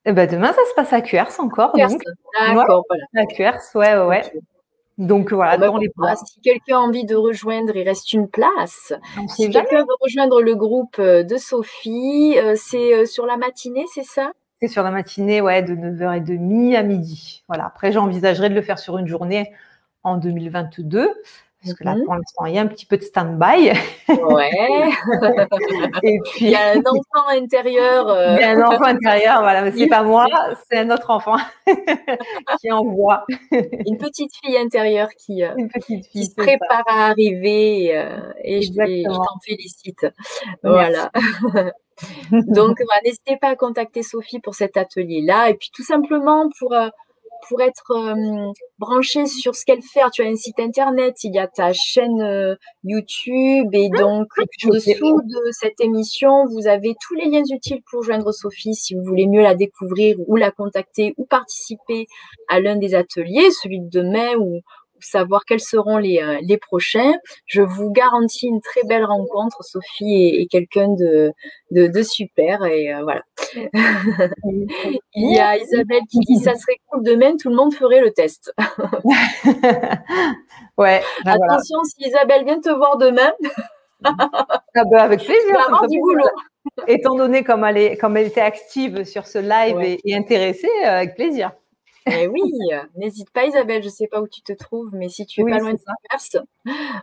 [0.05, 1.73] Eh ben, Demain, ça se passe à QRS encore.
[1.77, 3.05] D'accord, voilà.
[3.17, 4.23] À QRS, ouais, ouais.
[4.99, 5.91] Donc voilà, bah, dans les
[6.27, 8.93] Si quelqu'un a envie de rejoindre, il reste une place.
[9.29, 14.33] si quelqu'un veut rejoindre le groupe de Sophie, c'est sur la matinée, c'est ça?
[14.61, 17.43] C'est sur la matinée, ouais, de 9h30 à midi.
[17.49, 17.67] Voilà.
[17.67, 19.53] Après, j'envisagerais de le faire sur une journée
[20.05, 21.11] en 2022
[21.63, 23.73] parce que là, mmh pour l'instant, il y a un petit peu de stand-by.
[24.09, 24.51] Ouais.
[26.03, 28.09] Et puis, il y a un enfant intérieur.
[28.09, 28.37] Euh.
[28.37, 29.63] Il y a un enfant intérieur, voilà.
[29.63, 30.27] Mais c'est pas moi,
[30.69, 31.37] c'est un autre enfant
[32.61, 33.25] qui envoie.
[33.87, 35.55] Une petite fille intérieure qui, euh,
[36.11, 40.07] qui se prépare à arriver euh, et, je, t'en félicite.
[40.65, 41.13] Voilà.
[42.33, 45.51] Donc, n'hésitez pas à contacter Sophie pour cet atelier-là.
[45.51, 46.75] Et puis, tout simplement pour
[47.49, 50.01] pour être euh, branché sur ce qu'elle fait.
[50.13, 54.29] Tu as un site internet, il y a ta chaîne euh, YouTube et ah, donc
[54.39, 58.95] en dessous de cette émission, vous avez tous les liens utiles pour joindre Sophie si
[58.95, 62.07] vous voulez mieux la découvrir ou la contacter ou participer
[62.49, 64.61] à l'un des ateliers, celui de demain ou,
[65.05, 67.13] savoir quels seront les, euh, les prochains.
[67.47, 69.65] Je vous garantis une très belle rencontre.
[69.65, 71.33] Sophie est, quelqu'un de,
[71.71, 73.23] de, super et euh, voilà.
[75.15, 78.13] Il y a Isabelle qui dit ça serait cool demain, tout le monde ferait le
[78.13, 78.53] test.
[80.79, 81.03] ouais.
[81.25, 83.33] Ben Attention, si Isabelle vient te voir demain.
[84.05, 84.15] ah
[84.75, 85.57] ben avec plaisir.
[85.89, 86.25] Du boulot.
[86.87, 90.71] Étant donné comme elle, est, comme elle était active sur ce live et, et, intéressée,
[90.85, 91.51] euh, avec plaisir.
[92.07, 92.43] Eh oui,
[92.97, 95.45] n'hésite pas Isabelle, je ne sais pas où tu te trouves, mais si tu es
[95.45, 95.81] pas loin de
[96.11, 96.37] Perse.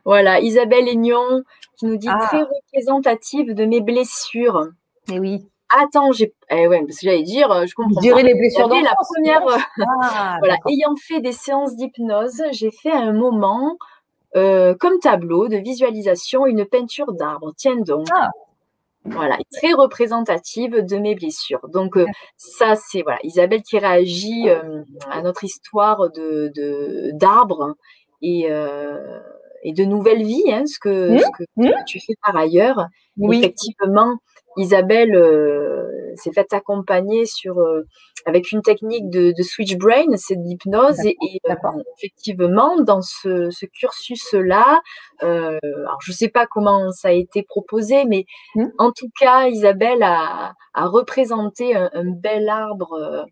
[0.06, 1.44] Voilà, Isabelle Aignon
[1.78, 2.28] qui nous dit ah.
[2.28, 4.68] très représentative de mes blessures.
[5.12, 5.46] Eh oui.
[5.70, 6.34] Attends, j'ai.
[6.50, 8.02] Eh ouais, parce que j'allais dire, je comprends.
[8.02, 9.44] Durer les blessures dans la première.
[10.02, 13.78] Ah, voilà, ayant fait des séances d'hypnose, j'ai fait un moment
[14.36, 17.54] euh, comme tableau de visualisation une peinture d'arbre.
[17.56, 18.08] Tiens donc.
[18.12, 18.30] Ah.
[19.06, 21.68] Voilà, très représentative de mes blessures.
[21.70, 22.06] Donc euh,
[22.38, 26.52] ça, c'est voilà, Isabelle qui réagit euh, à notre histoire de
[27.14, 27.76] d'arbres
[28.22, 28.50] et,
[29.64, 31.20] et de nouvelle vie, hein, ce, que, mmh.
[31.20, 31.26] ce,
[31.58, 31.70] mmh.
[31.70, 32.88] que, tu fais par ailleurs.
[33.18, 33.40] Oui.
[33.40, 34.16] Effectivement,
[34.58, 37.84] Isabelle euh, s'est faite accompagner sur, euh,
[38.26, 41.06] avec une technique de, de switch brain, c'est de l'hypnose.
[41.06, 41.16] Et,
[41.50, 41.56] euh,
[41.98, 44.82] effectivement, dans ce, ce cursus-là,
[45.22, 48.26] alors je ne sais pas comment ça a été proposé, mais
[48.56, 48.66] mmh.
[48.78, 53.26] en tout cas, Isabelle a, a représenté un, un bel arbre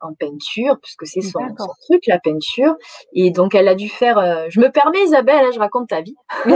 [0.00, 1.40] en peinture, puisque c'est son,
[1.88, 2.74] truc, la peinture.
[3.12, 4.18] Et donc, elle a dû faire.
[4.18, 6.16] Euh, je me permets, Isabelle, hein, je raconte ta vie.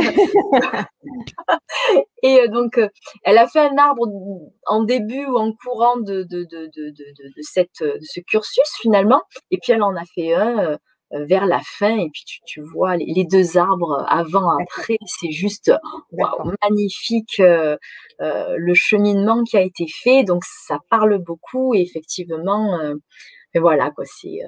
[2.23, 2.89] et euh, donc, euh,
[3.25, 4.07] elle a fait un arbre
[4.67, 9.23] en début ou en courant de, de, de, de, cette, de ce cursus, finalement.
[9.51, 10.79] Et puis, elle en a fait un
[11.13, 11.97] vers la fin.
[11.97, 14.97] Et puis, tu, tu vois les, deux arbres avant, après.
[15.07, 15.73] C'est juste
[16.63, 20.25] magnifique le cheminement qui a été fait.
[20.25, 21.75] Donc, ça parle beaucoup.
[21.75, 22.79] Et effectivement,
[23.55, 24.41] mais voilà, quoi, c'est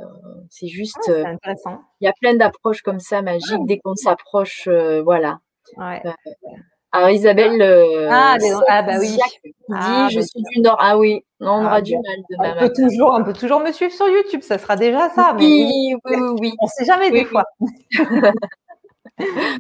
[0.50, 1.10] c'est juste.
[1.10, 1.80] Ah, intéressant.
[2.00, 4.68] Il y a plein d'approches comme ça magiques dès qu'on s'approche,
[5.04, 5.40] voilà.
[5.76, 6.02] Ouais.
[6.92, 7.60] Alors Isabelle,
[8.10, 8.36] ah,
[8.68, 9.08] ah, bah oui.
[9.08, 9.18] Dit,
[9.72, 10.76] ah, je bah suis du Nord.
[10.78, 14.06] Ah oui, on aura du mal on peut toujours, on peut toujours me suivre sur
[14.08, 15.34] YouTube, ça sera déjà ça.
[15.38, 17.44] Oui, oui, oui, On sait jamais des fois.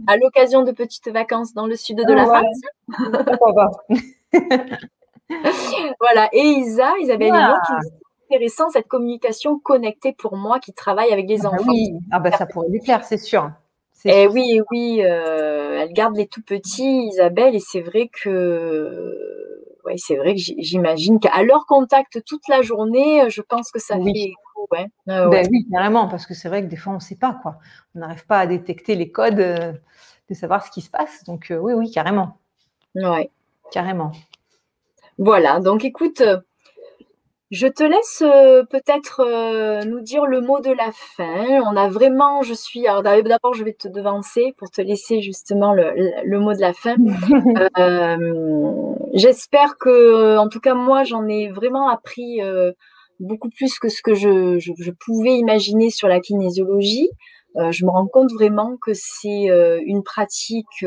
[0.06, 2.60] à l'occasion de petites vacances dans le sud de la France.
[6.00, 6.28] voilà.
[6.32, 7.60] Et Isa, Isabelle ah.
[7.66, 7.72] qui
[8.32, 11.72] intéressant cette communication connectée pour moi qui travaille avec les ah bah enfants.
[11.72, 13.50] Oui, ah bah ça pourrait lui plaire, c'est sûr.
[14.04, 19.64] Et eh oui, oui, euh, elle garde les tout petits, Isabelle, et c'est vrai que,
[19.84, 23.96] ouais, c'est vrai que j'imagine qu'à leur contact toute la journée, je pense que ça
[23.96, 24.12] oui.
[24.12, 24.34] fait
[24.70, 24.86] Ouais.
[25.06, 27.58] Ben oui, carrément, parce que c'est vrai que des fois on ne sait pas quoi.
[27.94, 29.72] On n'arrive pas à détecter les codes, euh,
[30.30, 31.24] de savoir ce qui se passe.
[31.24, 32.38] Donc euh, oui, oui, carrément.
[32.94, 33.30] Ouais.
[33.70, 34.12] Carrément.
[35.18, 35.60] Voilà.
[35.60, 36.22] Donc écoute,
[37.52, 41.60] je te laisse euh, peut-être euh, nous dire le mot de la fin.
[41.66, 45.74] On a vraiment, je suis, alors d'abord je vais te devancer pour te laisser justement
[45.74, 46.96] le, mot de la fin.
[47.78, 52.40] Euh, j'espère que, en tout cas moi, j'en ai vraiment appris
[53.20, 57.08] beaucoup plus que ce que je, je, pouvais imaginer sur la kinésiologie.
[57.56, 59.48] je me rends compte vraiment que c'est
[59.84, 60.84] une pratique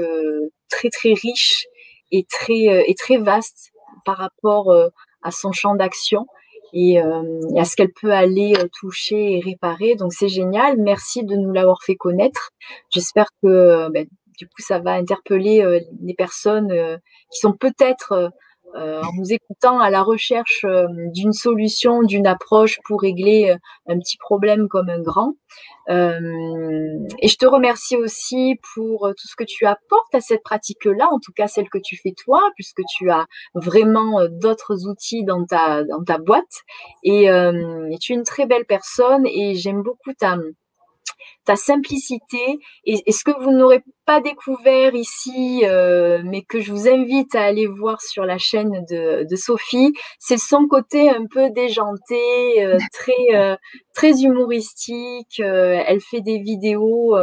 [0.69, 1.65] très très riche
[2.11, 3.71] et très et très vaste
[4.05, 4.73] par rapport
[5.21, 6.27] à son champ d'action
[6.75, 9.95] et, euh, à ce qu'elle peut aller euh, toucher et réparer.
[9.95, 10.77] Donc c'est génial.
[10.77, 12.51] Merci de nous l'avoir fait connaître.
[12.93, 14.05] J'espère que euh, ben,
[14.37, 16.99] du coup ça va interpeller les personnes
[17.31, 18.31] qui sont peut-être
[18.75, 23.57] euh, en nous écoutant à la recherche euh, d'une solution, d'une approche pour régler euh,
[23.87, 25.33] un petit problème comme un grand.
[25.87, 31.19] et je te remercie aussi pour tout ce que tu apportes à cette pratique-là, en
[31.19, 35.83] tout cas celle que tu fais toi, puisque tu as vraiment d'autres outils dans ta,
[35.83, 36.63] dans ta boîte.
[37.03, 40.37] Et, et tu es une très belle personne et j'aime beaucoup ta,
[41.45, 46.87] ta simplicité et, ce que vous n'aurez pas découvert ici, euh, mais que je vous
[46.87, 51.49] invite à aller voir sur la chaîne de, de Sophie, c'est son côté un peu
[51.51, 53.55] déjanté, euh, très euh,
[53.93, 55.39] très humoristique.
[55.39, 57.15] elle fait des vidéos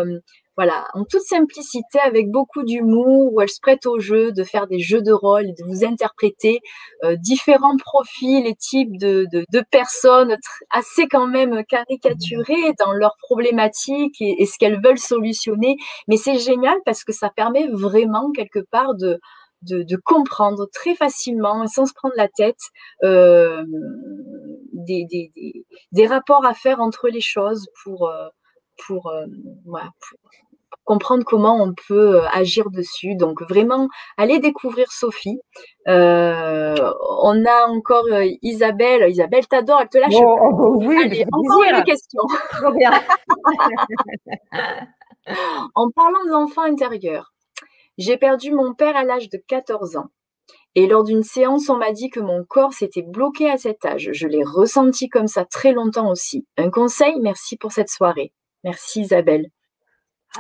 [0.57, 4.67] voilà, en toute simplicité, avec beaucoup d'humour, où elle se prête au jeu, de faire
[4.67, 6.61] des jeux de rôle, de vous interpréter
[7.05, 9.27] euh, différents profils et types de,
[9.71, 10.37] personnes
[10.71, 15.77] assez quand même caricaturées dans leurs problématiques et, ce qu'elles veulent solutionner.
[16.09, 19.19] Mais c'est génial parce que ça permet vraiment quelque part de,
[20.05, 22.61] comprendre très facilement, sans se prendre la tête,
[23.05, 23.65] euh,
[24.75, 28.09] des, rapports à faire entre les choses pour...
[28.09, 28.29] Euh,
[28.87, 29.27] pour, euh,
[29.65, 29.81] pour,
[30.85, 33.15] comprendre comment on peut euh, agir dessus.
[33.15, 35.39] Donc vraiment, allez découvrir Sophie.
[35.89, 36.75] Euh,
[37.23, 38.07] on a encore
[38.43, 39.11] Isabelle.
[39.11, 40.15] Isabelle t'adore, elle te lâche.
[40.17, 42.23] Oh, oh, oui, allez, encore une question.
[45.75, 47.33] en parlant de l'enfant intérieur,
[47.99, 50.09] j'ai perdu mon père à l'âge de 14 ans.
[50.75, 54.09] Et lors d'une séance, on m'a dit que mon corps s'était bloqué à cet âge.
[54.13, 56.47] Je l'ai ressenti comme ça très longtemps aussi.
[56.57, 58.33] Un conseil, merci pour cette soirée.
[58.65, 59.51] Merci Isabelle.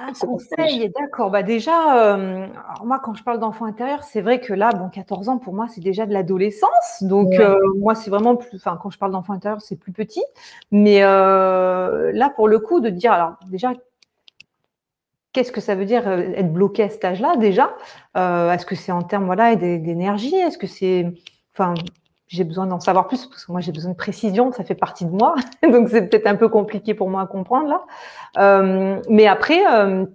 [0.01, 1.31] Un conseil, d'accord.
[1.31, 2.47] Bah déjà, euh,
[2.83, 5.67] moi, quand je parle d'enfant intérieur, c'est vrai que là, bon, 14 ans, pour moi,
[5.69, 7.03] c'est déjà de l'adolescence.
[7.03, 8.57] Donc, euh, moi, c'est vraiment plus.
[8.57, 10.25] Enfin, quand je parle d'enfant intérieur, c'est plus petit.
[10.71, 13.75] Mais euh, là, pour le coup, de dire, alors, déjà,
[15.35, 17.75] qu'est-ce que ça veut dire être bloqué à cet âge-là, déjà?
[18.15, 20.37] Est-ce que c'est en termes voilà, d'énergie?
[20.37, 21.13] Est-ce que c'est.
[21.53, 21.75] Enfin,
[22.33, 25.05] j'ai besoin d'en savoir plus parce que moi j'ai besoin de précision, ça fait partie
[25.05, 27.83] de moi, donc c'est peut-être un peu compliqué pour moi à comprendre là.
[28.39, 30.07] Euh, mais après, euh,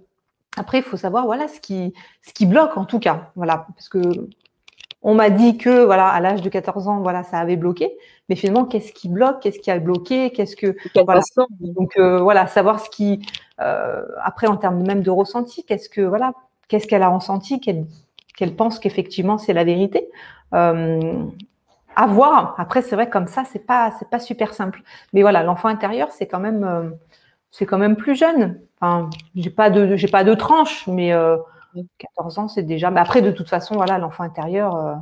[0.56, 3.88] après il faut savoir voilà ce qui ce qui bloque en tout cas, voilà parce
[3.88, 4.00] que
[5.02, 7.96] on m'a dit que voilà à l'âge de 14 ans voilà ça avait bloqué,
[8.28, 10.74] mais finalement qu'est-ce qui bloque, qu'est-ce qui a bloqué, qu'est-ce que
[11.04, 11.20] voilà.
[11.60, 13.24] donc euh, voilà savoir ce qui
[13.58, 16.32] après en termes même de ressenti, qu'est-ce que voilà
[16.66, 17.86] qu'est-ce qu'elle a ressenti, qu'elle
[18.36, 20.08] qu'elle pense qu'effectivement c'est la vérité.
[22.00, 22.54] À voir.
[22.58, 24.82] Après, c'est vrai comme ça, c'est pas c'est pas super simple.
[25.12, 26.90] Mais voilà, l'enfant intérieur, c'est quand même euh,
[27.50, 28.60] c'est quand même plus jeune.
[28.80, 31.10] Enfin, j'ai pas de j'ai pas de tranche, mais
[31.98, 32.92] 14 euh, ans, c'est déjà.
[32.92, 34.94] Mais après, de toute façon, voilà, l'enfant intérieur, euh,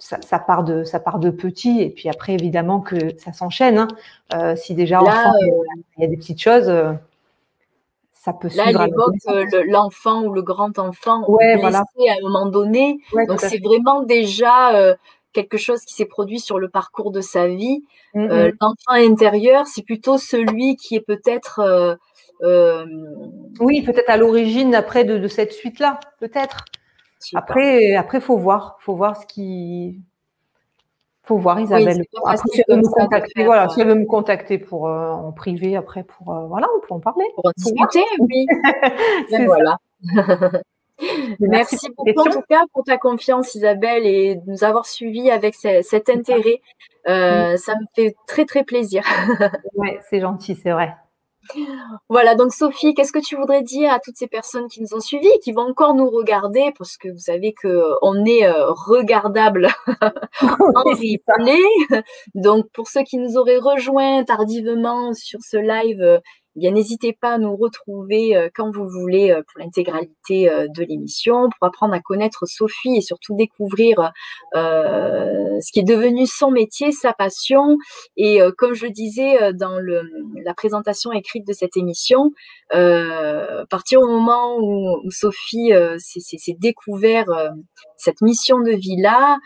[0.00, 3.86] ça, part de ça part de petit, et puis après, évidemment que ça s'enchaîne.
[4.32, 4.56] Hein.
[4.56, 5.32] si déjà enfant,
[5.96, 6.72] il y a des petites choses.
[8.14, 11.82] Ça peut Là, il évoque l'enfant ou le grand enfant ouais, voilà.
[11.82, 12.98] à un moment donné.
[13.28, 14.96] Donc, c'est vraiment déjà
[15.34, 17.84] quelque chose qui s'est produit sur le parcours de sa vie.
[18.14, 18.52] Mm, euh.
[18.60, 21.60] L'enfant intérieur, c'est plutôt celui qui est peut-être.
[21.60, 21.94] Euh,
[22.42, 22.86] euh,
[23.60, 26.64] oui, peut-être à l'origine après de, cette suite-là, peut-être.
[27.34, 30.00] Après, après, faut voir, faut voir ce qui.
[31.22, 32.04] Faut voir Isabelle.
[32.22, 35.74] après, si elle veut me contacter, voilà, si elle veut me contacter pour en privé,
[35.74, 37.24] après pour voilà, on peut en parler.
[37.34, 38.46] Pour en discuter, oui.
[39.30, 39.78] Ben voilà.
[41.40, 45.54] Merci beaucoup en tout cas pour ta confiance Isabelle et de nous avoir suivis avec
[45.54, 46.60] cet intérêt.
[47.08, 49.02] Euh, ça me fait très très plaisir.
[49.74, 50.94] oui, c'est gentil, c'est vrai.
[52.08, 55.00] Voilà, donc Sophie, qu'est-ce que tu voudrais dire à toutes ces personnes qui nous ont
[55.00, 59.68] suivis et qui vont encore nous regarder parce que vous savez qu'on est euh, regardable
[60.40, 62.02] en replay.
[62.34, 66.20] Donc pour ceux qui nous auraient rejoints tardivement sur ce live,
[66.56, 70.66] euh, bien n'hésitez pas à nous retrouver euh, quand vous voulez euh, pour l'intégralité euh,
[70.68, 74.12] de l'émission, pour apprendre à connaître Sophie et surtout découvrir
[74.54, 77.76] ce qui est devenu son métier, sa passion.
[78.16, 80.02] Et comme je le disais dans le,
[80.44, 82.32] la présentation écrite de cette émission,
[82.70, 87.26] à partir au moment où, où Sophie s'est découvert
[87.96, 89.38] cette mission de vie-là,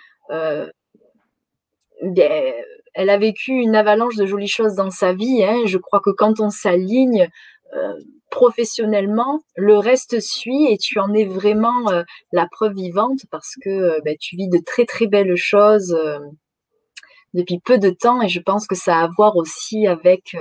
[2.02, 2.54] ben,
[2.98, 5.44] elle a vécu une avalanche de jolies choses dans sa vie.
[5.44, 5.62] Hein.
[5.66, 7.28] Je crois que quand on s'aligne
[7.76, 7.92] euh,
[8.28, 12.02] professionnellement, le reste suit et tu en es vraiment euh,
[12.32, 15.96] la preuve vivante parce que euh, ben, tu vis de très très belles choses
[17.34, 20.36] depuis peu de temps et je pense que ça a à voir aussi avec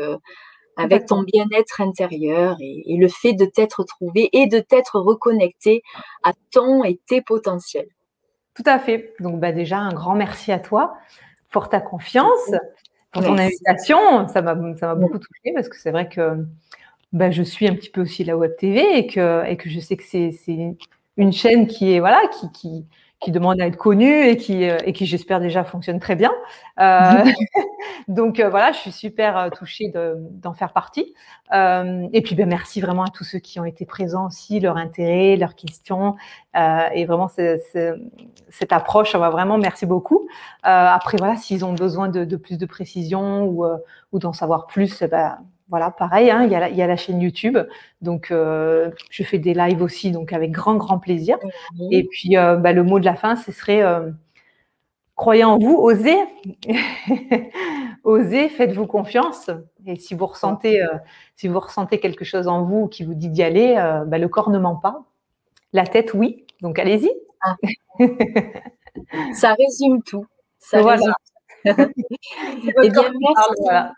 [0.78, 5.84] avec ton bien-être intérieur et, et, le fait de t'être trouvé et de t'être reconnecté
[6.24, 7.90] à ton et tes potentiels.
[8.56, 9.14] Tout à fait.
[9.20, 10.96] Donc bah déjà un grand merci à toi
[11.58, 12.52] pour ta confiance,
[13.12, 14.28] pour ton invitation.
[14.28, 16.46] Ça m'a, ça m'a beaucoup touché parce que c'est vrai que
[17.14, 19.80] ben, je suis un petit peu aussi la web TV et que, et que je
[19.80, 20.78] sais que c'est, c'est
[21.18, 22.86] une chaîne qui est voilà qui, qui,
[23.20, 26.32] qui demande à être connue et qui, euh, et qui j'espère déjà fonctionne très bien.
[26.80, 27.26] Euh,
[28.08, 31.14] donc euh, voilà, je suis super touchée d'en faire partie.
[31.52, 35.36] et puis ben, merci vraiment à tous ceux qui ont été présents aussi, leur intérêt,
[35.36, 36.16] leurs questions.
[36.56, 40.28] et vraiment, cette approche, vraiment merci beaucoup.
[40.62, 43.66] après, voilà, s'ils ont besoin de, de, plus de précision ou,
[44.12, 45.40] ou d'en savoir plus, eh ben,
[45.70, 47.58] voilà, pareil, hein, il, y a la, il, y a la, chaîne YouTube.
[48.02, 51.38] Donc, euh, je fais des lives aussi, donc avec grand, grand plaisir.
[51.92, 54.10] Et puis, euh, bah, le mot de la fin, ce serait euh,
[55.16, 56.18] croyez en vous, osez,
[58.04, 59.50] osez, faites-vous confiance.
[59.86, 60.82] Et si vous ressentez,
[61.36, 63.76] si vous ressentez quelque chose en vous qui vous dit d'y aller,
[64.08, 65.04] bah, le corps ne ment pas.
[65.74, 66.46] La tête, oui.
[66.62, 67.12] Donc, allez-y.
[67.42, 67.56] Ah.
[69.34, 70.26] Ça résume tout.
[70.60, 71.14] Ça voilà.
[71.66, 71.94] résume.
[72.84, 73.94] eh bien, merci.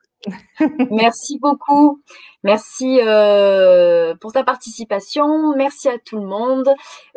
[0.91, 2.02] Merci beaucoup.
[2.44, 5.56] Merci euh, pour ta participation.
[5.56, 6.70] Merci à tout le monde.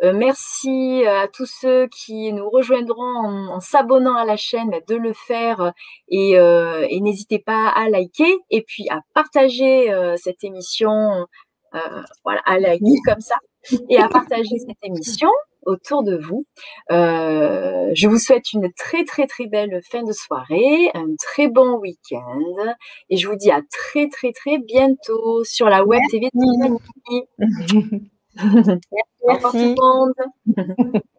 [0.03, 5.13] Euh, merci à tous ceux qui nous rejoindront en, s'abonnant à la chaîne de le
[5.13, 5.73] faire
[6.09, 11.25] et, euh, et n'hésitez pas à liker et puis à partager cette émission.
[12.23, 13.35] voilà, à liker comme ça
[13.89, 15.29] et à partager cette émission
[15.65, 16.45] autour de vous.
[16.91, 21.77] Euh, je vous souhaite une très très très belle fin de soirée, un très bon
[21.79, 22.73] week-end
[23.09, 27.23] et je vous dis à très très très bientôt sur la web TV de Merci.
[28.35, 28.79] Merci.
[29.21, 31.03] Au revoir tout le monde.